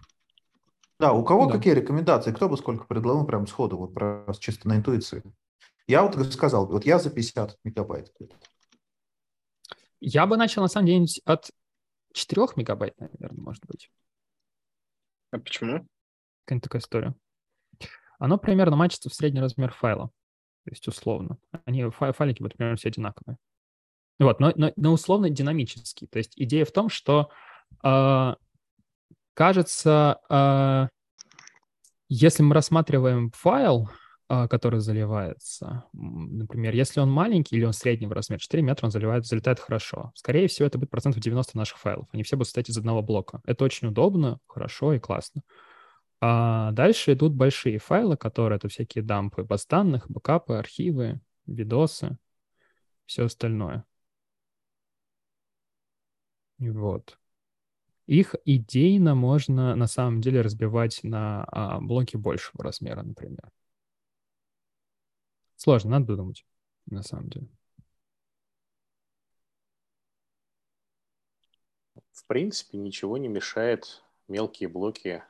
Да, 0.99 1.13
у 1.13 1.23
кого 1.23 1.45
да. 1.45 1.53
какие 1.53 1.73
рекомендации? 1.73 2.31
Кто 2.31 2.49
бы 2.49 2.57
сколько 2.57 2.85
предложил 2.85 3.25
прям 3.25 3.45
сходу, 3.45 3.77
вот 3.77 3.93
просто 3.93 4.41
чисто 4.41 4.67
на 4.67 4.77
интуиции? 4.77 5.23
Я 5.87 6.03
вот 6.03 6.15
сказал, 6.33 6.67
вот 6.67 6.85
я 6.85 6.99
за 6.99 7.11
50 7.11 7.59
мегабайт. 7.63 8.11
Я 9.99 10.25
бы 10.27 10.37
начал, 10.37 10.61
на 10.61 10.67
самом 10.67 10.87
деле, 10.87 11.05
от 11.25 11.51
4 12.13 12.47
мегабайт, 12.55 12.99
наверное, 12.99 13.41
может 13.41 13.65
быть. 13.65 13.89
А 15.31 15.39
почему? 15.39 15.87
Какая-то 16.45 16.63
такая 16.63 16.81
история. 16.81 17.15
Оно 18.19 18.37
примерно 18.37 18.75
мачится 18.75 19.09
в 19.09 19.13
средний 19.13 19.41
размер 19.41 19.71
файла. 19.71 20.07
То 20.65 20.71
есть 20.71 20.87
условно. 20.87 21.37
Они, 21.65 21.89
файлики 21.89 22.41
вот 22.41 22.55
примерно 22.55 22.77
все 22.77 22.89
одинаковые. 22.89 23.37
Вот, 24.19 24.39
но, 24.39 24.51
но, 24.55 24.71
но 24.75 24.93
условно 24.93 25.29
динамический. 25.29 26.07
То 26.07 26.17
есть 26.17 26.33
идея 26.35 26.65
в 26.65 26.71
том, 26.71 26.89
что 26.89 27.29
э, 27.83 28.33
кажется, 29.33 30.19
э, 30.29 30.87
Если 32.09 32.41
мы 32.41 32.55
рассматриваем 32.55 33.31
файл, 33.31 33.89
который 34.27 34.81
заливается, 34.81 35.85
например, 35.93 36.75
если 36.75 36.99
он 36.99 37.09
маленький 37.09 37.55
или 37.55 37.63
он 37.63 37.73
среднего 37.73 38.13
размера, 38.13 38.39
4 38.39 38.61
метра, 38.61 38.85
он 38.85 38.91
заливает, 38.91 39.25
залетает 39.25 39.59
хорошо. 39.59 40.11
Скорее 40.15 40.47
всего, 40.47 40.67
это 40.67 40.77
будет 40.77 40.89
процентов 40.89 41.21
90 41.21 41.57
наших 41.57 41.77
файлов. 41.77 42.07
Они 42.11 42.23
все 42.23 42.35
будут 42.35 42.47
состоять 42.47 42.69
из 42.69 42.77
одного 42.77 43.01
блока. 43.01 43.41
Это 43.45 43.63
очень 43.63 43.87
удобно, 43.87 44.39
хорошо 44.45 44.93
и 44.93 44.99
классно. 44.99 45.43
А 46.19 46.71
дальше 46.71 47.13
идут 47.13 47.33
большие 47.33 47.77
файлы, 47.77 48.17
которые 48.17 48.57
это 48.57 48.67
всякие 48.67 49.03
дампы 49.03 49.43
баз 49.43 49.65
данных, 49.65 50.09
бэкапы, 50.09 50.55
архивы, 50.55 51.21
видосы, 51.45 52.17
все 53.05 53.25
остальное. 53.25 53.85
Вот. 56.59 57.17
Их 58.07 58.35
идейно 58.45 59.15
можно 59.15 59.75
на 59.75 59.87
самом 59.87 60.21
деле 60.21 60.41
разбивать 60.41 61.01
на 61.03 61.43
а, 61.43 61.79
блоки 61.79 62.15
большего 62.17 62.63
размера, 62.63 63.03
например. 63.03 63.51
Сложно, 65.57 65.99
надо 65.99 66.15
думать, 66.15 66.45
на 66.85 67.01
самом 67.01 67.29
деле. 67.29 67.49
В 72.11 72.25
принципе, 72.27 72.77
ничего 72.77 73.17
не 73.17 73.27
мешает 73.27 74.03
мелкие 74.27 74.69
блоки 74.69 75.23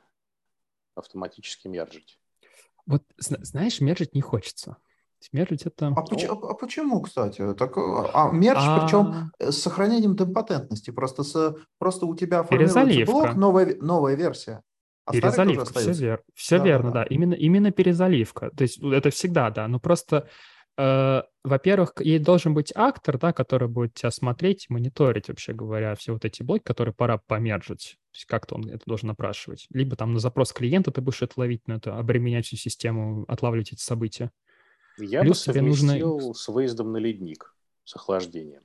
автоматически 0.94 1.68
мержить. 1.68 2.20
Вот, 2.86 3.04
знаешь, 3.16 3.80
мержить 3.80 4.14
не 4.14 4.20
хочется. 4.20 4.76
Мержить 5.32 5.62
это... 5.62 5.88
А, 5.88 6.02
почему, 6.02 6.46
а 6.46 6.54
почему, 6.54 7.02
кстати? 7.02 7.54
Так, 7.54 7.76
а 7.76 8.30
мерч, 8.30 8.58
а... 8.60 8.80
причем 8.80 9.32
с 9.38 9.56
сохранением 9.56 10.16
темпотентности. 10.16 10.90
Просто, 10.90 11.22
с, 11.22 11.56
просто 11.78 12.06
у 12.06 12.14
тебя 12.14 12.42
формируется 12.42 13.04
блок, 13.10 13.34
новая, 13.34 13.76
новая 13.80 14.14
версия. 14.14 14.62
А 15.08 15.12
перезаливка, 15.12 15.64
все, 15.64 15.92
вер... 15.92 16.22
все 16.34 16.58
да, 16.58 16.64
верно, 16.64 16.90
да. 16.90 17.00
да. 17.00 17.04
Именно, 17.04 17.34
именно 17.34 17.70
перезаливка. 17.70 18.50
То 18.50 18.62
есть 18.62 18.82
это 18.82 19.10
всегда, 19.10 19.50
да. 19.50 19.66
Но 19.68 19.80
просто, 19.80 20.28
э, 20.76 21.22
во-первых, 21.44 21.92
ей 22.00 22.18
должен 22.18 22.52
быть 22.52 22.72
актор, 22.74 23.18
да, 23.18 23.32
который 23.32 23.68
будет 23.68 23.94
тебя 23.94 24.10
смотреть, 24.10 24.66
мониторить, 24.68 25.28
вообще 25.28 25.54
говоря, 25.54 25.94
все 25.94 26.12
вот 26.12 26.24
эти 26.24 26.42
блоки, 26.42 26.62
которые 26.62 26.94
пора 26.94 27.18
помержить. 27.18 27.96
То 28.12 28.16
есть 28.16 28.26
как-то 28.26 28.56
он 28.56 28.68
это 28.68 28.82
должен 28.86 29.08
напрашивать. 29.08 29.66
Либо 29.70 29.96
там 29.96 30.12
на 30.12 30.18
запрос 30.18 30.52
клиента 30.52 30.90
ты 30.90 31.00
будешь 31.00 31.22
это 31.22 31.34
ловить, 31.36 31.66
на 31.66 31.74
это 31.74 31.96
обременять 31.96 32.46
всю 32.46 32.56
систему, 32.56 33.24
отлавливать 33.28 33.72
эти 33.72 33.80
события. 33.80 34.30
Я 34.98 35.22
Плюс 35.22 35.46
бы 35.46 35.52
тебе 35.52 35.62
нужно... 35.62 36.34
с 36.34 36.48
выездом 36.48 36.92
на 36.92 36.98
ледник, 36.98 37.54
с 37.84 37.96
охлаждением. 37.96 38.62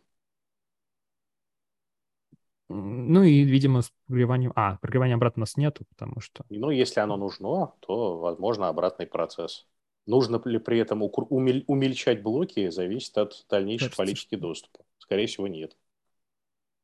Ну 2.69 3.23
и, 3.23 3.41
видимо, 3.43 3.81
с 3.81 3.91
прогреванием... 4.07 4.53
А, 4.55 4.77
прогревания 4.77 5.15
обратно 5.15 5.41
у 5.41 5.43
нас 5.43 5.57
нету, 5.57 5.85
потому 5.89 6.21
что... 6.21 6.45
Ну, 6.49 6.69
если 6.69 7.01
оно 7.01 7.17
нужно, 7.17 7.73
то, 7.81 8.19
возможно, 8.19 8.69
обратный 8.69 9.05
процесс. 9.05 9.67
Нужно 10.05 10.41
ли 10.45 10.59
при 10.59 10.79
этом 10.79 11.03
умель... 11.03 11.63
умельчать 11.67 12.23
блоки, 12.23 12.69
зависит 12.69 13.17
от 13.17 13.45
дальнейшей 13.49 13.85
Кажется, 13.85 13.97
политики 13.97 14.35
доступа. 14.35 14.79
Скорее 14.97 15.27
всего, 15.27 15.47
нет. 15.47 15.77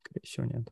Скорее 0.03 0.25
всего, 0.25 0.45
нет. 0.45 0.67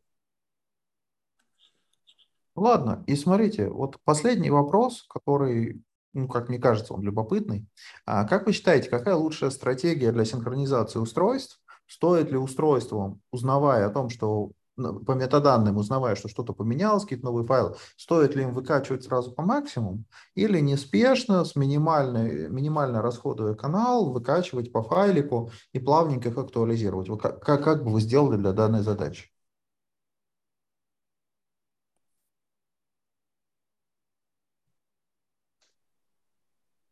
Ладно, 2.56 3.04
и 3.08 3.16
смотрите, 3.16 3.70
вот 3.70 4.00
последний 4.04 4.50
вопрос, 4.50 5.06
который 5.10 5.84
ну, 6.14 6.28
как 6.28 6.50
мне 6.50 6.58
кажется, 6.58 6.96
он 6.96 7.04
любопытный. 7.04 7.68
А 8.06 8.26
как 8.26 8.48
вы 8.48 8.54
считаете, 8.54 8.90
какая 8.90 9.14
лучшая 9.14 9.52
стратегия 9.52 10.12
для 10.12 10.26
синхронизации 10.26 10.98
устройств? 10.98 11.62
Стоит 11.86 12.32
ли 12.32 12.38
устройством, 12.38 13.22
узнавая 13.32 13.86
о 13.86 13.92
том, 13.92 14.10
что 14.10 14.52
по 14.78 15.12
метаданным, 15.14 15.78
узнавая, 15.78 16.16
что 16.16 16.28
что-то 16.28 16.54
поменялось, 16.54 17.04
какие-то 17.04 17.26
новые 17.26 17.46
файлы, 17.46 17.76
стоит 17.98 18.36
ли 18.36 18.44
им 18.44 18.54
выкачивать 18.54 19.04
сразу 19.04 19.32
по 19.32 19.42
максимуму 19.42 20.04
или 20.36 20.60
неспешно, 20.60 21.44
с 21.44 21.56
минимальной, 21.56 22.48
минимально 22.50 23.02
расходуя 23.02 23.56
канал, 23.56 24.12
выкачивать 24.12 24.72
по 24.72 24.84
файлику 24.84 25.52
и 25.74 25.80
плавненько 25.80 26.30
их 26.30 26.38
актуализировать? 26.38 27.08
Как, 27.20 27.44
как, 27.44 27.64
как 27.64 27.84
бы 27.84 27.92
вы 27.92 28.02
сделали 28.02 28.38
для 28.38 28.52
данной 28.52 28.82
задачи? 28.82 29.32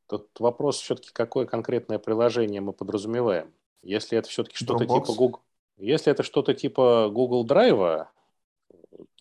Тут 0.07 0.29
вопрос 0.39 0.77
все-таки, 0.77 1.09
какое 1.13 1.45
конкретное 1.45 1.97
приложение 1.97 2.61
мы 2.61 2.73
подразумеваем. 2.73 3.51
Если 3.81 4.17
это 4.17 4.27
все-таки 4.29 4.55
что-то 4.55 4.85
типа 4.85 5.13
Google, 5.13 5.41
если 5.77 6.11
это 6.11 6.23
что-то 6.23 6.53
типа 6.53 7.09
Google 7.11 7.45
Drive, 7.45 8.07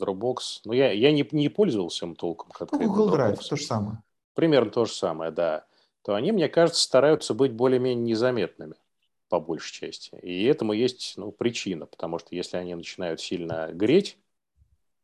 Dropbox, 0.01 0.37
ну 0.65 0.73
я, 0.73 0.93
я 0.93 1.13
не, 1.13 1.27
не 1.33 1.49
пользовался 1.49 2.07
им 2.07 2.15
толком. 2.15 2.51
Ну, 2.59 2.79
Google 2.79 3.15
Drive, 3.15 3.37
то 3.37 3.57
же 3.57 3.65
самое. 3.65 4.03
Примерно 4.35 4.71
то 4.71 4.85
же 4.85 4.93
самое, 4.93 5.31
да. 5.31 5.65
То 6.03 6.15
они, 6.15 6.33
мне 6.33 6.49
кажется, 6.49 6.83
стараются 6.83 7.35
быть 7.35 7.53
более-менее 7.53 8.05
незаметными 8.05 8.75
по 9.29 9.41
большей 9.41 9.73
части. 9.73 10.17
И 10.23 10.45
этому 10.45 10.73
есть 10.73 11.15
ну, 11.17 11.33
причина, 11.33 11.87
потому 11.87 12.19
что 12.19 12.35
если 12.35 12.57
они 12.57 12.75
начинают 12.75 13.21
сильно 13.21 13.71
греть 13.73 14.19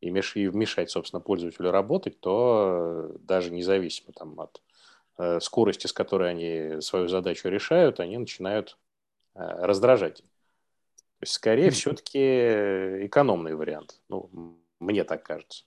и 0.00 0.10
мешать, 0.10 0.90
собственно, 0.90 1.20
пользователю 1.20 1.70
работать, 1.70 2.20
то 2.20 3.12
даже 3.20 3.50
независимо 3.50 4.12
там, 4.12 4.38
от 4.40 4.60
Э, 5.22 5.38
скорости, 5.38 5.86
с 5.86 5.92
которой 5.92 6.30
они 6.30 6.80
свою 6.80 7.06
задачу 7.06 7.50
решают, 7.50 8.00
они 8.00 8.16
начинают 8.16 8.78
э, 9.34 9.40
раздражать. 9.42 10.22
То 11.20 11.24
есть, 11.24 11.34
скорее, 11.34 11.70
все-таки 11.70 12.18
экономный 13.06 13.54
вариант. 13.54 14.00
Ну, 14.08 14.58
мне 14.80 15.04
так 15.04 15.22
кажется. 15.22 15.64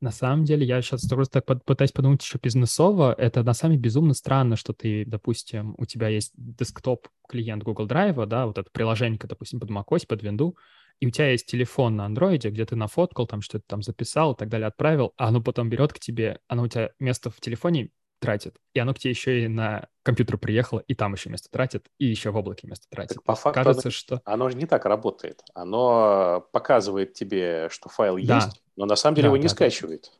На 0.00 0.10
самом 0.10 0.44
деле, 0.44 0.66
я 0.66 0.82
сейчас 0.82 1.08
просто 1.08 1.40
так 1.40 1.64
пытаюсь 1.64 1.92
подумать 1.92 2.22
еще 2.22 2.38
бизнесово. 2.42 3.14
Это 3.16 3.42
на 3.42 3.54
самом 3.54 3.72
деле 3.72 3.84
безумно 3.84 4.12
странно, 4.12 4.56
что 4.56 4.74
ты, 4.74 5.04
допустим, 5.06 5.74
у 5.78 5.86
тебя 5.86 6.08
есть 6.08 6.32
десктоп 6.36 7.08
клиент 7.26 7.62
Google 7.62 7.86
Drive, 7.86 8.26
да, 8.26 8.46
вот 8.46 8.58
это 8.58 8.68
приложение, 8.70 9.18
допустим, 9.18 9.60
под 9.60 9.70
macOS, 9.70 10.06
под 10.06 10.22
Windows, 10.22 10.52
и 11.00 11.06
у 11.06 11.10
тебя 11.10 11.30
есть 11.30 11.46
телефон 11.46 11.96
на 11.96 12.04
андроиде, 12.04 12.50
где 12.50 12.66
ты 12.66 12.76
нафоткал, 12.76 13.26
там 13.26 13.40
что-то 13.40 13.64
там 13.66 13.80
записал 13.80 14.34
и 14.34 14.36
так 14.36 14.50
далее, 14.50 14.66
отправил, 14.66 15.14
а 15.16 15.28
оно 15.28 15.42
потом 15.42 15.70
берет 15.70 15.94
к 15.94 15.98
тебе, 15.98 16.38
оно 16.48 16.64
у 16.64 16.68
тебя 16.68 16.90
место 16.98 17.30
в 17.30 17.40
телефоне 17.40 17.88
тратит. 18.22 18.56
И 18.72 18.78
оно 18.78 18.94
к 18.94 18.98
тебе 18.98 19.10
еще 19.10 19.44
и 19.44 19.48
на 19.48 19.88
компьютер 20.02 20.38
приехало, 20.38 20.80
и 20.86 20.94
там 20.94 21.12
еще 21.12 21.28
место 21.28 21.48
тратит, 21.50 21.88
и 21.98 22.06
еще 22.06 22.30
в 22.30 22.36
облаке 22.36 22.66
место 22.66 22.86
тратит. 22.88 23.16
Так 23.16 23.24
по 23.24 23.34
факту 23.34 23.62
Кажется, 23.62 23.88
оно, 23.88 23.92
что... 23.92 24.22
оно 24.24 24.48
же 24.48 24.56
не 24.56 24.66
так 24.66 24.86
работает. 24.86 25.42
Оно 25.52 26.46
показывает 26.52 27.12
тебе, 27.12 27.68
что 27.70 27.88
файл 27.88 28.16
да. 28.24 28.36
есть, 28.36 28.62
но 28.76 28.86
на 28.86 28.96
самом 28.96 29.16
деле 29.16 29.24
да, 29.24 29.28
его 29.28 29.36
не 29.36 29.48
да, 29.48 29.48
скачивает. 29.48 30.12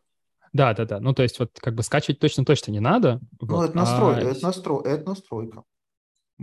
Да, 0.52 0.74
да, 0.74 0.84
да. 0.84 1.00
Ну, 1.00 1.14
то 1.14 1.22
есть 1.22 1.38
вот 1.38 1.58
как 1.58 1.74
бы 1.74 1.82
скачивать 1.82 2.18
точно-точно 2.18 2.72
не 2.72 2.80
надо. 2.80 3.20
Ну, 3.40 3.46
вот. 3.56 3.70
это, 3.70 3.76
настрой, 3.76 4.16
а... 4.16 4.20
это, 4.20 4.42
настрой, 4.42 4.84
это 4.84 5.08
настройка. 5.08 5.62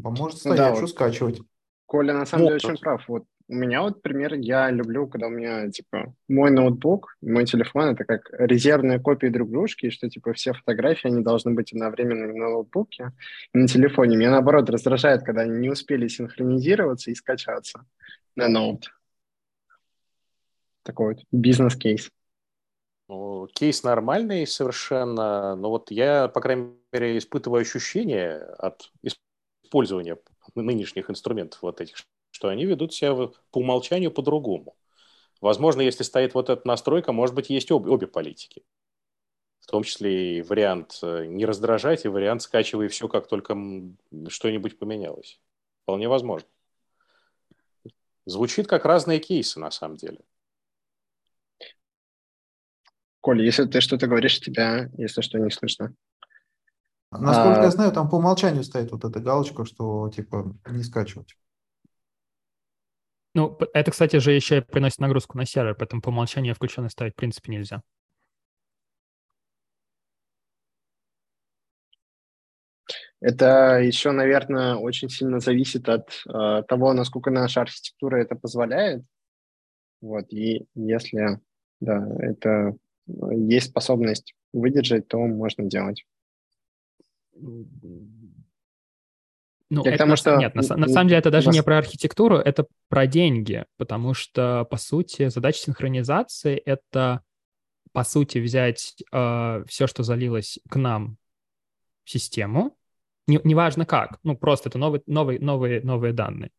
Поможет 0.01 0.39
стоять, 0.39 0.57
да, 0.57 0.71
что 0.71 0.81
вот. 0.81 0.89
скачивать. 0.89 1.41
Коля 1.85 2.13
на 2.13 2.25
самом 2.25 2.45
ну, 2.45 2.49
деле 2.51 2.55
очень 2.57 2.79
прав. 2.79 3.03
Вот 3.07 3.25
у 3.49 3.55
меня 3.55 3.81
вот 3.81 4.03
пример, 4.03 4.35
я 4.35 4.69
люблю, 4.69 5.07
когда 5.07 5.25
у 5.25 5.31
меня, 5.31 5.71
типа, 5.71 6.13
мой 6.27 6.51
ноутбук, 6.51 7.17
мой 7.21 7.45
телефон, 7.45 7.89
это 7.89 8.05
как 8.05 8.29
резервные 8.31 8.99
копии 8.99 9.27
друг 9.27 9.49
дружки, 9.49 9.89
что, 9.89 10.07
типа, 10.07 10.33
все 10.33 10.53
фотографии, 10.53 11.07
они 11.07 11.23
должны 11.23 11.55
быть 11.55 11.73
одновременно 11.73 12.27
на 12.27 12.49
ноутбуке 12.49 13.11
и 13.53 13.57
на 13.57 13.67
телефоне. 13.67 14.17
Меня, 14.17 14.29
наоборот, 14.29 14.69
раздражает, 14.69 15.23
когда 15.23 15.41
они 15.41 15.57
не 15.57 15.69
успели 15.69 16.07
синхронизироваться 16.07 17.09
и 17.09 17.15
скачаться 17.15 17.85
на 18.35 18.47
ноут. 18.47 18.91
Такой 20.83 21.15
вот 21.15 21.23
бизнес-кейс. 21.31 22.11
Ну, 23.07 23.47
кейс 23.47 23.81
нормальный 23.81 24.45
совершенно, 24.45 25.55
но 25.55 25.71
вот 25.71 25.89
я, 25.89 26.27
по 26.27 26.39
крайней 26.39 26.75
мере, 26.93 27.17
испытываю 27.17 27.61
ощущение 27.61 28.37
от 28.59 28.91
использования 29.63 30.19
нынешних 30.53 31.09
инструментов 31.09 31.63
вот 31.63 31.81
этих 31.81 31.95
что 32.31 32.47
они 32.47 32.65
ведут 32.65 32.93
себя 32.93 33.15
по 33.51 33.59
умолчанию 33.59 34.11
по-другому. 34.11 34.75
Возможно, 35.41 35.81
если 35.81 36.03
стоит 36.03 36.33
вот 36.33 36.49
эта 36.49 36.67
настройка, 36.67 37.11
может 37.11 37.35
быть, 37.35 37.49
есть 37.49 37.71
обе, 37.71 37.89
обе 37.89 38.07
политики. 38.07 38.63
В 39.61 39.67
том 39.67 39.83
числе 39.83 40.39
и 40.39 40.41
вариант 40.41 40.99
э, 41.01 41.25
не 41.25 41.45
раздражать, 41.45 42.03
и 42.03 42.09
вариант 42.09 42.41
скачивай 42.41 42.87
все, 42.87 43.07
как 43.07 43.27
только 43.27 43.55
что-нибудь 44.27 44.79
поменялось. 44.79 45.39
Вполне 45.83 46.09
возможно. 46.09 46.47
Звучит 48.25 48.67
как 48.67 48.85
разные 48.85 49.19
кейсы, 49.19 49.59
на 49.59 49.71
самом 49.71 49.97
деле. 49.97 50.19
Коль, 53.21 53.43
если 53.43 53.65
ты 53.65 53.81
что-то 53.81 54.07
говоришь, 54.07 54.39
тебя, 54.39 54.89
если 54.97 55.21
что, 55.21 55.37
не 55.39 55.51
слышно. 55.51 55.93
Насколько 57.11 57.61
а... 57.61 57.63
я 57.63 57.71
знаю, 57.71 57.91
там 57.91 58.09
по 58.09 58.15
умолчанию 58.15 58.63
стоит 58.63 58.91
вот 58.91 59.03
эта 59.03 59.19
галочка, 59.19 59.65
что 59.65 60.09
типа 60.09 60.55
не 60.67 60.83
скачивать. 60.83 61.35
Ну, 63.39 63.57
это, 63.73 63.91
кстати 63.91 64.17
же, 64.17 64.33
еще 64.33 64.61
приносит 64.61 64.99
нагрузку 64.99 65.37
на 65.37 65.45
сервер, 65.45 65.73
поэтому 65.73 66.01
по 66.01 66.09
умолчанию 66.09 66.53
включенной 66.53 66.89
ставить 66.89 67.13
в 67.13 67.15
принципе 67.15 67.53
нельзя. 67.53 67.81
Это 73.21 73.79
еще, 73.79 74.11
наверное, 74.11 74.75
очень 74.75 75.07
сильно 75.07 75.39
зависит 75.39 75.87
от 75.87 76.09
э, 76.27 76.63
того, 76.67 76.91
насколько 76.91 77.31
наша 77.31 77.61
архитектура 77.61 78.17
это 78.21 78.35
позволяет. 78.35 79.05
Вот, 80.01 80.33
и 80.33 80.65
если, 80.75 81.39
да, 81.79 82.09
это 82.19 82.75
есть 83.07 83.69
способность 83.69 84.35
выдержать, 84.51 85.07
то 85.07 85.17
можно 85.19 85.63
делать. 85.63 86.05
Ну, 89.69 89.81
это 89.81 89.91
потому 89.91 90.11
на, 90.11 90.17
что... 90.17 90.35
Нет, 90.35 90.55
на, 90.55 90.61
на 90.77 90.87
самом 90.87 91.07
деле 91.09 91.19
это 91.19 91.29
даже 91.29 91.49
не 91.49 91.61
про 91.61 91.77
архитектуру, 91.77 92.37
это 92.37 92.65
про 92.87 93.05
деньги, 93.05 93.65
потому 93.77 94.13
что, 94.13 94.65
по 94.65 94.77
сути, 94.77 95.29
задача 95.29 95.59
синхронизации— 95.59 96.55
это, 96.65 97.21
по 97.91 98.03
сути, 98.03 98.39
взять 98.39 98.95
э, 99.11 99.63
все, 99.67 99.85
что 99.85 100.01
залилось 100.01 100.59
к 100.69 100.75
нам 100.75 101.17
в 102.03 102.09
систему, 102.09 102.75
не, 103.27 103.39
неважно 103.43 103.85
как, 103.85 104.17
ну, 104.23 104.35
просто 104.35 104.69
это 104.69 104.79
новые, 104.79 105.03
новые, 105.05 105.39
новые, 105.39 105.81
новые 105.81 106.13
данные, 106.13 106.49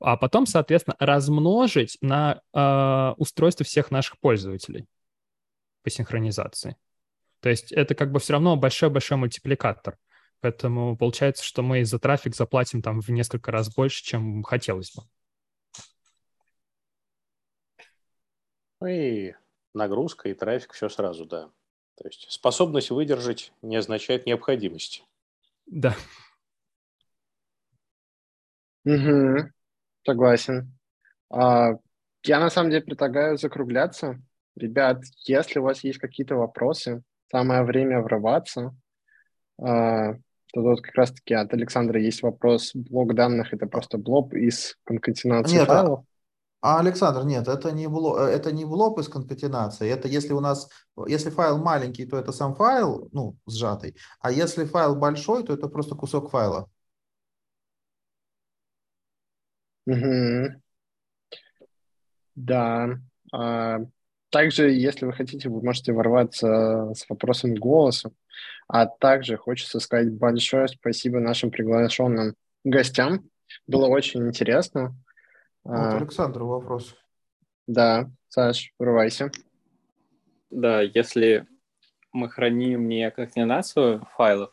а 0.00 0.16
потом, 0.16 0.46
соответственно, 0.46 0.96
размножить 0.98 1.98
на 2.00 2.40
э, 2.54 3.14
устройство 3.18 3.66
всех 3.66 3.90
наших 3.90 4.18
пользователей 4.18 4.86
по 5.82 5.90
синхронизации. 5.90 6.76
То 7.40 7.50
есть 7.50 7.70
это 7.70 7.94
как 7.94 8.12
бы 8.12 8.18
все 8.18 8.32
равно 8.32 8.56
большой-большой 8.56 9.18
мультипликатор. 9.18 9.98
Поэтому 10.40 10.96
получается, 10.96 11.44
что 11.44 11.62
мы 11.62 11.84
за 11.84 11.98
трафик 11.98 12.34
заплатим 12.34 12.82
там 12.82 13.00
в 13.00 13.08
несколько 13.08 13.50
раз 13.50 13.74
больше, 13.74 14.04
чем 14.04 14.42
хотелось 14.42 14.94
бы. 14.94 15.02
Ну 18.80 18.86
и 18.86 19.34
нагрузка, 19.74 20.28
и 20.28 20.34
трафик, 20.34 20.72
все 20.72 20.88
сразу, 20.88 21.24
да. 21.24 21.50
То 21.96 22.08
есть 22.08 22.30
способность 22.30 22.90
выдержать 22.90 23.52
не 23.62 23.76
означает 23.76 24.26
необходимость. 24.26 25.04
Да. 25.66 25.96
Угу. 28.84 29.50
Согласен. 30.04 30.78
А, 31.30 31.70
я 32.22 32.38
на 32.38 32.50
самом 32.50 32.70
деле 32.70 32.84
предлагаю 32.84 33.38
закругляться. 33.38 34.20
Ребят, 34.54 35.02
если 35.24 35.58
у 35.58 35.64
вас 35.64 35.82
есть 35.82 35.98
какие-то 35.98 36.36
вопросы, 36.36 37.02
самое 37.30 37.62
время 37.64 38.00
врываться. 38.00 38.76
А, 39.58 40.16
то 40.52 40.62
тут 40.62 40.80
как 40.80 40.94
раз-таки 40.94 41.34
от 41.34 41.52
Александра 41.52 42.00
есть 42.00 42.22
вопрос. 42.22 42.72
Блок 42.74 43.14
данных— 43.14 43.52
это 43.52 43.66
просто 43.66 43.98
блоб 43.98 44.34
из 44.34 44.76
конкатенации 44.84 45.56
нет, 45.56 45.66
файлов? 45.66 46.04
А, 46.60 46.80
Александр, 46.80 47.24
нет, 47.24 47.46
это 47.48 47.70
не, 47.72 47.86
блок, 47.88 48.18
э, 48.18 48.22
это 48.24 48.50
не 48.52 48.64
блоб 48.64 48.98
из 48.98 49.08
конкатенации. 49.08 49.88
Это 49.88 50.08
если 50.08 50.32
у 50.32 50.40
нас, 50.40 50.68
если 51.06 51.30
файл 51.30 51.58
маленький, 51.58 52.06
то 52.06 52.16
это 52.16 52.32
сам 52.32 52.54
файл, 52.54 53.08
ну, 53.12 53.36
сжатый. 53.46 53.96
А 54.20 54.32
если 54.32 54.64
файл 54.64 54.96
большой, 54.96 55.44
то 55.44 55.52
это 55.52 55.68
просто 55.68 55.94
кусок 55.94 56.30
файла. 56.30 56.68
Угу. 59.86 60.60
Да. 62.34 62.98
А, 63.32 63.78
также, 64.36 64.70
если 64.70 65.06
вы 65.06 65.14
хотите, 65.14 65.48
вы 65.48 65.62
можете 65.62 65.94
ворваться 65.94 66.92
с 66.94 67.08
вопросом 67.08 67.54
голоса. 67.54 68.10
А 68.68 68.84
также 68.84 69.38
хочется 69.38 69.80
сказать 69.80 70.12
большое 70.12 70.68
спасибо 70.68 71.20
нашим 71.20 71.50
приглашенным 71.50 72.34
гостям. 72.62 73.30
Было 73.66 73.86
очень 73.86 74.28
интересно. 74.28 74.94
Вот, 75.64 75.78
а, 75.78 75.96
Александр, 75.96 76.42
вопрос. 76.42 76.94
Да, 77.66 78.10
Саш, 78.28 78.74
врывайся. 78.78 79.30
Да, 80.50 80.82
если 80.82 81.46
мы 82.12 82.28
храним 82.28 82.88
не 82.88 83.10
конкатенацию 83.10 84.06
файлов, 84.16 84.52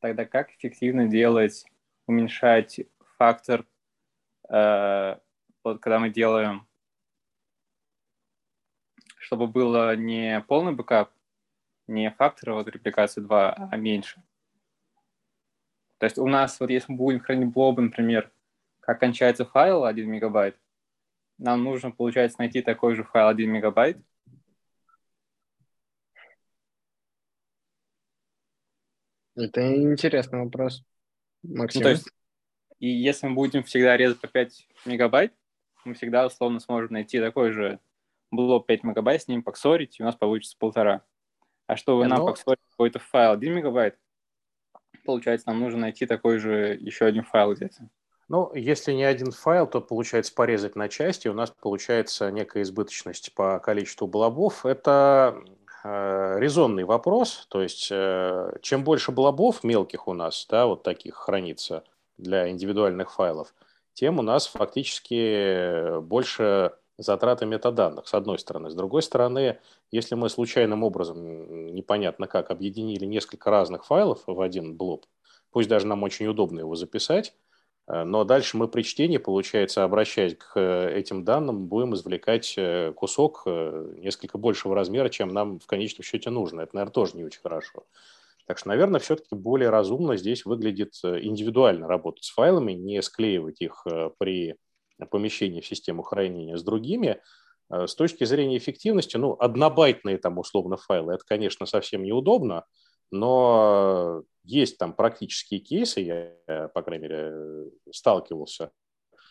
тогда 0.00 0.26
как 0.26 0.50
эффективно 0.50 1.08
делать, 1.08 1.64
уменьшать 2.06 2.80
фактор, 3.16 3.64
э, 4.50 5.16
вот 5.64 5.80
когда 5.80 5.98
мы 5.98 6.10
делаем, 6.10 6.67
чтобы 9.28 9.46
было 9.46 9.94
не 9.94 10.40
полный 10.48 10.72
бэкап, 10.72 11.12
не 11.86 12.10
фактор 12.12 12.52
вот 12.54 12.66
репликации 12.68 13.20
2, 13.20 13.68
а 13.70 13.76
меньше. 13.76 14.22
То 15.98 16.06
есть 16.06 16.16
у 16.16 16.26
нас, 16.26 16.58
вот 16.58 16.70
если 16.70 16.90
мы 16.92 16.96
будем 16.96 17.20
хранить 17.20 17.52
blob, 17.52 17.78
например, 17.78 18.32
как 18.80 19.00
кончается 19.00 19.44
файл 19.44 19.84
1 19.84 20.10
мегабайт, 20.10 20.58
нам 21.36 21.62
нужно, 21.62 21.90
получается, 21.90 22.38
найти 22.38 22.62
такой 22.62 22.94
же 22.94 23.04
файл 23.04 23.28
1 23.28 23.50
мегабайт. 23.50 23.98
Это 29.36 29.76
интересный 29.76 30.38
вопрос, 30.42 30.82
Максим. 31.42 31.82
Ну, 31.82 31.84
то 31.84 31.90
есть, 31.90 32.10
и 32.78 32.88
если 32.88 33.26
мы 33.26 33.34
будем 33.34 33.62
всегда 33.62 33.94
резать 33.94 34.22
по 34.22 34.26
5 34.26 34.68
мегабайт, 34.86 35.34
мы 35.84 35.92
всегда 35.92 36.24
условно 36.24 36.60
сможем 36.60 36.94
найти 36.94 37.20
такой 37.20 37.52
же 37.52 37.78
блок 38.30 38.66
5 38.66 38.84
мегабайт, 38.84 39.22
с 39.22 39.28
ним 39.28 39.42
поксорить, 39.42 39.98
и 39.98 40.02
у 40.02 40.06
нас 40.06 40.16
получится 40.16 40.56
полтора. 40.58 41.02
А 41.66 41.76
чтобы 41.76 42.06
нам 42.06 42.18
Но... 42.18 42.34
какой-то 42.34 42.98
файл 42.98 43.32
1 43.32 43.54
мегабайт, 43.54 43.98
получается, 45.04 45.48
нам 45.48 45.60
нужно 45.60 45.80
найти 45.80 46.06
такой 46.06 46.38
же 46.38 46.76
еще 46.80 47.04
один 47.04 47.24
файл 47.24 47.54
где-то. 47.54 47.88
Ну, 48.28 48.52
если 48.54 48.92
не 48.92 49.04
один 49.04 49.32
файл, 49.32 49.66
то 49.66 49.80
получается 49.80 50.34
порезать 50.34 50.76
на 50.76 50.88
части, 50.88 51.28
у 51.28 51.32
нас 51.32 51.50
получается 51.50 52.30
некая 52.30 52.62
избыточность 52.62 53.34
по 53.34 53.58
количеству 53.58 54.06
блобов. 54.06 54.66
Это 54.66 55.42
э, 55.82 56.36
резонный 56.38 56.84
вопрос, 56.84 57.46
то 57.48 57.62
есть 57.62 57.88
э, 57.90 58.52
чем 58.60 58.84
больше 58.84 59.12
блобов 59.12 59.64
мелких 59.64 60.08
у 60.08 60.12
нас, 60.12 60.46
да, 60.50 60.66
вот 60.66 60.82
таких 60.82 61.14
хранится 61.14 61.84
для 62.18 62.50
индивидуальных 62.50 63.12
файлов, 63.12 63.54
тем 63.94 64.18
у 64.18 64.22
нас 64.22 64.46
фактически 64.46 66.00
больше 66.00 66.72
затраты 66.98 67.46
метаданных, 67.46 68.08
с 68.08 68.14
одной 68.14 68.38
стороны. 68.38 68.70
С 68.70 68.74
другой 68.74 69.02
стороны, 69.02 69.58
если 69.90 70.16
мы 70.16 70.28
случайным 70.28 70.82
образом, 70.82 71.74
непонятно 71.74 72.26
как, 72.26 72.50
объединили 72.50 73.06
несколько 73.06 73.50
разных 73.50 73.86
файлов 73.86 74.24
в 74.26 74.40
один 74.40 74.76
блоб, 74.76 75.06
пусть 75.50 75.68
даже 75.68 75.86
нам 75.86 76.02
очень 76.02 76.26
удобно 76.26 76.60
его 76.60 76.74
записать, 76.74 77.34
э, 77.86 78.02
но 78.02 78.24
дальше 78.24 78.56
мы 78.56 78.66
при 78.66 78.82
чтении, 78.82 79.18
получается, 79.18 79.84
обращаясь 79.84 80.34
к 80.34 80.52
э, 80.56 80.98
этим 80.98 81.24
данным, 81.24 81.68
будем 81.68 81.94
извлекать 81.94 82.54
э, 82.56 82.92
кусок 82.94 83.44
несколько 83.46 84.36
большего 84.36 84.74
размера, 84.74 85.08
чем 85.08 85.28
нам 85.28 85.60
в 85.60 85.66
конечном 85.66 86.02
счете 86.02 86.30
нужно. 86.30 86.62
Это, 86.62 86.74
наверное, 86.74 86.92
тоже 86.92 87.16
не 87.16 87.24
очень 87.24 87.40
хорошо. 87.40 87.84
Так 88.46 88.58
что, 88.58 88.68
наверное, 88.68 88.98
все-таки 88.98 89.34
более 89.34 89.68
разумно 89.68 90.16
здесь 90.16 90.46
выглядит 90.46 90.94
индивидуально 91.04 91.86
работать 91.86 92.24
с 92.24 92.30
файлами, 92.30 92.72
не 92.72 93.02
склеивать 93.02 93.60
их 93.60 93.86
при 94.16 94.56
помещений 95.06 95.60
в 95.60 95.66
систему 95.66 96.02
хранения 96.02 96.56
с 96.56 96.62
другими, 96.62 97.20
э, 97.70 97.86
с 97.86 97.94
точки 97.94 98.24
зрения 98.24 98.58
эффективности, 98.58 99.16
ну, 99.16 99.36
однобайтные 99.38 100.18
там 100.18 100.38
условно 100.38 100.76
файлы, 100.76 101.14
это, 101.14 101.24
конечно, 101.26 101.66
совсем 101.66 102.02
неудобно, 102.02 102.64
но 103.10 104.22
есть 104.44 104.78
там 104.78 104.92
практические 104.92 105.60
кейсы, 105.60 106.00
я, 106.00 106.68
по 106.68 106.82
крайней 106.82 107.04
мере, 107.04 107.70
сталкивался, 107.90 108.70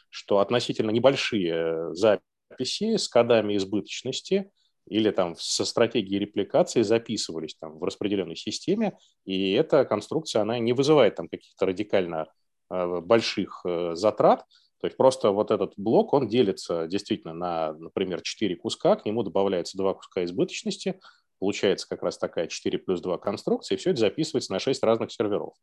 что 0.09 0.39
относительно 0.39 0.91
небольшие 0.91 1.93
записи 1.93 2.97
с 2.97 3.07
кодами 3.07 3.55
избыточности 3.57 4.51
или 4.89 5.11
там 5.11 5.35
со 5.37 5.65
стратегией 5.65 6.19
репликации 6.19 6.81
записывались 6.81 7.55
там 7.55 7.77
в 7.77 7.83
распределенной 7.83 8.35
системе, 8.35 8.97
и 9.25 9.51
эта 9.51 9.85
конструкция, 9.85 10.41
она 10.41 10.59
не 10.59 10.73
вызывает 10.73 11.15
там 11.15 11.27
каких-то 11.27 11.65
радикально 11.65 12.27
э, 12.69 13.01
больших 13.01 13.61
э, 13.65 13.95
затрат, 13.95 14.45
то 14.79 14.87
есть 14.87 14.97
просто 14.97 15.31
вот 15.31 15.51
этот 15.51 15.73
блок, 15.77 16.13
он 16.13 16.27
делится 16.27 16.87
действительно 16.87 17.33
на, 17.33 17.73
например, 17.73 18.21
4 18.21 18.55
куска, 18.55 18.95
к 18.95 19.05
нему 19.05 19.23
добавляется 19.23 19.77
2 19.77 19.93
куска 19.95 20.23
избыточности, 20.23 20.99
получается 21.39 21.87
как 21.87 22.03
раз 22.03 22.17
такая 22.17 22.47
4 22.47 22.77
плюс 22.79 23.01
2 23.01 23.17
конструкция, 23.17 23.75
и 23.75 23.79
все 23.79 23.91
это 23.91 23.99
записывается 23.99 24.53
на 24.53 24.59
6 24.59 24.83
разных 24.83 25.11
серверов. 25.11 25.53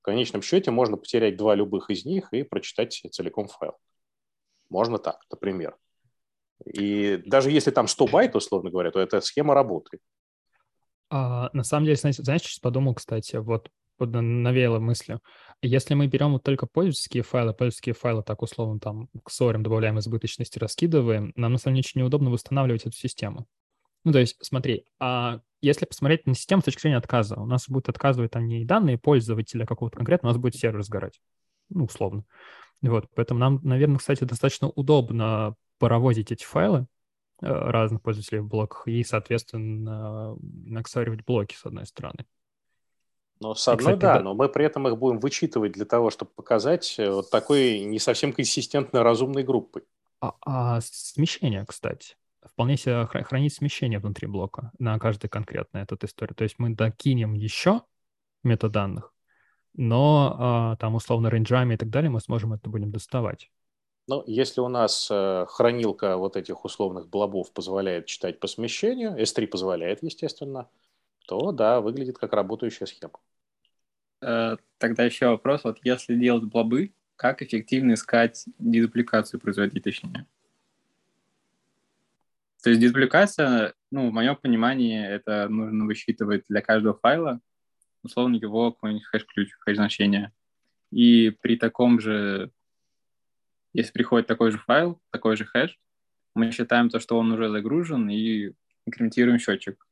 В 0.00 0.02
конечном 0.02 0.40
счете 0.40 0.70
можно 0.70 0.96
потерять 0.96 1.36
два 1.36 1.54
любых 1.54 1.90
из 1.90 2.04
них 2.06 2.32
и 2.32 2.42
прочитать 2.42 3.02
целиком 3.10 3.48
файл. 3.48 3.74
Можно 4.70 4.98
так, 4.98 5.20
например. 5.30 5.76
И 6.64 7.22
даже 7.26 7.50
если 7.50 7.70
там 7.70 7.88
100 7.88 8.06
байт, 8.06 8.34
условно 8.36 8.70
говоря, 8.70 8.90
то 8.90 9.00
эта 9.00 9.20
схема 9.20 9.54
работает. 9.54 10.02
А, 11.10 11.50
на 11.52 11.64
самом 11.64 11.84
деле, 11.84 11.96
знаете, 11.96 12.22
знаешь, 12.22 12.42
что 12.42 12.60
подумал, 12.60 12.94
кстати, 12.94 13.36
вот 13.36 13.70
навеяло 14.06 14.78
мыслью. 14.78 15.20
Если 15.62 15.94
мы 15.94 16.06
берем 16.06 16.32
вот 16.32 16.42
только 16.42 16.66
пользовательские 16.66 17.22
файлы, 17.22 17.52
пользовательские 17.52 17.94
файлы 17.94 18.22
так 18.22 18.42
условно 18.42 18.78
там 18.78 19.08
к 19.24 19.30
сорим 19.30 19.62
добавляем 19.62 19.98
избыточности, 19.98 20.58
раскидываем, 20.58 21.32
нам 21.36 21.52
на 21.52 21.58
самом 21.58 21.76
деле 21.76 21.84
очень 21.86 22.00
неудобно 22.00 22.30
восстанавливать 22.30 22.86
эту 22.86 22.96
систему. 22.96 23.46
Ну, 24.04 24.12
то 24.12 24.20
есть, 24.20 24.36
смотри, 24.40 24.84
а 25.00 25.40
если 25.60 25.84
посмотреть 25.84 26.26
на 26.26 26.34
систему 26.34 26.62
с 26.62 26.66
точки 26.66 26.82
зрения 26.82 26.98
отказа, 26.98 27.38
у 27.40 27.46
нас 27.46 27.68
будет 27.68 27.88
отказывать 27.88 28.30
там 28.30 28.46
не 28.46 28.64
данные 28.64 28.98
пользователя 28.98 29.66
какого-то 29.66 29.96
конкретного, 29.96 30.30
у 30.30 30.34
нас 30.34 30.40
будет 30.40 30.54
сервер 30.54 30.82
сгорать, 30.82 31.20
ну, 31.68 31.84
условно. 31.84 32.24
Вот, 32.80 33.08
поэтому 33.14 33.40
нам, 33.40 33.60
наверное, 33.64 33.98
кстати, 33.98 34.22
достаточно 34.22 34.68
удобно 34.68 35.56
паровозить 35.78 36.30
эти 36.30 36.44
файлы 36.44 36.86
э, 37.42 37.46
разных 37.46 38.02
пользователей 38.02 38.40
в 38.40 38.46
блоках 38.46 38.86
и, 38.86 39.02
соответственно, 39.02 40.36
наксаривать 40.40 41.24
блоки 41.24 41.56
с 41.56 41.66
одной 41.66 41.86
стороны. 41.86 42.24
Но 43.40 43.54
с 43.54 43.68
одной, 43.68 43.94
кстати, 43.94 44.00
да, 44.00 44.14
да, 44.14 44.22
но 44.22 44.34
мы 44.34 44.48
при 44.48 44.64
этом 44.64 44.88
их 44.88 44.98
будем 44.98 45.20
вычитывать 45.20 45.72
для 45.72 45.84
того, 45.84 46.10
чтобы 46.10 46.30
показать 46.34 46.96
э, 46.98 47.10
вот 47.10 47.30
такой 47.30 47.80
не 47.80 47.98
совсем 47.98 48.32
консистентно 48.32 49.02
разумной 49.02 49.44
группой. 49.44 49.84
А, 50.20 50.34
а 50.44 50.80
смещение, 50.80 51.64
кстати. 51.66 52.16
вполне 52.44 52.76
себе 52.76 53.06
хранить 53.06 53.54
смещение 53.54 54.00
внутри 54.00 54.26
блока 54.26 54.72
на 54.78 54.98
каждый 54.98 55.28
конкретный 55.28 55.82
этот 55.82 56.02
историю. 56.02 56.34
То 56.34 56.44
есть 56.44 56.56
мы 56.58 56.70
докинем 56.70 57.34
еще 57.34 57.82
метаданных, 58.42 59.14
но 59.74 60.36
а, 60.38 60.76
там 60.76 60.96
условно 60.96 61.30
рейнджами 61.30 61.74
и 61.74 61.76
так 61.76 61.90
далее 61.90 62.10
мы 62.10 62.20
сможем 62.20 62.52
это 62.52 62.68
будем 62.68 62.90
доставать. 62.90 63.50
Ну, 64.08 64.24
если 64.26 64.62
у 64.62 64.68
нас 64.68 65.08
э, 65.10 65.44
хранилка 65.50 66.16
вот 66.16 66.36
этих 66.36 66.64
условных 66.64 67.10
блобов 67.10 67.52
позволяет 67.52 68.06
читать 68.06 68.40
по 68.40 68.46
смещению, 68.46 69.14
S3 69.18 69.46
позволяет, 69.46 70.02
естественно, 70.02 70.66
то 71.26 71.52
да, 71.52 71.82
выглядит 71.82 72.16
как 72.16 72.32
работающая 72.32 72.86
схема. 72.86 73.20
Э, 74.20 74.56
тогда 74.78 75.04
еще 75.04 75.28
вопрос, 75.28 75.64
вот 75.64 75.78
если 75.82 76.16
делать 76.16 76.44
блобы, 76.44 76.92
как 77.16 77.42
эффективно 77.42 77.94
искать 77.94 78.44
дедупликацию 78.58 79.40
производить, 79.40 79.82
точнее? 79.82 80.26
То 82.62 82.70
есть 82.70 82.80
дедупликация, 82.80 83.74
ну, 83.90 84.10
в 84.10 84.12
моем 84.12 84.36
понимании, 84.36 85.04
это 85.04 85.48
нужно 85.48 85.84
высчитывать 85.84 86.44
для 86.48 86.60
каждого 86.60 86.94
файла, 86.94 87.40
условно 88.02 88.36
его 88.36 88.72
какой-нибудь 88.72 89.06
хэш-ключ, 89.06 89.52
хэш-значение. 89.60 90.32
И 90.90 91.30
при 91.40 91.56
таком 91.56 92.00
же, 92.00 92.50
если 93.72 93.92
приходит 93.92 94.26
такой 94.26 94.50
же 94.50 94.58
файл, 94.58 95.00
такой 95.10 95.36
же 95.36 95.44
хэш, 95.44 95.78
мы 96.34 96.50
считаем 96.50 96.88
то, 96.88 97.00
что 97.00 97.18
он 97.18 97.32
уже 97.32 97.50
загружен, 97.50 98.08
и 98.08 98.52
инкрементируем 98.86 99.38
счетчик. 99.38 99.86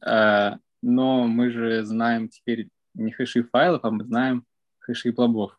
А, 0.00 0.58
но 0.84 1.26
мы 1.26 1.50
же 1.50 1.82
знаем 1.84 2.28
теперь 2.28 2.68
не 2.92 3.10
хэши 3.10 3.44
файлов, 3.44 3.80
а 3.84 3.90
мы 3.90 4.04
знаем 4.04 4.44
хэши 4.80 5.12
блобов. 5.12 5.58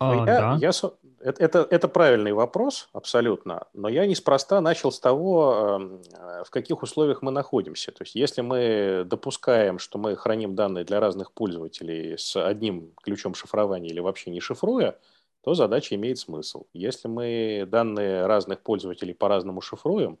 А, 0.00 0.14
я, 0.14 0.24
да. 0.24 0.58
я, 0.60 0.70
это, 1.20 1.44
это, 1.44 1.66
это 1.70 1.88
правильный 1.88 2.32
вопрос, 2.32 2.88
абсолютно, 2.94 3.66
но 3.74 3.88
я 3.88 4.06
неспроста 4.06 4.60
начал 4.62 4.90
с 4.90 4.98
того, 4.98 5.78
эм, 5.78 6.02
в 6.44 6.50
каких 6.50 6.82
условиях 6.82 7.20
мы 7.20 7.30
находимся. 7.30 7.92
То 7.92 8.02
есть 8.02 8.14
если 8.14 8.40
мы 8.40 9.04
допускаем, 9.04 9.78
что 9.78 9.98
мы 9.98 10.16
храним 10.16 10.54
данные 10.54 10.84
для 10.84 11.00
разных 11.00 11.32
пользователей 11.32 12.16
с 12.16 12.34
одним 12.34 12.92
ключом 13.02 13.34
шифрования 13.34 13.90
или 13.90 14.00
вообще 14.00 14.30
не 14.30 14.40
шифруя, 14.40 14.98
то 15.42 15.54
задача 15.54 15.94
имеет 15.94 16.18
смысл. 16.18 16.64
Если 16.72 17.06
мы 17.06 17.66
данные 17.68 18.26
разных 18.26 18.60
пользователей 18.62 19.14
по-разному 19.14 19.60
шифруем, 19.60 20.18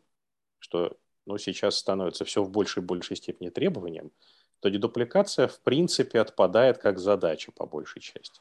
что 0.60 0.96
ну, 1.26 1.36
сейчас 1.38 1.76
становится 1.76 2.24
все 2.24 2.42
в 2.42 2.50
большей 2.50 2.82
и 2.82 2.86
большей 2.86 3.16
степени 3.16 3.50
требованием, 3.50 4.12
то 4.60 4.68
дедупликация 4.70 5.48
в 5.48 5.60
принципе 5.60 6.20
отпадает 6.20 6.78
как 6.78 6.98
задача 6.98 7.52
по 7.52 7.66
большей 7.66 8.00
части 8.00 8.40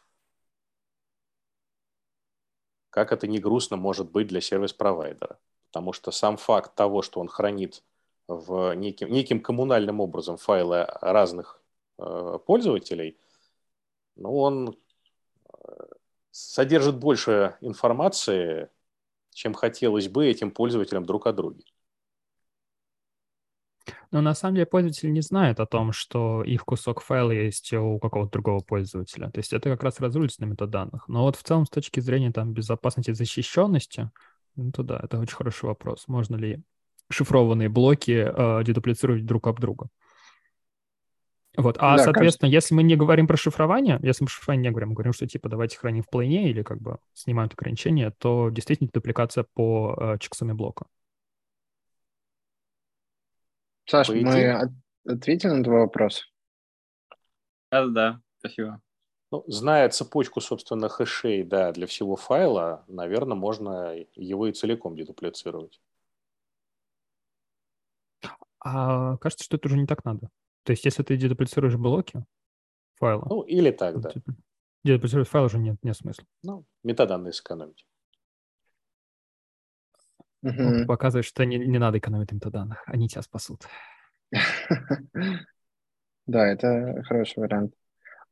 как 2.90 3.12
это 3.12 3.28
не 3.28 3.40
грустно 3.40 3.78
может 3.78 4.12
быть 4.12 4.28
для 4.28 4.42
сервис-провайдера. 4.42 5.40
Потому 5.72 5.94
что 5.94 6.12
сам 6.12 6.38
факт 6.38 6.76
того, 6.76 7.02
что 7.02 7.20
он 7.20 7.28
хранит 7.28 7.84
в 8.28 8.74
неким, 8.74 9.12
неким 9.12 9.42
коммунальным 9.42 10.00
образом 10.00 10.38
файлы 10.38 10.86
разных 11.02 11.62
э, 11.98 12.40
пользователей, 12.46 13.18
ну, 14.16 14.36
он 14.36 14.78
э, 15.54 15.86
содержит 16.32 16.98
больше 16.98 17.58
информации, 17.62 18.70
чем 19.32 19.54
хотелось 19.54 20.08
бы 20.08 20.28
этим 20.28 20.52
пользователям 20.52 21.06
друг 21.06 21.28
о 21.28 21.34
друге. 21.34 21.64
Но 24.12 24.22
на 24.22 24.34
самом 24.34 24.56
деле 24.56 24.66
пользователь 24.66 25.12
не 25.12 25.22
знает 25.22 25.60
о 25.60 25.66
том, 25.66 25.92
что 25.92 26.44
их 26.44 26.66
кусок 26.66 27.02
файла 27.02 27.32
есть 27.32 27.74
у 27.74 28.00
какого-то 28.00 28.32
другого 28.32 28.60
пользователя. 28.60 29.30
То 29.30 29.40
есть 29.40 29.54
это 29.54 29.70
как 29.70 29.84
раз 29.84 30.00
разрулится 30.00 30.42
на 30.42 30.46
метаданных. 30.46 31.08
Но 31.08 31.24
вот 31.24 31.36
в 31.36 31.44
целом 31.44 31.66
с 31.66 31.70
точки 31.70 32.00
зрения 32.00 32.32
там, 32.32 32.54
безопасности 32.54 33.12
и 33.12 33.14
защищенности, 33.14 34.12
ну, 34.56 34.72
то 34.72 34.84
да, 34.84 35.00
это 35.04 35.20
очень 35.20 35.36
хороший 35.36 35.66
вопрос. 35.66 36.08
Можно 36.08 36.36
ли 36.36 36.62
шифрованные 37.10 37.70
блоки 37.70 38.28
э, 38.28 38.64
дедуплицировать 38.64 39.26
друг 39.26 39.48
об 39.48 39.60
друга? 39.60 39.90
Вот. 41.58 41.78
А, 41.80 41.98
да, 41.98 42.04
соответственно, 42.04 42.50
кажется... 42.52 42.72
если 42.72 42.76
мы 42.76 42.84
не 42.84 42.96
говорим 42.96 43.28
про 43.28 43.36
шифрование, 43.36 44.00
если 44.02 44.24
мы 44.24 44.28
про 44.28 44.34
шифрование 44.34 44.70
не 44.70 44.72
говорим, 44.72 44.90
мы 44.90 44.96
говорим, 44.96 45.14
что 45.14 45.28
типа 45.28 45.50
давайте 45.50 45.78
храним 45.78 46.04
в 46.04 46.10
плейне 46.10 46.50
или 46.50 46.62
как 46.62 46.80
бы 46.80 47.00
снимаем 47.14 47.50
ограничения, 47.52 48.14
то 48.18 48.50
действительно 48.50 48.90
дупликация 48.94 49.46
по 49.54 49.98
э, 50.00 50.18
чексуме 50.20 50.54
блока. 50.54 50.86
Саш, 53.90 54.10
мы 54.10 54.70
ответили 55.06 55.50
на 55.50 55.64
твой 55.64 55.80
вопрос? 55.80 56.24
Да, 57.72 57.88
да, 57.88 58.22
спасибо. 58.38 58.82
Ну, 59.32 59.44
зная 59.48 59.90
цепочку, 59.90 60.42
собственно, 60.42 60.90
хэшей, 60.90 61.44
да, 61.44 61.72
для 61.72 61.88
всего 61.88 62.16
файла, 62.16 62.84
наверное, 62.88 63.36
можно 63.36 63.96
его 64.16 64.48
и 64.48 64.54
целиком 64.54 64.96
дедуплицировать. 64.96 65.82
А 68.60 69.18
кажется, 69.18 69.46
что 69.46 69.58
это 69.58 69.68
уже 69.68 69.78
не 69.78 69.88
так 69.88 70.04
надо. 70.06 70.30
То 70.64 70.72
есть, 70.72 70.86
если 70.86 71.04
ты 71.04 71.16
дедуплицируешь 71.18 71.76
блоки 71.76 72.26
файла... 72.96 73.26
Ну, 73.30 73.42
или 73.42 73.72
так, 73.72 74.00
да. 74.02 74.12
Типа, 74.12 74.36
дедуплицировать 74.84 75.30
файл 75.30 75.46
уже 75.46 75.58
нет, 75.58 75.78
нет 75.84 75.96
смысла. 75.96 76.26
Ну, 76.44 76.66
метаданные 76.84 77.34
сэкономить. 77.34 77.86
Угу. 80.42 80.86
Показывает, 80.88 81.26
что 81.26 81.46
не, 81.46 81.58
не 81.58 81.80
надо 81.80 81.98
экономить 81.98 82.32
метаданных, 82.32 82.84
они 82.86 83.08
тебя 83.08 83.22
спасут. 83.22 83.64
Да, 86.28 86.46
это 86.46 87.02
хороший 87.08 87.40
вариант. 87.40 87.74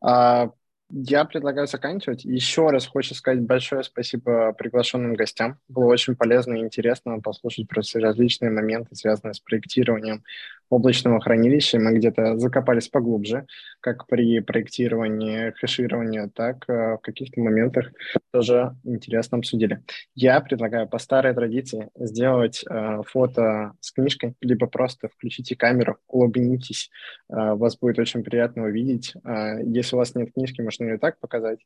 А, 0.01 0.51
я 0.89 1.25
предлагаю 1.25 1.65
заканчивать. 1.67 2.23
Еще 2.25 2.69
раз 2.69 2.87
хочу 2.87 3.13
сказать 3.15 3.41
большое 3.41 3.83
спасибо 3.83 4.53
приглашенным 4.53 5.15
гостям. 5.15 5.59
Было 5.67 5.85
очень 5.85 6.15
полезно 6.15 6.53
и 6.53 6.59
интересно 6.59 7.19
послушать 7.19 7.67
про 7.67 7.81
различные 7.95 8.51
моменты, 8.51 8.95
связанные 8.95 9.33
с 9.33 9.39
проектированием 9.39 10.23
облачного 10.69 11.19
хранилища. 11.19 11.79
Мы 11.79 11.93
где-то 11.97 12.37
закопались 12.37 12.89
поглубже, 12.89 13.45
как 13.79 14.07
при 14.07 14.39
проектировании 14.39 15.51
хэширования, 15.51 16.29
так 16.33 16.67
э, 16.69 16.95
в 16.95 16.99
каких-то 16.99 17.39
моментах 17.39 17.91
тоже 18.31 18.75
интересно 18.83 19.37
обсудили. 19.37 19.83
Я 20.15 20.41
предлагаю 20.41 20.87
по 20.87 20.97
старой 20.97 21.33
традиции 21.33 21.89
сделать 21.95 22.63
э, 22.69 23.01
фото 23.05 23.73
с 23.79 23.91
книжкой, 23.91 24.35
либо 24.41 24.67
просто 24.67 25.07
включите 25.09 25.55
камеру, 25.55 25.97
улыбнитесь. 26.07 26.89
Э, 27.29 27.53
вас 27.53 27.77
будет 27.77 27.99
очень 27.99 28.23
приятно 28.23 28.63
увидеть. 28.63 29.13
Э, 29.23 29.61
если 29.63 29.95
у 29.95 29.99
вас 29.99 30.15
нет 30.15 30.33
книжки, 30.33 30.61
можно 30.61 30.85
ее 30.85 30.97
так 30.97 31.19
показать. 31.19 31.59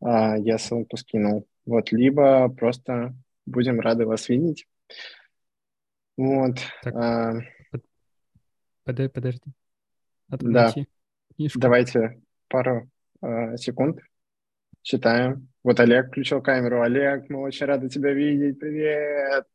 Э, 0.00 0.36
я 0.38 0.58
ссылку 0.58 0.96
скинул. 0.96 1.46
Вот, 1.66 1.92
либо 1.92 2.48
просто 2.48 3.14
будем 3.46 3.80
рады 3.80 4.06
вас 4.06 4.28
видеть. 4.28 4.66
Вот. 6.16 6.58
Так. 6.82 7.44
Подожди, 8.84 9.12
подожди. 9.12 9.52
да. 10.28 10.72
Книжку. 11.36 11.58
Давайте 11.58 12.22
пару 12.48 12.90
э, 13.22 13.56
секунд. 13.56 13.98
Читаем. 14.82 15.48
Вот 15.62 15.80
Олег 15.80 16.08
включил 16.08 16.42
камеру. 16.42 16.82
Олег, 16.82 17.28
мы 17.30 17.40
очень 17.40 17.66
рады 17.66 17.88
тебя 17.88 18.12
видеть. 18.12 18.60
Привет! 18.60 19.46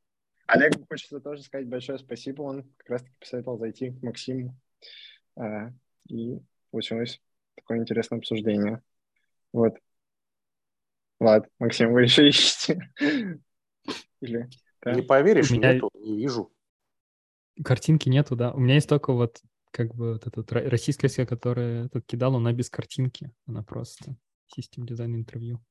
Олегу 0.48 0.84
хочется 0.90 1.20
тоже 1.20 1.44
сказать 1.44 1.68
большое 1.68 2.00
спасибо. 2.00 2.42
Он 2.42 2.64
как 2.78 2.90
раз-таки 2.90 3.16
посоветовал 3.20 3.60
зайти 3.60 3.92
к 3.92 4.02
Максиму. 4.02 4.58
Э, 5.38 5.70
и 6.08 6.40
получилось 6.72 7.22
такое 7.56 7.78
интересное 7.78 8.18
обсуждение. 8.18 8.82
Вот. 9.54 9.78
Влад, 11.20 11.48
Максим, 11.60 11.94
вы 11.94 12.04
еще 12.04 12.28
ищете? 12.28 12.90
Или, 14.22 14.50
да? 14.82 14.94
Не 14.94 15.02
поверишь, 15.02 15.52
меня... 15.52 15.74
нету, 15.74 15.92
не 15.94 16.18
вижу. 16.18 16.52
Картинки 17.64 18.10
нету, 18.10 18.36
да. 18.36 18.52
У 18.52 18.60
меня 18.60 18.76
есть 18.76 18.90
только 18.90 19.14
вот 19.14 19.42
как 19.72 19.94
бы 19.96 20.14
вот 20.14 20.26
эта 20.26 20.70
российская 20.70 21.08
версия, 21.08 21.26
которая 21.26 21.90
тут 21.90 22.06
кидал, 22.06 22.36
она 22.36 22.52
без 22.54 22.70
картинки. 22.70 23.32
Она 23.46 23.64
просто 23.64 24.16
систем 24.48 24.86
дизайн 24.86 25.16
интервью. 25.16 25.62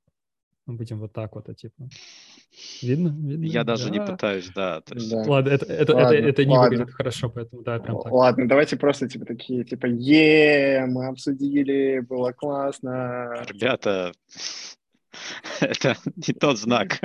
Мы 0.67 0.75
будем 0.75 0.99
вот 1.01 1.15
так 1.15 1.35
вот, 1.35 1.49
а 1.49 1.55
типа. 1.55 1.89
Видно? 2.83 3.09
Видно? 3.09 3.45
Я 3.45 3.65
даже 3.65 3.89
да. 3.89 3.91
не 3.91 4.05
пытаюсь, 4.05 4.51
да. 4.55 4.83
То 4.83 4.95
есть... 4.95 5.11
да. 5.11 5.23
Ладно, 5.27 5.49
это, 5.49 5.65
это, 5.65 5.95
ладно, 5.95 6.15
это, 6.15 6.29
это 6.29 6.45
не 6.45 6.55
ладно. 6.55 6.69
выглядит 6.69 6.95
хорошо, 6.95 7.31
поэтому 7.31 7.63
да, 7.63 7.79
прям 7.79 8.03
так. 8.03 8.13
Ладно, 8.13 8.47
давайте 8.47 8.77
просто 8.77 9.09
типа 9.09 9.25
такие, 9.25 9.65
типа, 9.65 9.87
е 9.87 10.85
мы 10.87 11.07
обсудили, 11.07 12.01
было 12.01 12.33
классно. 12.33 13.43
Ребята, 13.49 14.13
Это 15.61 15.97
не 16.17 16.35
тот 16.35 16.59
знак. 16.59 17.01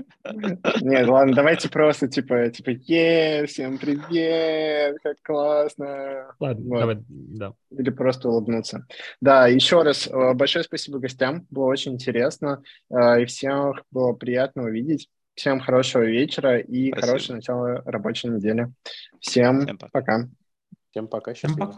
Нет, 0.82 1.08
ладно, 1.08 1.34
давайте 1.34 1.70
просто 1.70 2.08
типа, 2.08 2.50
типа, 2.50 2.72
е, 2.72 3.46
всем 3.46 3.78
привет, 3.78 4.98
как 5.04 5.18
классно. 5.24 6.34
Ладно, 6.40 6.66
вот. 6.70 6.80
давай, 6.80 6.98
да. 7.08 7.54
Или 7.72 7.90
просто 7.90 8.30
улыбнуться. 8.30 8.86
Да, 9.22 9.48
еще 9.48 9.82
раз 9.82 10.08
э, 10.08 10.34
большое 10.34 10.64
спасибо 10.64 11.00
гостям, 11.00 11.46
было 11.50 11.66
очень 11.66 11.94
интересно, 11.94 12.64
э, 12.90 13.22
и 13.22 13.26
всем 13.26 13.74
было 13.92 14.14
приятно 14.14 14.64
увидеть. 14.64 15.10
Всем 15.36 15.60
хорошего 15.60 16.04
вечера 16.04 16.60
и 16.60 16.90
спасибо. 16.90 17.08
хорошего 17.08 17.36
начала 17.38 17.82
рабочей 17.86 18.28
недели. 18.28 18.72
Всем, 19.20 19.62
всем 19.62 19.78
пока. 19.92 20.30
Всем 20.92 21.08
пока, 21.08 21.34
счастливо. 21.34 21.72